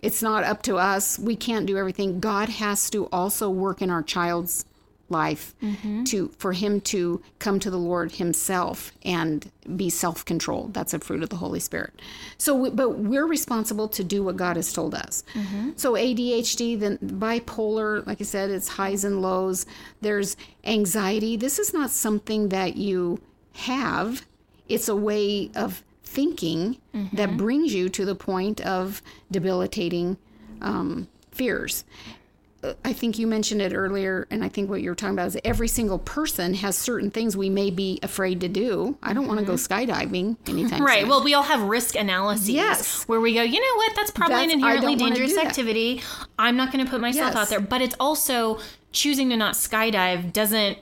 it's 0.00 0.22
not 0.22 0.44
up 0.44 0.62
to 0.62 0.76
us. 0.76 1.18
We 1.18 1.34
can't 1.34 1.66
do 1.66 1.76
everything. 1.76 2.20
God 2.20 2.48
has 2.48 2.88
to 2.90 3.06
also 3.06 3.50
work 3.50 3.82
in 3.82 3.90
our 3.90 4.02
child's 4.02 4.64
life 5.10 5.54
mm-hmm. 5.62 6.04
to 6.04 6.28
for 6.38 6.52
him 6.52 6.80
to 6.82 7.22
come 7.38 7.58
to 7.60 7.70
the 7.70 7.78
Lord 7.78 8.12
himself 8.12 8.92
and 9.04 9.50
be 9.76 9.90
self-controlled. 9.90 10.74
That's 10.74 10.94
a 10.94 10.98
fruit 10.98 11.22
of 11.22 11.30
the 11.30 11.36
Holy 11.36 11.60
Spirit. 11.60 11.92
So, 12.38 12.54
we, 12.54 12.70
but 12.70 12.98
we're 12.98 13.26
responsible 13.26 13.88
to 13.88 14.04
do 14.04 14.22
what 14.22 14.36
God 14.36 14.56
has 14.56 14.72
told 14.72 14.94
us. 14.94 15.24
Mm-hmm. 15.34 15.70
So 15.76 15.92
ADHD, 15.94 16.78
then 16.78 16.98
bipolar, 16.98 18.06
like 18.06 18.20
I 18.20 18.24
said, 18.24 18.50
it's 18.50 18.68
highs 18.68 19.04
and 19.04 19.22
lows. 19.22 19.66
There's 20.00 20.36
anxiety. 20.64 21.36
This 21.36 21.58
is 21.58 21.72
not 21.72 21.90
something 21.90 22.48
that 22.50 22.76
you 22.76 23.20
have. 23.54 24.26
It's 24.68 24.88
a 24.88 24.96
way 24.96 25.50
of 25.54 25.82
thinking 26.04 26.78
mm-hmm. 26.94 27.16
that 27.16 27.36
brings 27.36 27.74
you 27.74 27.88
to 27.90 28.04
the 28.04 28.14
point 28.14 28.60
of 28.62 29.02
debilitating 29.30 30.16
um, 30.60 31.08
fears. 31.30 31.84
I 32.84 32.92
think 32.92 33.20
you 33.20 33.28
mentioned 33.28 33.62
it 33.62 33.72
earlier, 33.72 34.26
and 34.30 34.42
I 34.42 34.48
think 34.48 34.68
what 34.68 34.82
you 34.82 34.90
were 34.90 34.96
talking 34.96 35.14
about 35.14 35.28
is 35.28 35.38
every 35.44 35.68
single 35.68 35.98
person 35.98 36.54
has 36.54 36.76
certain 36.76 37.10
things 37.10 37.36
we 37.36 37.48
may 37.48 37.70
be 37.70 38.00
afraid 38.02 38.40
to 38.40 38.48
do. 38.48 38.98
I 39.00 39.12
don't 39.12 39.24
mm-hmm. 39.24 39.28
want 39.28 39.40
to 39.40 39.46
go 39.46 39.52
skydiving 39.52 40.36
anytime 40.48 40.84
Right. 40.84 41.00
Soon. 41.00 41.08
Well, 41.08 41.22
we 41.22 41.34
all 41.34 41.44
have 41.44 41.62
risk 41.62 41.94
analyses. 41.94 42.50
Yes. 42.50 43.04
Where 43.04 43.20
we 43.20 43.34
go, 43.34 43.42
you 43.42 43.60
know 43.60 43.76
what? 43.76 43.94
That's 43.94 44.10
probably 44.10 44.36
That's, 44.36 44.54
an 44.54 44.58
inherently 44.58 44.96
dangerous 44.96 45.36
activity. 45.36 46.02
I'm 46.36 46.56
not 46.56 46.72
going 46.72 46.84
to 46.84 46.90
put 46.90 47.00
myself 47.00 47.34
yes. 47.34 47.36
out 47.36 47.48
there. 47.48 47.60
But 47.60 47.80
it's 47.80 47.94
also 48.00 48.58
choosing 48.90 49.30
to 49.30 49.36
not 49.36 49.54
skydive 49.54 50.32
doesn't 50.32 50.78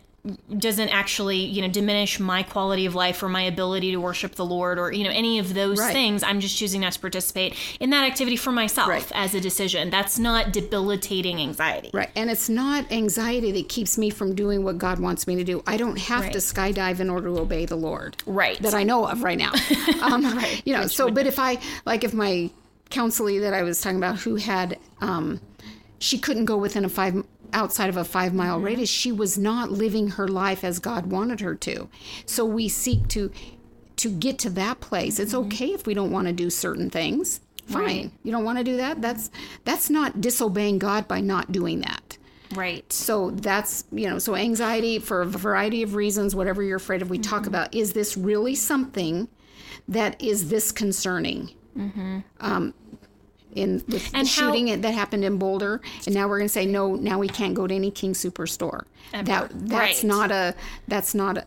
doesn't 0.59 0.89
actually 0.89 1.39
you 1.39 1.62
know 1.62 1.68
diminish 1.68 2.18
my 2.18 2.43
quality 2.43 2.87
of 2.87 2.95
life 2.95 3.22
or 3.22 3.29
my 3.29 3.43
ability 3.43 3.93
to 3.93 3.99
worship 3.99 4.35
the 4.35 4.45
lord 4.45 4.79
or 4.79 4.93
you 4.93 5.05
know 5.05 5.11
any 5.11 5.39
of 5.39 5.55
those 5.55 5.79
right. 5.79 5.93
things 5.93 6.22
i'm 6.22 6.41
just 6.41 6.57
choosing 6.57 6.81
not 6.81 6.93
to 6.93 7.01
participate 7.01 7.55
in 7.81 7.91
that 7.91 8.05
activity 8.05 8.37
for 8.37 8.53
myself 8.53 8.89
right. 8.89 9.11
as 9.14 9.35
a 9.35 9.41
decision 9.41 9.91
that's 9.91 10.18
not 10.18 10.53
debilitating 10.53 11.41
anxiety 11.41 11.91
right 11.93 12.11
and 12.16 12.31
it's 12.31 12.49
not 12.49 12.91
anxiety 12.91 13.53
that 13.53 13.68
keeps 13.68 13.97
me 13.97 14.11
from 14.11 14.35
doing 14.35 14.64
what 14.64 14.79
god 14.79 14.99
wants 14.99 15.27
me 15.27 15.37
to 15.37 15.45
do 15.45 15.62
i 15.66 15.77
don't 15.77 15.99
have 15.99 16.22
right. 16.22 16.33
to 16.33 16.39
skydive 16.39 17.01
in 17.01 17.09
order 17.09 17.29
to 17.29 17.39
obey 17.39 17.64
the 17.64 17.77
lord 17.77 18.16
right 18.27 18.61
that 18.62 18.74
i 18.74 18.83
know 18.83 19.07
of 19.07 19.22
right 19.22 19.39
now 19.39 19.53
um, 20.03 20.24
right. 20.24 20.62
you 20.64 20.74
know 20.74 20.83
Which 20.83 20.97
so 20.97 21.11
but 21.11 21.27
if 21.27 21.39
i 21.39 21.59
like 21.85 22.05
if 22.05 22.14
my 22.14 22.51
counselee 22.91 23.41
that 23.41 23.55
i 23.55 23.62
was 23.62 23.81
talking 23.81 23.99
about 23.99 24.18
who 24.18 24.37
had 24.37 24.79
um, 25.01 25.41
she 25.99 26.18
couldn't 26.18 26.45
go 26.45 26.57
within 26.57 26.85
a 26.85 26.89
five 26.89 27.24
outside 27.53 27.89
of 27.89 27.97
a 27.97 28.05
five 28.05 28.35
mile 28.35 28.57
mm-hmm. 28.57 28.67
radius, 28.67 28.89
she 28.89 29.13
was 29.13 29.37
not 29.39 29.71
living 29.71 30.09
her 30.11 30.29
life 30.29 30.65
as 30.65 30.79
God 30.79 31.07
wanted 31.07 31.41
her 31.41 31.55
to. 31.55 31.89
So 32.25 32.45
we 32.45 32.69
seek 32.69 33.09
to 33.09 33.31
to 33.97 34.11
get 34.11 34.39
to 34.41 34.51
that 34.51 34.81
place. 34.81 35.19
It's 35.19 35.35
okay 35.35 35.73
if 35.73 35.87
we 35.87 35.95
don't 35.95 36.11
want 36.11 36.27
to 36.27 36.33
do 36.33 36.51
certain 36.51 36.91
things. 36.91 37.41
Fine. 37.67 37.83
Right. 37.83 38.11
You 38.23 38.31
don't 38.31 38.45
want 38.45 38.59
to 38.59 38.65
do 38.65 38.77
that? 38.77 39.01
That's 39.01 39.31
that's 39.65 39.91
not 39.91 40.21
disobeying 40.21 40.79
God 40.79 41.09
by 41.09 41.21
not 41.21 41.51
doing 41.51 41.81
that. 41.81 42.19
Right. 42.55 42.91
So 42.93 43.33
that's, 43.33 43.85
you 43.91 44.09
know, 44.09 44.19
so 44.19 44.37
anxiety 44.37 45.01
for 45.01 45.23
a 45.23 45.27
variety 45.27 45.83
of 45.83 45.95
reasons, 45.97 46.35
whatever 46.37 46.63
you're 46.63 46.77
afraid 46.77 47.03
of, 47.03 47.11
we 47.11 47.19
Mm-hmm. 47.19 47.31
talk 47.31 47.47
about 47.47 47.75
is 47.75 47.93
this 47.93 48.17
really 48.17 48.55
something 48.55 49.29
that 49.89 50.23
is 50.23 50.49
this 50.49 50.71
concerning? 50.73 51.51
Um, 52.41 52.73
in 53.57 53.75
with 53.75 53.87
the 53.87 53.97
Mm-hmm. 53.99 54.17
And 54.17 54.29
how- 54.29 54.33
shooting 54.53 54.81
that 54.81 54.95
happened 54.95 55.25
in 55.25 55.39
Boulder, 55.39 55.81
and 56.07 56.15
now 56.15 56.29
we're 56.29 56.39
going 56.39 56.49
to 56.49 56.53
say 56.53 56.67
no. 56.67 56.95
Now 56.95 57.19
we 57.19 57.29
can't 57.29 57.55
go 57.55 57.67
to 57.67 57.75
any 57.75 57.91
King 57.91 58.13
Soopers 58.13 58.51
store. 58.51 58.87
That 59.13 59.51
that's 59.53 59.53
Right. 59.53 60.05
not 60.05 60.31
a 60.31 60.55
that's 60.89 61.15
not 61.15 61.39
a 61.39 61.47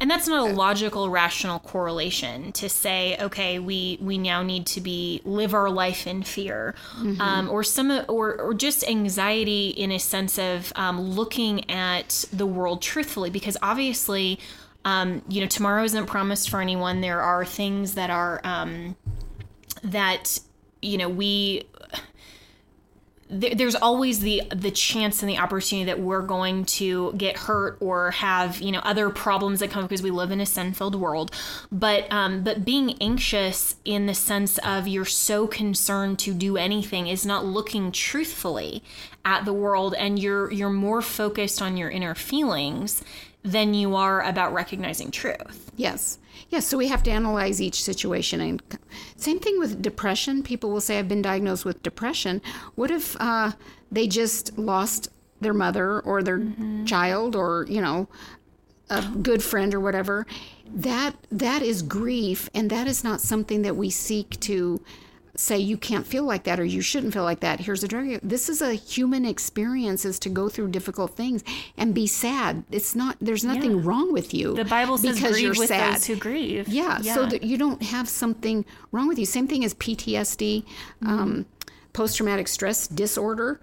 And 0.00 0.10
that's 0.10 0.26
not 0.26 0.48
a 0.48 0.52
logical, 0.54 1.10
rational 1.10 1.58
correlation 1.58 2.50
to 2.52 2.68
say, 2.68 3.16
okay, 3.20 3.58
we 3.58 3.98
we 4.00 4.16
now 4.18 4.42
need 4.42 4.64
to 4.68 4.80
be 4.80 5.20
live 5.24 5.52
our 5.54 5.68
life 5.70 6.06
in 6.06 6.22
fear, 6.22 6.74
um, 7.20 7.48
or 7.50 7.62
some 7.62 7.90
or 8.08 8.40
or 8.40 8.54
just 8.54 8.86
anxiety 8.88 9.68
in 9.68 9.92
a 9.92 9.98
sense 9.98 10.38
of 10.38 10.72
um, 10.76 10.98
looking 11.00 11.68
at 11.70 12.24
the 12.32 12.46
world 12.46 12.80
truthfully, 12.82 13.28
because 13.30 13.56
obviously, 13.62 14.38
um, 14.84 15.20
you 15.28 15.40
know, 15.42 15.46
tomorrow 15.46 15.84
isn't 15.84 16.06
promised 16.06 16.48
for 16.50 16.60
anyone. 16.60 17.02
There 17.02 17.20
are 17.20 17.44
things 17.44 17.94
that 17.94 18.08
are 18.10 18.40
um, 18.44 18.96
that 19.84 20.40
you 20.86 20.98
know 20.98 21.08
we 21.08 21.64
there- 23.28 23.56
there's 23.56 23.74
always 23.74 24.20
the 24.20 24.42
the 24.54 24.70
chance 24.70 25.20
and 25.20 25.28
the 25.28 25.36
opportunity 25.38 25.84
that 25.86 25.98
we're 25.98 26.22
going 26.22 26.64
to 26.64 27.12
get 27.16 27.36
hurt 27.36 27.76
or 27.80 28.12
have 28.12 28.60
you 28.60 28.70
know 28.70 28.78
other 28.84 29.10
problems 29.10 29.58
that 29.58 29.68
come 29.70 29.82
because 29.82 30.00
we 30.00 30.12
live 30.12 30.30
in 30.30 30.40
a 30.40 30.46
sin-filled 30.46 30.94
world 30.94 31.32
but 31.72 32.06
um 32.12 32.44
but 32.44 32.64
being 32.64 32.96
anxious 33.00 33.74
in 33.84 34.06
the 34.06 34.14
sense 34.14 34.58
of 34.58 34.86
you're 34.86 35.04
so 35.04 35.48
concerned 35.48 36.20
to 36.20 36.32
do 36.32 36.56
anything 36.56 37.08
is 37.08 37.26
not 37.26 37.44
looking 37.44 37.90
truthfully 37.90 38.80
at 39.24 39.44
the 39.44 39.52
world 39.52 39.92
and 39.94 40.20
you're 40.20 40.52
you're 40.52 40.70
more 40.70 41.02
focused 41.02 41.60
on 41.60 41.76
your 41.76 41.90
inner 41.90 42.14
feelings 42.14 43.02
than 43.42 43.74
you 43.74 43.96
are 43.96 44.22
about 44.22 44.52
recognizing 44.52 45.10
truth 45.10 45.68
Yes. 45.76 46.18
Yes. 46.48 46.66
So 46.66 46.78
we 46.78 46.88
have 46.88 47.02
to 47.04 47.10
analyze 47.10 47.60
each 47.60 47.82
situation. 47.82 48.40
And 48.40 48.62
same 49.16 49.38
thing 49.38 49.58
with 49.58 49.82
depression. 49.82 50.42
People 50.42 50.70
will 50.70 50.80
say, 50.80 50.98
I've 50.98 51.08
been 51.08 51.22
diagnosed 51.22 51.64
with 51.64 51.82
depression. 51.82 52.40
What 52.74 52.90
if 52.90 53.16
uh, 53.20 53.52
they 53.90 54.06
just 54.06 54.58
lost 54.58 55.08
their 55.40 55.54
mother 55.54 56.00
or 56.00 56.22
their 56.22 56.42
child 56.86 57.36
or, 57.36 57.66
you 57.68 57.80
know, 57.80 58.08
a 58.88 59.02
good 59.22 59.42
friend 59.42 59.74
or 59.74 59.80
whatever? 59.80 60.26
That 60.74 61.14
that 61.30 61.62
is 61.62 61.82
grief, 61.82 62.50
and 62.52 62.70
that 62.70 62.86
is 62.86 63.04
not 63.04 63.20
something 63.20 63.62
that 63.62 63.76
we 63.76 63.88
seek 63.90 64.40
to 64.40 64.82
say 65.36 65.58
you 65.58 65.76
can't 65.76 66.06
feel 66.06 66.24
like 66.24 66.44
that 66.44 66.58
or 66.58 66.64
you 66.64 66.80
shouldn't 66.80 67.12
feel 67.12 67.22
like 67.22 67.40
that. 67.40 67.60
Here's 67.60 67.84
a 67.84 67.88
drug. 67.88 68.20
This 68.22 68.48
is 68.48 68.62
a 68.62 68.74
human 68.74 69.24
experience 69.24 70.04
is 70.04 70.18
to 70.20 70.28
go 70.28 70.48
through 70.48 70.68
difficult 70.68 71.16
things 71.16 71.44
and 71.76 71.94
be 71.94 72.06
sad. 72.06 72.64
It's 72.70 72.94
not 72.94 73.16
there's 73.20 73.44
nothing 73.44 73.84
wrong 73.84 74.12
with 74.12 74.32
you. 74.34 74.54
the 74.54 74.64
bible 74.64 74.98
says 74.98 75.16
because 75.16 75.32
grieve 75.32 75.42
you're 75.44 75.54
with 75.58 75.68
sad. 75.68 75.94
those 75.94 76.06
who 76.06 76.16
grieve 76.16 76.68
Yeah, 76.68 77.00
so 77.00 77.26
that 77.26 77.42
you 77.42 77.58
don't 77.58 77.82
have 77.82 78.08
something 78.08 78.64
wrong 78.92 79.08
with 79.08 79.18
you. 79.18 79.26
Same 79.26 79.46
thing 79.46 79.64
as 79.64 79.74
PTSD, 79.74 80.64
um, 81.02 81.46
post 81.92 82.16
traumatic 82.16 82.48
stress 82.48 82.86
disorder. 82.88 83.60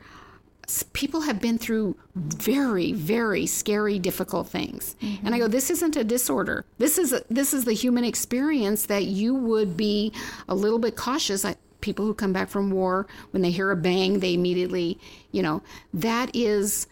People 0.94 1.22
have 1.22 1.42
been 1.42 1.58
through 1.58 1.98
very, 2.16 2.94
very 2.94 3.46
scary, 3.46 4.00
difficult 4.00 4.48
things, 4.48 4.96
and 5.02 5.12
I 5.12 5.32
mm-hmm. 5.32 5.40
go, 5.40 5.48
"This 5.48 5.70
isn't 5.70 5.96
a 5.96 6.04
disorder. 6.04 6.66
This 6.78 6.98
is 6.98 7.12
a, 7.12 7.24
this 7.30 7.54
is 7.54 7.66
the 7.66 7.74
human 7.74 8.04
experience 8.04 8.86
that 8.86 9.06
you 9.06 9.34
would 9.34 9.76
be 9.76 10.14
a 10.48 10.56
little 10.56 10.80
bit 10.80 10.96
cautious." 10.96 11.44
I, 11.44 11.56
people 11.82 12.06
who 12.06 12.14
come 12.14 12.32
back 12.32 12.50
from 12.50 12.72
war, 12.72 13.06
when 13.32 13.42
they 13.42 13.52
hear 13.52 13.70
a 13.70 13.76
bang, 13.76 14.20
they 14.20 14.34
immediately, 14.34 14.98
you 15.32 15.44
know, 15.44 15.62
that 15.94 16.34
is 16.34 16.88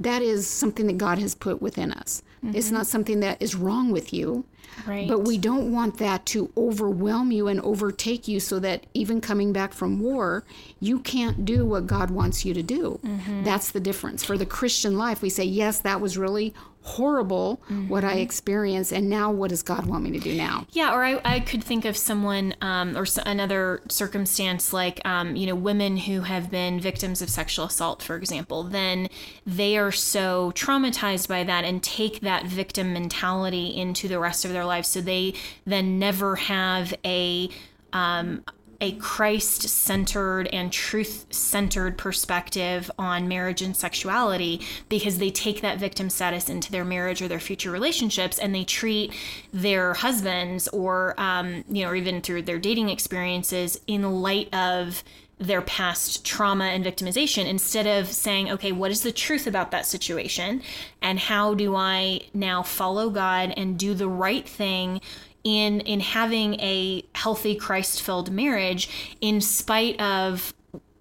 that 0.00 0.22
is 0.22 0.48
something 0.48 0.86
that 0.86 0.98
God 0.98 1.18
has 1.18 1.34
put 1.34 1.62
within 1.62 1.92
us. 1.92 2.22
It's 2.42 2.70
not 2.70 2.82
mm-hmm. 2.82 2.90
something 2.90 3.20
that 3.20 3.40
is 3.40 3.54
wrong 3.54 3.92
with 3.92 4.12
you. 4.12 4.44
Right. 4.86 5.06
But 5.06 5.20
we 5.20 5.38
don't 5.38 5.70
want 5.70 5.98
that 5.98 6.24
to 6.26 6.50
overwhelm 6.56 7.30
you 7.30 7.46
and 7.46 7.60
overtake 7.60 8.26
you 8.26 8.40
so 8.40 8.58
that 8.60 8.86
even 8.94 9.20
coming 9.20 9.52
back 9.52 9.72
from 9.74 10.00
war, 10.00 10.44
you 10.80 10.98
can't 10.98 11.44
do 11.44 11.64
what 11.64 11.86
God 11.86 12.10
wants 12.10 12.44
you 12.44 12.54
to 12.54 12.62
do. 12.62 12.98
Mm-hmm. 13.04 13.44
That's 13.44 13.70
the 13.70 13.80
difference. 13.80 14.24
For 14.24 14.38
the 14.38 14.46
Christian 14.46 14.96
life, 14.96 15.20
we 15.22 15.28
say, 15.28 15.44
yes, 15.44 15.80
that 15.80 16.00
was 16.00 16.16
really 16.16 16.54
horrible 16.84 17.62
what 17.88 18.04
I 18.04 18.14
experienced. 18.14 18.92
And 18.92 19.08
now 19.08 19.30
what 19.30 19.50
does 19.50 19.62
God 19.62 19.86
want 19.86 20.02
me 20.04 20.10
to 20.12 20.18
do 20.18 20.34
now? 20.34 20.66
Yeah, 20.72 20.92
or 20.94 21.04
I, 21.04 21.20
I 21.24 21.40
could 21.40 21.62
think 21.62 21.84
of 21.84 21.96
someone 21.96 22.54
um, 22.60 22.96
or 22.96 23.02
s- 23.02 23.18
another 23.24 23.82
circumstance 23.88 24.72
like, 24.72 25.00
um, 25.06 25.36
you 25.36 25.46
know, 25.46 25.54
women 25.54 25.96
who 25.96 26.22
have 26.22 26.50
been 26.50 26.80
victims 26.80 27.22
of 27.22 27.30
sexual 27.30 27.66
assault, 27.66 28.02
for 28.02 28.16
example. 28.16 28.64
Then 28.64 29.08
they 29.46 29.76
are 29.76 29.92
so 29.92 30.52
traumatized 30.54 31.28
by 31.28 31.44
that 31.44 31.64
and 31.64 31.82
take 31.82 32.20
that 32.20 32.46
victim 32.46 32.92
mentality 32.92 33.68
into 33.76 34.08
the 34.08 34.18
rest 34.18 34.44
of 34.44 34.52
their 34.52 34.64
lives. 34.64 34.88
So 34.88 35.00
they 35.00 35.34
then 35.64 35.98
never 35.98 36.36
have 36.36 36.92
a. 37.04 37.48
Um, 37.92 38.44
a 38.82 38.92
Christ 38.92 39.68
centered 39.68 40.48
and 40.52 40.72
truth 40.72 41.26
centered 41.30 41.96
perspective 41.96 42.90
on 42.98 43.28
marriage 43.28 43.62
and 43.62 43.76
sexuality 43.76 44.60
because 44.88 45.18
they 45.18 45.30
take 45.30 45.60
that 45.60 45.78
victim 45.78 46.10
status 46.10 46.50
into 46.50 46.72
their 46.72 46.84
marriage 46.84 47.22
or 47.22 47.28
their 47.28 47.40
future 47.40 47.70
relationships 47.70 48.40
and 48.40 48.52
they 48.52 48.64
treat 48.64 49.14
their 49.52 49.94
husbands 49.94 50.66
or, 50.68 51.14
um, 51.16 51.64
you 51.68 51.84
know, 51.84 51.90
or 51.90 51.94
even 51.94 52.20
through 52.20 52.42
their 52.42 52.58
dating 52.58 52.88
experiences 52.88 53.80
in 53.86 54.20
light 54.20 54.52
of 54.52 55.04
their 55.38 55.62
past 55.62 56.24
trauma 56.24 56.64
and 56.64 56.84
victimization 56.84 57.46
instead 57.46 57.86
of 57.86 58.08
saying, 58.08 58.50
okay, 58.50 58.72
what 58.72 58.90
is 58.90 59.02
the 59.02 59.12
truth 59.12 59.46
about 59.46 59.70
that 59.70 59.86
situation? 59.86 60.62
And 61.00 61.18
how 61.18 61.54
do 61.54 61.74
I 61.74 62.20
now 62.34 62.62
follow 62.62 63.10
God 63.10 63.54
and 63.56 63.78
do 63.78 63.94
the 63.94 64.08
right 64.08 64.48
thing? 64.48 65.00
In 65.44 65.80
in 65.80 66.00
having 66.00 66.54
a 66.60 67.04
healthy 67.14 67.54
Christ-filled 67.54 68.30
marriage 68.30 69.14
in 69.20 69.40
spite 69.40 70.00
of 70.00 70.54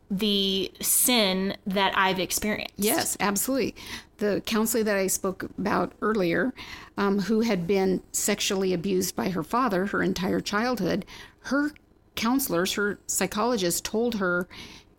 the 0.09 0.71
sin 0.81 1.55
that 1.65 1.97
I've 1.97 2.19
experienced. 2.19 2.73
Yes, 2.77 3.15
absolutely. 3.19 3.75
The 4.17 4.41
counselor 4.45 4.83
that 4.83 4.97
I 4.97 5.07
spoke 5.07 5.43
about 5.57 5.93
earlier, 6.01 6.53
um, 6.97 7.19
who 7.19 7.41
had 7.41 7.65
been 7.65 8.03
sexually 8.11 8.73
abused 8.73 9.15
by 9.15 9.29
her 9.29 9.43
father 9.43 9.85
her 9.87 10.03
entire 10.03 10.41
childhood, 10.41 11.05
her 11.45 11.71
counselors, 12.15 12.73
her 12.73 12.99
psychologists 13.07 13.81
told 13.81 14.15
her 14.15 14.47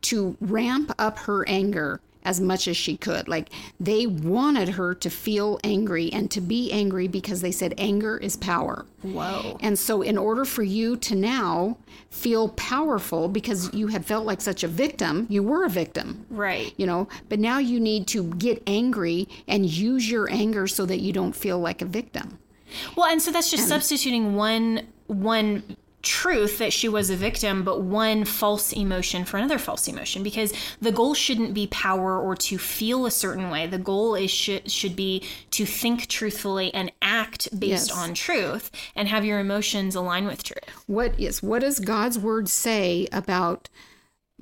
to 0.03 0.37
ramp 0.41 0.93
up 0.99 1.19
her 1.21 1.47
anger 1.49 2.01
as 2.25 2.41
much 2.41 2.69
as 2.69 2.77
she 2.77 2.97
could. 2.97 3.29
Like 3.29 3.49
they 3.81 4.07
wanted 4.07 4.71
her 4.71 4.95
to 4.95 5.11
feel 5.11 5.59
angry 5.65 6.13
and 6.13 6.31
to 6.31 6.41
be 6.41 6.71
angry 6.73 7.09
because 7.09 7.41
they 7.41 7.53
said 7.53 7.75
anger 7.79 8.17
is 8.19 8.37
power. 8.37 8.87
Whoa. 9.03 9.59
And 9.61 9.79
so, 9.79 10.03
in 10.03 10.17
order 10.17 10.45
for 10.45 10.63
you 10.63 10.97
to 10.99 11.15
now 11.17 11.77
feel 12.11 12.51
powerful 12.51 13.27
because 13.29 13.73
you 13.75 13.89
had 13.89 14.05
felt 14.05 14.25
like 14.27 14.41
such 14.41 14.63
a 14.63 14.69
victim, 14.69 15.27
you 15.31 15.43
were 15.43 15.65
a 15.65 15.69
victim 15.71 16.25
Right. 16.31 16.73
you 16.77 16.87
know 16.87 17.09
but 17.29 17.39
now 17.39 17.59
you 17.59 17.81
need 17.81 18.07
to 18.09 18.25
get 18.35 18.63
angry 18.67 19.27
and 19.49 19.65
use 19.67 20.11
your 20.11 20.31
anger 20.31 20.67
so 20.67 20.85
that 20.87 20.99
you 21.01 21.13
don't 21.13 21.35
feel 21.35 21.59
like 21.59 21.81
a 21.81 21.87
victim 21.87 22.39
Well, 22.97 23.07
and 23.07 23.21
so 23.21 23.31
that's 23.33 23.51
just 23.51 23.67
substituting 23.67 24.35
one 24.37 24.87
one 25.07 25.63
truth 26.03 26.59
that 26.59 26.73
she 26.73 26.89
was 26.89 27.11
a 27.11 27.17
victim, 27.17 27.63
but 27.63 27.81
one 27.83 28.25
false 28.25 28.73
emotion 28.73 29.25
for 29.25 29.37
another 29.37 29.59
false 29.59 29.87
emotion 29.89 30.23
because 30.23 30.53
the 30.81 30.93
goal 30.93 31.15
shouldn't 31.15 31.55
be 31.55 31.67
power 31.69 32.19
or 32.21 32.35
to 32.37 32.59
feel 32.59 33.07
a 33.07 33.11
certain 33.11 33.51
way. 33.51 33.67
The 33.67 33.79
goal 33.79 34.15
is 34.15 34.31
should 34.31 34.71
should 34.71 34.97
be 34.97 35.23
to 35.53 35.65
think 35.67 36.09
truthfully 36.09 36.73
and 36.75 36.91
act 37.01 37.49
based 37.59 37.89
Yes. 37.89 37.97
on 37.97 38.15
truth 38.15 38.71
and 38.97 39.09
have 39.09 39.25
your 39.25 39.39
emotions 39.41 39.95
align 39.95 40.27
with 40.27 40.43
truth. 40.43 40.65
what 40.87 41.19
is 41.21 41.43
what 41.43 41.61
does 41.61 41.79
god's 41.81 42.19
word 42.19 42.49
say 42.49 43.07
about 43.13 43.69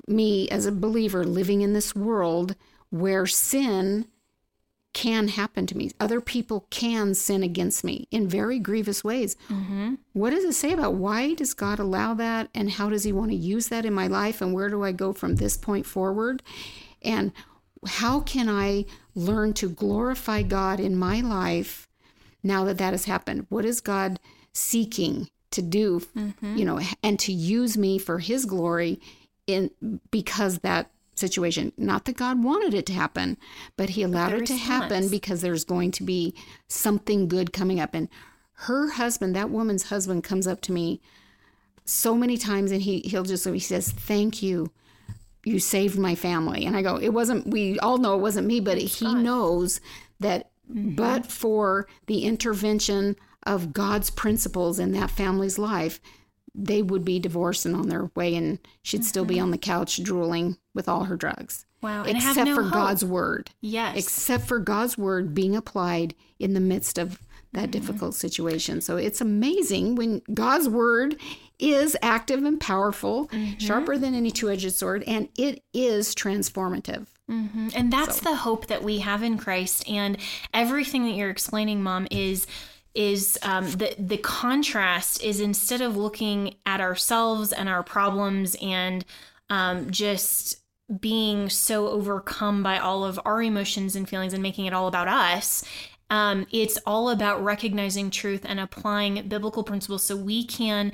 me 0.07 0.49
as 0.49 0.65
a 0.65 0.71
believer 0.71 1.23
living 1.23 1.61
in 1.61 1.73
this 1.73 1.95
world 1.95 2.55
where 2.89 3.25
sin 3.27 4.05
can 4.93 5.29
happen 5.29 5.65
to 5.67 5.77
me. 5.77 5.91
Other 5.99 6.19
people 6.19 6.67
can 6.69 7.13
sin 7.13 7.43
against 7.43 7.83
me 7.83 8.07
in 8.11 8.27
very 8.27 8.59
grievous 8.59 9.03
ways. 9.03 9.35
Mm-hmm. 9.49 9.95
What 10.13 10.31
does 10.31 10.43
it 10.43 10.53
say 10.53 10.73
about 10.73 10.95
why 10.95 11.33
does 11.33 11.53
god 11.53 11.79
allow 11.79 12.13
that 12.15 12.49
and 12.53 12.71
how 12.71 12.89
does 12.89 13.03
he 13.03 13.13
want 13.13 13.31
to 13.31 13.37
use 13.37 13.69
that 13.69 13.85
in 13.85 13.93
my 13.93 14.07
life 14.07 14.41
and 14.41 14.53
where 14.53 14.69
do 14.69 14.83
i 14.83 14.91
go 14.91 15.13
from 15.13 15.35
this 15.35 15.57
point 15.57 15.85
forward? 15.85 16.43
And 17.01 17.31
how 17.87 18.19
can 18.19 18.49
i 18.49 18.85
learn 19.15 19.53
to 19.53 19.69
glorify 19.69 20.41
god 20.41 20.79
in 20.79 20.95
my 20.95 21.21
life 21.21 21.87
now 22.43 22.65
that 22.65 22.77
that 22.77 22.91
has 22.91 23.05
happened? 23.05 23.45
What 23.49 23.65
is 23.65 23.81
god 23.81 24.19
seeking 24.53 25.29
to 25.51 25.61
do 25.61 26.01
mm-hmm. 26.15 26.57
you 26.57 26.65
know 26.65 26.79
and 27.03 27.19
to 27.19 27.31
use 27.31 27.77
me 27.77 27.97
for 27.97 28.19
his 28.19 28.45
glory 28.45 28.99
in 29.47 29.69
because 30.11 30.59
that 30.59 30.89
situation 31.13 31.71
not 31.77 32.05
that 32.05 32.17
god 32.17 32.43
wanted 32.43 32.73
it 32.73 32.85
to 32.85 32.93
happen 32.93 33.37
but 33.77 33.89
he 33.89 34.01
allowed 34.01 34.33
it 34.33 34.45
to 34.45 34.55
happen 34.55 35.09
because 35.09 35.41
there's 35.41 35.63
going 35.63 35.91
to 35.91 36.03
be 36.03 36.33
something 36.67 37.27
good 37.27 37.51
coming 37.53 37.79
up 37.79 37.93
and 37.93 38.07
her 38.61 38.91
husband, 38.91 39.35
that 39.35 39.49
woman's 39.49 39.89
husband, 39.89 40.23
comes 40.23 40.45
up 40.45 40.61
to 40.61 40.71
me 40.71 41.01
so 41.83 42.15
many 42.15 42.37
times 42.37 42.71
and 42.71 42.83
he, 42.83 42.99
he'll 42.99 43.23
just, 43.23 43.47
he 43.47 43.59
says, 43.59 43.91
Thank 43.91 44.43
you. 44.43 44.71
You 45.43 45.59
saved 45.59 45.97
my 45.97 46.13
family. 46.13 46.65
And 46.65 46.77
I 46.77 46.83
go, 46.83 46.97
It 46.97 47.09
wasn't, 47.09 47.47
we 47.47 47.79
all 47.79 47.97
know 47.97 48.15
it 48.15 48.21
wasn't 48.21 48.47
me, 48.47 48.59
but 48.59 48.77
he 48.77 49.15
knows 49.15 49.81
that 50.19 50.51
mm-hmm. 50.71 50.93
but 50.93 51.25
for 51.25 51.87
the 52.05 52.23
intervention 52.23 53.15
of 53.47 53.73
God's 53.73 54.11
principles 54.11 54.77
in 54.77 54.91
that 54.91 55.09
family's 55.09 55.57
life, 55.57 55.99
they 56.53 56.83
would 56.83 57.03
be 57.03 57.17
divorced 57.17 57.65
and 57.65 57.75
on 57.75 57.89
their 57.89 58.11
way, 58.13 58.35
and 58.35 58.59
she'd 58.83 58.97
mm-hmm. 58.97 59.05
still 59.05 59.25
be 59.25 59.35
mm-hmm. 59.35 59.45
on 59.45 59.51
the 59.51 59.57
couch 59.57 60.03
drooling 60.03 60.57
with 60.73 60.87
all 60.87 61.05
her 61.05 61.15
drugs. 61.15 61.65
Wow. 61.81 62.03
Except 62.03 62.47
no 62.47 62.55
for 62.55 62.63
hope. 62.63 62.73
God's 62.73 63.03
word. 63.03 63.51
Yes. 63.61 63.97
Except 63.97 64.45
for 64.45 64.59
God's 64.59 64.97
word 64.97 65.33
being 65.33 65.55
applied 65.55 66.13
in 66.39 66.53
the 66.53 66.59
midst 66.59 66.97
of 66.97 67.19
that 67.53 67.63
mm-hmm. 67.63 67.71
difficult 67.71 68.15
situation. 68.15 68.81
So 68.81 68.97
it's 68.97 69.21
amazing 69.21 69.95
when 69.95 70.21
God's 70.33 70.69
word 70.69 71.17
is 71.59 71.97
active 72.01 72.43
and 72.43 72.59
powerful, 72.59 73.27
mm-hmm. 73.27 73.57
sharper 73.57 73.97
than 73.97 74.15
any 74.15 74.31
two 74.31 74.49
edged 74.49 74.73
sword, 74.73 75.03
and 75.05 75.29
it 75.37 75.63
is 75.73 76.15
transformative. 76.15 77.07
Mm-hmm. 77.29 77.69
And 77.75 77.93
that's 77.93 78.21
so. 78.21 78.29
the 78.29 78.35
hope 78.35 78.67
that 78.67 78.83
we 78.83 78.99
have 78.99 79.23
in 79.23 79.37
Christ. 79.37 79.87
And 79.89 80.17
everything 80.53 81.05
that 81.05 81.11
you're 81.11 81.29
explaining, 81.29 81.83
Mom, 81.83 82.07
is 82.11 82.47
is 82.93 83.39
um, 83.43 83.69
the 83.71 83.95
the 83.97 84.17
contrast 84.17 85.23
is 85.23 85.39
instead 85.39 85.81
of 85.81 85.95
looking 85.95 86.55
at 86.65 86.81
ourselves 86.81 87.53
and 87.53 87.69
our 87.69 87.83
problems 87.83 88.55
and 88.61 89.05
um, 89.49 89.89
just 89.91 90.60
being 90.99 91.49
so 91.49 91.87
overcome 91.87 92.61
by 92.61 92.77
all 92.77 93.05
of 93.05 93.19
our 93.23 93.41
emotions 93.41 93.95
and 93.95 94.09
feelings 94.09 94.33
and 94.33 94.43
making 94.43 94.65
it 94.65 94.73
all 94.73 94.87
about 94.87 95.07
us 95.07 95.63
um, 96.11 96.45
it's 96.51 96.77
all 96.85 97.09
about 97.09 97.41
recognizing 97.41 98.11
truth 98.11 98.41
and 98.45 98.59
applying 98.59 99.29
biblical 99.29 99.63
principles 99.63 100.03
so 100.03 100.15
we 100.15 100.43
can 100.45 100.91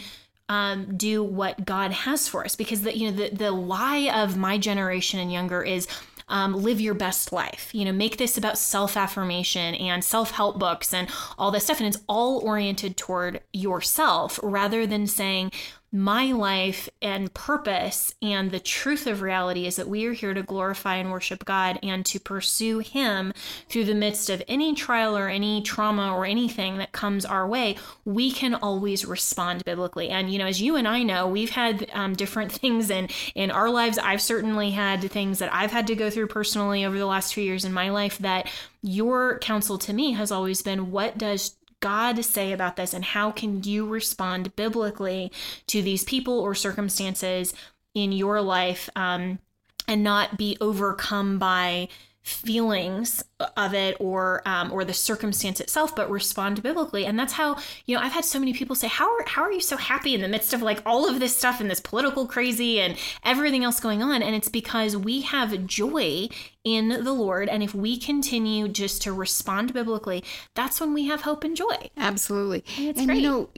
um, 0.47 0.95
do 0.95 1.23
what 1.23 1.65
God 1.65 1.91
has 1.91 2.27
for 2.27 2.45
us. 2.45 2.55
Because 2.55 2.83
the 2.83 2.95
you 2.95 3.11
know 3.11 3.17
the 3.17 3.35
the 3.35 3.51
lie 3.51 4.11
of 4.13 4.37
my 4.37 4.57
generation 4.59 5.19
and 5.19 5.31
younger 5.31 5.63
is 5.63 5.87
um, 6.29 6.53
live 6.53 6.81
your 6.81 6.93
best 6.93 7.31
life. 7.31 7.73
You 7.73 7.85
know, 7.85 7.91
make 7.91 8.17
this 8.17 8.37
about 8.37 8.57
self 8.57 8.95
affirmation 8.95 9.75
and 9.75 10.03
self 10.03 10.31
help 10.31 10.59
books 10.59 10.93
and 10.93 11.09
all 11.37 11.51
this 11.51 11.65
stuff. 11.65 11.79
And 11.79 11.87
it's 11.87 12.03
all 12.07 12.39
oriented 12.39 12.95
toward 12.95 13.41
yourself 13.53 14.39
rather 14.43 14.85
than 14.85 15.07
saying, 15.07 15.51
my 15.91 16.33
life 16.33 16.89
and 17.01 17.33
purpose 17.33 18.13
and 18.21 18.51
the 18.51 18.59
truth 18.59 19.07
of 19.07 19.21
reality 19.21 19.65
is 19.65 19.77
that 19.77 19.87
we 19.87 20.05
are 20.05 20.13
here 20.13 20.33
to 20.33 20.43
glorify 20.43 20.95
and 20.95 21.11
worship 21.11 21.45
God 21.45 21.79
and 21.81 22.05
to 22.07 22.19
pursue 22.19 22.79
Him 22.79 23.33
through 23.69 23.85
the 23.85 23.95
midst 23.95 24.29
of 24.29 24.43
any 24.49 24.75
trial 24.75 25.17
or 25.17 25.29
any 25.29 25.61
trauma 25.61 26.13
or 26.13 26.25
anything 26.25 26.77
that 26.77 26.91
comes 26.91 27.25
our 27.25 27.47
way. 27.47 27.77
We 28.03 28.31
can 28.31 28.53
always 28.53 29.05
respond 29.05 29.63
biblically. 29.63 30.09
And, 30.09 30.31
you 30.31 30.39
know, 30.39 30.47
as 30.47 30.61
you 30.61 30.75
and 30.75 30.87
I 30.87 31.03
know, 31.03 31.25
we've 31.25 31.51
had 31.51 31.89
um, 31.93 32.15
different 32.15 32.51
things 32.57 32.89
in, 32.89 33.07
in 33.33 33.49
our 33.49 33.69
lives. 33.69 33.97
I've 33.97 34.21
certainly 34.21 34.71
had 34.71 35.09
things 35.09 35.39
that 35.39 35.53
I've 35.53 35.71
had 35.71 35.87
to 35.87 35.95
go 35.95 36.09
through 36.09 36.27
personally 36.27 36.83
over 36.83 36.97
the 36.97 37.05
last 37.05 37.33
few 37.33 37.43
years 37.43 37.63
in 37.63 37.71
my 37.71 37.89
life 37.89 38.17
that 38.19 38.51
your 38.81 39.39
counsel 39.39 39.77
to 39.77 39.93
me 39.93 40.13
has 40.13 40.31
always 40.31 40.61
been 40.61 40.91
what 40.91 41.17
does 41.17 41.55
God 41.79 42.23
say 42.25 42.51
about 42.51 42.75
this 42.75 42.93
and 42.93 43.05
how 43.05 43.31
can 43.31 43.63
you 43.63 43.87
respond 43.87 44.55
biblically 44.55 45.31
to 45.67 45.81
these 45.81 46.03
people 46.03 46.39
or 46.39 46.55
circumstances 46.55 47.53
in 47.93 48.11
your 48.11 48.41
life 48.41 48.89
um, 48.95 49.39
and 49.87 50.03
not 50.03 50.37
be 50.37 50.57
overcome 50.59 51.39
by 51.39 51.87
feelings 52.27 53.23
of 53.55 53.73
it 53.73 53.95
or 54.01 54.41
um, 54.45 54.69
or 54.71 54.83
the 54.83 54.93
circumstance 54.93 55.61
itself 55.61 55.95
but 55.95 56.09
respond 56.11 56.61
biblically. 56.61 57.05
And 57.05 57.17
that's 57.17 57.33
how 57.33 57.57
you 57.85 57.95
know 57.95 58.01
i've 58.01 58.11
had 58.11 58.25
so 58.25 58.37
many 58.37 58.53
people 58.53 58.75
say 58.75 58.87
how 58.87 59.09
are, 59.15 59.23
how 59.25 59.43
are 59.43 59.51
you 59.51 59.61
so 59.61 59.77
happy 59.77 60.13
in 60.13 60.21
the 60.21 60.27
midst 60.27 60.53
of 60.53 60.61
like 60.61 60.81
all 60.85 61.09
of 61.09 61.21
this 61.21 61.37
stuff 61.37 61.61
and 61.61 61.71
this 61.71 61.79
political 61.79 62.27
crazy 62.27 62.81
and 62.81 62.97
everything 63.23 63.63
else 63.63 63.79
going 63.79 64.03
on? 64.03 64.21
And 64.21 64.35
it's 64.35 64.49
because 64.49 64.97
we 64.97 65.21
have 65.21 65.65
joy 65.65 66.27
in 66.65 66.89
the 66.89 67.13
lord. 67.13 67.47
And 67.47 67.63
if 67.63 67.73
we 67.73 67.97
continue 67.97 68.67
just 68.67 69.01
to 69.03 69.13
respond 69.13 69.73
biblically 69.73 70.21
that's 70.53 70.81
when 70.81 70.93
we 70.93 71.05
have 71.05 71.21
hope 71.21 71.45
and 71.45 71.55
joy. 71.55 71.89
Absolutely. 71.95 72.65
And, 72.77 72.97
and 72.97 73.15
you 73.15 73.21
know 73.21 73.49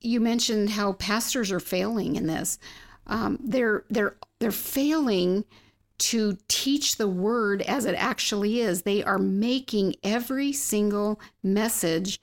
you 0.00 0.20
mentioned 0.20 0.70
how 0.70 0.92
pastors 0.92 1.50
are 1.50 1.60
failing 1.60 2.14
in 2.14 2.28
this. 2.28 2.58
Um, 3.08 3.40
they're 3.42 3.84
they're 3.90 4.16
they're 4.38 4.52
failing 4.52 5.44
to 5.98 6.38
teach 6.48 6.96
the 6.96 7.08
word 7.08 7.62
as 7.62 7.84
it 7.84 7.94
actually 7.94 8.60
is. 8.60 8.82
They 8.82 9.02
are 9.02 9.18
making 9.18 9.96
every 10.02 10.52
single 10.52 11.20
message 11.42 12.20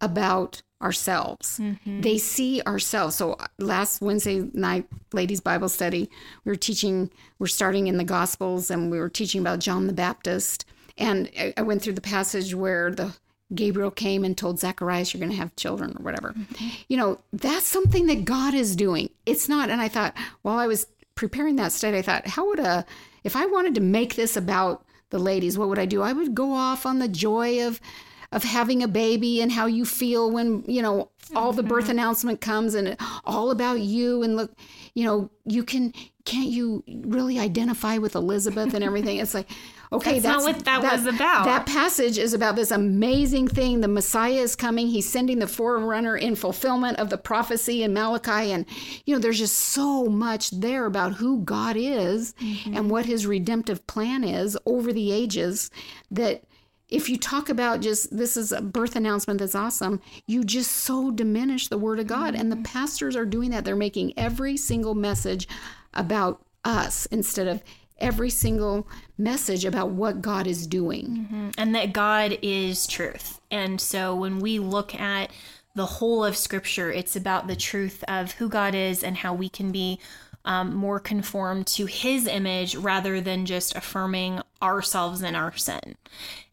about 0.00 0.62
ourselves. 0.82 1.58
Mm-hmm. 1.58 2.00
They 2.00 2.18
see 2.18 2.60
ourselves. 2.66 3.16
So 3.16 3.34
uh, 3.34 3.46
last 3.58 4.02
Wednesday 4.02 4.48
night, 4.52 4.86
ladies' 5.12 5.40
Bible 5.40 5.68
study, 5.68 6.10
we 6.44 6.50
were 6.50 6.56
teaching, 6.56 7.10
we're 7.38 7.46
starting 7.46 7.86
in 7.86 7.96
the 7.96 8.04
Gospels 8.04 8.70
and 8.70 8.90
we 8.90 8.98
were 8.98 9.08
teaching 9.08 9.40
about 9.40 9.60
John 9.60 9.86
the 9.86 9.92
Baptist. 9.92 10.64
And 10.98 11.30
I 11.56 11.62
went 11.62 11.82
through 11.82 11.94
the 11.94 12.00
passage 12.00 12.54
where 12.54 12.90
the 12.90 13.14
Gabriel 13.54 13.90
came 13.90 14.24
and 14.24 14.36
told 14.36 14.58
Zacharias, 14.58 15.12
You're 15.12 15.20
going 15.20 15.30
to 15.30 15.36
have 15.36 15.54
children 15.56 15.96
or 15.98 16.02
whatever. 16.02 16.32
Mm-hmm. 16.32 16.68
You 16.88 16.96
know, 16.96 17.18
that's 17.32 17.66
something 17.66 18.06
that 18.06 18.24
God 18.24 18.54
is 18.54 18.76
doing. 18.76 19.10
It's 19.24 19.48
not. 19.48 19.70
And 19.70 19.80
I 19.80 19.88
thought, 19.88 20.14
while 20.42 20.58
I 20.58 20.66
was 20.66 20.86
preparing 21.14 21.56
that 21.56 21.72
study, 21.72 21.98
I 21.98 22.02
thought, 22.02 22.26
how 22.26 22.46
would 22.48 22.58
a, 22.58 22.84
if 23.24 23.36
I 23.36 23.46
wanted 23.46 23.74
to 23.76 23.80
make 23.80 24.14
this 24.14 24.36
about 24.36 24.84
the 25.10 25.18
ladies, 25.18 25.58
what 25.58 25.68
would 25.68 25.78
I 25.78 25.86
do? 25.86 26.02
I 26.02 26.12
would 26.12 26.34
go 26.34 26.52
off 26.52 26.86
on 26.86 26.98
the 26.98 27.08
joy 27.08 27.66
of, 27.66 27.80
of 28.32 28.42
having 28.42 28.82
a 28.82 28.88
baby 28.88 29.42
and 29.42 29.52
how 29.52 29.66
you 29.66 29.84
feel 29.84 30.30
when, 30.30 30.64
you 30.66 30.80
know, 30.80 31.10
all 31.36 31.52
the 31.52 31.62
birth 31.62 31.84
mm-hmm. 31.84 31.92
announcement 31.92 32.40
comes 32.40 32.74
and 32.74 32.96
all 33.24 33.50
about 33.50 33.80
you 33.80 34.22
and 34.22 34.36
look, 34.36 34.56
you 34.94 35.04
know, 35.04 35.30
you 35.44 35.62
can, 35.64 35.92
can't 36.24 36.48
you 36.48 36.82
really 37.04 37.38
identify 37.38 37.98
with 37.98 38.14
Elizabeth 38.14 38.74
and 38.74 38.82
everything? 38.82 39.18
It's 39.18 39.34
like, 39.34 39.50
Okay, 39.92 40.18
that's, 40.18 40.24
that's 40.24 40.44
not 40.44 40.54
what 40.56 40.64
that, 40.64 40.82
that, 40.82 40.92
was 40.92 41.14
about. 41.14 41.44
That 41.44 41.66
passage 41.66 42.16
is 42.16 42.32
about 42.32 42.56
this 42.56 42.70
amazing 42.70 43.48
thing. 43.48 43.80
The 43.80 43.88
Messiah 43.88 44.32
is 44.32 44.56
coming. 44.56 44.88
He's 44.88 45.08
sending 45.08 45.38
the 45.38 45.46
forerunner 45.46 46.16
in 46.16 46.34
fulfillment 46.34 46.98
of 46.98 47.10
the 47.10 47.18
prophecy 47.18 47.82
in 47.82 47.92
Malachi. 47.92 48.52
And, 48.52 48.64
you 49.04 49.14
know, 49.14 49.20
there's 49.20 49.38
just 49.38 49.56
so 49.56 50.06
much 50.06 50.50
there 50.50 50.86
about 50.86 51.14
who 51.14 51.42
God 51.42 51.76
is 51.76 52.32
mm-hmm. 52.34 52.74
and 52.74 52.90
what 52.90 53.04
his 53.04 53.26
redemptive 53.26 53.86
plan 53.86 54.24
is 54.24 54.56
over 54.64 54.92
the 54.92 55.12
ages 55.12 55.70
that 56.10 56.42
if 56.88 57.08
you 57.08 57.18
talk 57.18 57.48
about 57.48 57.80
just 57.80 58.16
this 58.16 58.36
is 58.36 58.52
a 58.52 58.60
birth 58.60 58.96
announcement 58.96 59.40
that's 59.40 59.54
awesome, 59.54 60.00
you 60.26 60.44
just 60.44 60.70
so 60.70 61.10
diminish 61.10 61.68
the 61.68 61.78
word 61.78 61.98
of 61.98 62.06
God. 62.06 62.32
Mm-hmm. 62.32 62.40
And 62.40 62.52
the 62.52 62.56
mm-hmm. 62.56 62.64
pastors 62.64 63.14
are 63.14 63.26
doing 63.26 63.50
that. 63.50 63.64
They're 63.64 63.76
making 63.76 64.14
every 64.18 64.56
single 64.56 64.94
message 64.94 65.48
about 65.92 66.42
us 66.64 67.06
instead 67.06 67.48
of 67.48 67.62
every 68.02 68.30
single 68.30 68.86
message 69.16 69.64
about 69.64 69.90
what 69.90 70.20
God 70.20 70.46
is 70.46 70.66
doing. 70.66 71.06
Mm-hmm. 71.06 71.50
And 71.56 71.74
that 71.74 71.92
God 71.92 72.38
is 72.42 72.86
truth. 72.86 73.40
And 73.50 73.80
so 73.80 74.14
when 74.14 74.40
we 74.40 74.58
look 74.58 74.94
at 74.94 75.30
the 75.74 75.86
whole 75.86 76.24
of 76.24 76.36
Scripture, 76.36 76.92
it's 76.92 77.16
about 77.16 77.46
the 77.46 77.56
truth 77.56 78.04
of 78.08 78.32
who 78.32 78.48
God 78.48 78.74
is 78.74 79.02
and 79.02 79.16
how 79.16 79.32
we 79.32 79.48
can 79.48 79.72
be 79.72 79.98
um, 80.44 80.74
more 80.74 80.98
conformed 80.98 81.66
to 81.68 81.86
His 81.86 82.26
image 82.26 82.74
rather 82.74 83.20
than 83.20 83.46
just 83.46 83.76
affirming 83.76 84.40
ourselves 84.60 85.22
in 85.22 85.34
our 85.34 85.56
sin. 85.56 85.96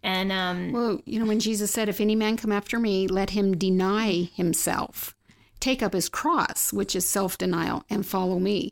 And 0.03 0.31
um, 0.31 0.71
well, 0.71 1.01
you 1.05 1.19
know, 1.19 1.25
when 1.25 1.39
Jesus 1.39 1.71
said, 1.71 1.89
"If 1.89 1.99
any 1.99 2.15
man 2.15 2.37
come 2.37 2.51
after 2.51 2.79
me, 2.79 3.07
let 3.07 3.31
him 3.31 3.57
deny 3.57 4.29
himself." 4.35 5.15
Take 5.59 5.83
up 5.83 5.91
his 5.91 6.07
cross, 6.07 6.71
which 6.71 6.95
is 6.95 7.05
self 7.05 7.37
denial, 7.37 7.83
and 7.89 8.05
follow 8.05 8.39
me 8.39 8.71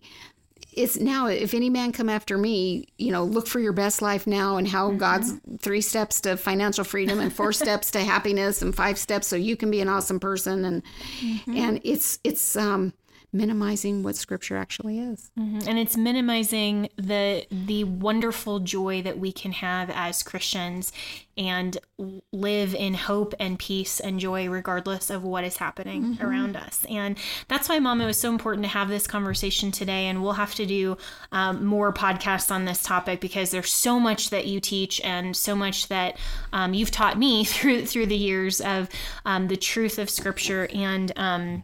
it's 0.77 0.99
now 0.99 1.25
if 1.27 1.53
any 1.53 1.69
man 1.69 1.91
come 1.91 2.07
after 2.07 2.37
me 2.37 2.87
you 2.97 3.11
know 3.11 3.23
look 3.23 3.47
for 3.47 3.59
your 3.59 3.73
best 3.73 4.01
life 4.01 4.27
now 4.27 4.57
and 4.57 4.67
how 4.67 4.89
mm-hmm. 4.89 4.97
god's 4.97 5.33
three 5.59 5.81
steps 5.81 6.21
to 6.21 6.37
financial 6.37 6.83
freedom 6.83 7.19
and 7.19 7.33
four 7.33 7.51
steps 7.63 7.91
to 7.91 7.99
happiness 7.99 8.61
and 8.61 8.75
five 8.75 8.97
steps 8.97 9.27
so 9.27 9.35
you 9.35 9.57
can 9.57 9.71
be 9.71 9.81
an 9.81 9.89
awesome 9.89 10.19
person 10.19 10.63
and 10.63 10.83
mm-hmm. 11.19 11.57
and 11.57 11.81
it's 11.83 12.19
it's 12.23 12.55
um 12.55 12.93
minimizing 13.33 14.03
what 14.03 14.15
scripture 14.15 14.55
actually 14.55 14.99
is 14.99 15.31
mm-hmm. 15.37 15.59
and 15.67 15.77
it's 15.77 15.97
minimizing 15.97 16.87
the 16.95 17.45
the 17.51 17.83
wonderful 17.83 18.59
joy 18.59 19.01
that 19.01 19.19
we 19.19 19.33
can 19.33 19.51
have 19.51 19.89
as 19.89 20.23
christians 20.23 20.93
and 21.37 21.77
live 22.31 22.73
in 22.73 22.93
hope 22.93 23.33
and 23.39 23.59
peace 23.59 23.99
and 23.99 24.19
joy 24.19 24.47
regardless 24.49 25.09
of 25.09 25.23
what 25.23 25.43
is 25.43 25.57
happening 25.57 26.03
mm-hmm. 26.03 26.25
around 26.25 26.55
us 26.55 26.85
and 26.89 27.17
that's 27.49 27.67
why 27.67 27.77
mom 27.79 27.99
it 27.99 28.05
was 28.05 28.17
so 28.17 28.29
important 28.29 28.63
to 28.63 28.69
have 28.69 28.87
this 28.87 29.05
conversation 29.05 29.71
today 29.71 30.05
and 30.05 30.23
we'll 30.23 30.33
have 30.33 30.55
to 30.55 30.65
do 30.65 30.97
um, 31.33 31.65
more 31.65 31.91
podcasts 31.91 32.49
on 32.49 32.63
this 32.63 32.81
topic 32.81 33.19
because 33.19 33.51
there's 33.51 33.71
so 33.71 33.99
much 33.99 34.29
that 34.29 34.47
you 34.47 34.61
teach 34.61 35.01
and 35.01 35.35
so 35.35 35.53
much 35.53 35.89
that 35.89 36.17
um, 36.53 36.73
you've 36.73 36.91
taught 36.91 37.17
me 37.17 37.43
through 37.45 37.85
through 37.85 38.05
the 38.05 38.17
years 38.17 38.61
of 38.61 38.87
um, 39.25 39.47
the 39.49 39.57
truth 39.57 39.99
of 39.99 40.09
scripture 40.09 40.69
and 40.73 41.11
um, 41.17 41.63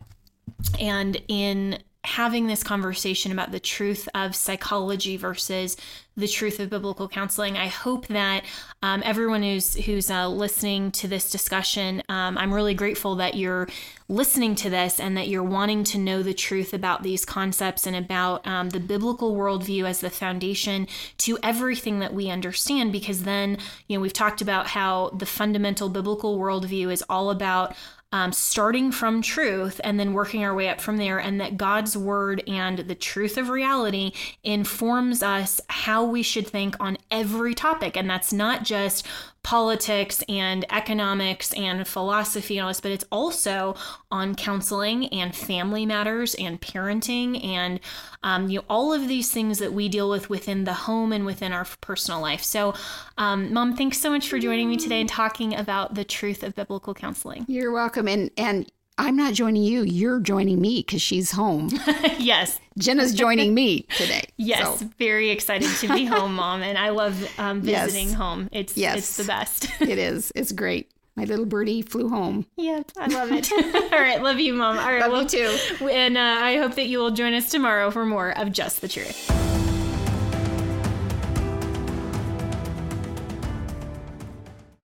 and 0.79 1.21
in 1.27 1.79
having 2.05 2.47
this 2.47 2.63
conversation 2.63 3.31
about 3.31 3.51
the 3.51 3.59
truth 3.59 4.09
of 4.13 4.35
psychology 4.35 5.15
versus 5.15 5.77
the 6.17 6.27
truth 6.27 6.59
of 6.59 6.69
biblical 6.69 7.07
counseling. 7.07 7.57
I 7.57 7.67
hope 7.67 8.07
that 8.07 8.43
um, 8.81 9.01
everyone 9.05 9.41
who's 9.41 9.73
who's 9.75 10.11
uh, 10.11 10.27
listening 10.27 10.91
to 10.91 11.07
this 11.07 11.31
discussion, 11.31 12.03
um, 12.09 12.37
I'm 12.37 12.53
really 12.53 12.73
grateful 12.73 13.15
that 13.15 13.35
you're 13.35 13.69
listening 14.09 14.53
to 14.55 14.69
this 14.69 14.99
and 14.99 15.15
that 15.17 15.29
you're 15.29 15.41
wanting 15.41 15.85
to 15.85 15.97
know 15.97 16.21
the 16.21 16.33
truth 16.33 16.73
about 16.73 17.03
these 17.03 17.23
concepts 17.23 17.87
and 17.87 17.95
about 17.95 18.45
um, 18.45 18.69
the 18.69 18.81
biblical 18.81 19.33
worldview 19.33 19.85
as 19.85 20.01
the 20.01 20.09
foundation 20.09 20.87
to 21.19 21.39
everything 21.41 21.99
that 21.99 22.13
we 22.13 22.29
understand. 22.29 22.91
Because 22.91 23.23
then, 23.23 23.57
you 23.87 23.97
know, 23.97 24.01
we've 24.01 24.13
talked 24.13 24.41
about 24.41 24.67
how 24.67 25.09
the 25.11 25.25
fundamental 25.25 25.87
biblical 25.87 26.37
worldview 26.37 26.91
is 26.91 27.03
all 27.09 27.31
about 27.31 27.75
um, 28.13 28.31
starting 28.31 28.91
from 28.91 29.21
truth 29.21 29.81
and 29.83 29.99
then 29.99 30.13
working 30.13 30.45
our 30.45 30.55
way 30.55 30.69
up 30.69 30.79
from 30.79 30.97
there, 30.97 31.17
and 31.19 31.41
that 31.41 31.57
God's 31.57 31.97
word 31.97 32.43
and 32.47 32.79
the 32.79 32.95
truth 32.95 33.37
of 33.37 33.49
reality 33.49 34.13
informs 34.43 35.21
us 35.21 35.59
how 35.67 36.05
we 36.05 36.23
should 36.23 36.47
think 36.47 36.75
on 36.79 36.97
every 37.11 37.53
topic. 37.55 37.97
And 37.97 38.09
that's 38.09 38.31
not 38.31 38.63
just 38.63 39.05
politics 39.43 40.23
and 40.29 40.65
economics 40.71 41.53
and 41.53 41.85
philosophy 41.85 42.57
and 42.57 42.63
all 42.63 42.69
this, 42.69 42.79
but 42.79 42.91
it's 42.91 43.05
also 43.11 43.75
on 44.09 44.35
counseling 44.35 45.07
and 45.07 45.35
family 45.35 45.85
matters 45.85 46.33
and 46.35 46.61
parenting 46.61 47.43
and 47.45 47.79
um, 48.23 48.49
you 48.49 48.59
know 48.59 48.65
all 48.69 48.93
of 48.93 49.07
these 49.07 49.31
things 49.31 49.59
that 49.59 49.73
we 49.73 49.89
deal 49.89 50.09
with 50.09 50.29
within 50.29 50.63
the 50.63 50.73
home 50.73 51.11
and 51.11 51.25
within 51.25 51.51
our 51.51 51.65
personal 51.81 52.21
life. 52.21 52.41
So, 52.41 52.73
um, 53.17 53.53
Mom, 53.53 53.75
thanks 53.75 53.99
so 53.99 54.09
much 54.09 54.29
for 54.29 54.39
joining 54.39 54.69
me 54.69 54.77
today 54.77 55.01
and 55.01 55.09
talking 55.09 55.53
about 55.53 55.95
the 55.95 56.05
truth 56.05 56.41
of 56.41 56.55
biblical 56.55 56.93
counseling. 56.93 57.45
You're 57.47 57.71
welcome, 57.71 58.07
and 58.07 58.31
and 58.37 58.71
I'm 58.97 59.15
not 59.15 59.33
joining 59.33 59.63
you. 59.63 59.81
You're 59.81 60.19
joining 60.19 60.61
me 60.61 60.83
because 60.85 61.01
she's 61.01 61.31
home. 61.31 61.69
yes. 62.17 62.59
Jenna's 62.77 63.13
joining 63.13 63.53
me 63.53 63.83
today. 63.97 64.21
Yes. 64.35 64.79
So. 64.79 64.89
Very 64.97 65.29
excited 65.29 65.69
to 65.77 65.87
be 65.87 66.05
home, 66.05 66.35
Mom. 66.35 66.63
And 66.63 66.77
I 66.77 66.89
love 66.89 67.15
um, 67.39 67.61
visiting 67.61 68.09
yes. 68.09 68.17
home. 68.17 68.49
It's, 68.51 68.75
yes. 68.75 68.97
it's 68.97 69.17
the 69.17 69.23
best. 69.23 69.69
it 69.79 69.97
is. 69.97 70.33
It's 70.35 70.51
great. 70.51 70.91
My 71.15 71.23
little 71.23 71.45
birdie 71.45 71.81
flew 71.81 72.09
home. 72.09 72.45
Yep, 72.57 72.91
I 72.97 73.07
love 73.07 73.31
it. 73.31 73.51
All 73.93 73.99
right, 73.99 74.21
love 74.21 74.39
you, 74.39 74.53
Mom. 74.53 74.79
All 74.79 74.91
right, 74.91 75.01
love 75.01 75.11
well, 75.11 75.21
you 75.21 75.57
too. 75.77 75.87
And 75.87 76.17
uh, 76.17 76.21
I 76.21 76.57
hope 76.57 76.75
that 76.75 76.87
you 76.87 76.97
will 76.97 77.11
join 77.11 77.33
us 77.33 77.49
tomorrow 77.51 77.91
for 77.91 78.05
more 78.05 78.37
of 78.37 78.51
Just 78.51 78.81
the 78.81 78.87
Truth. 78.87 79.52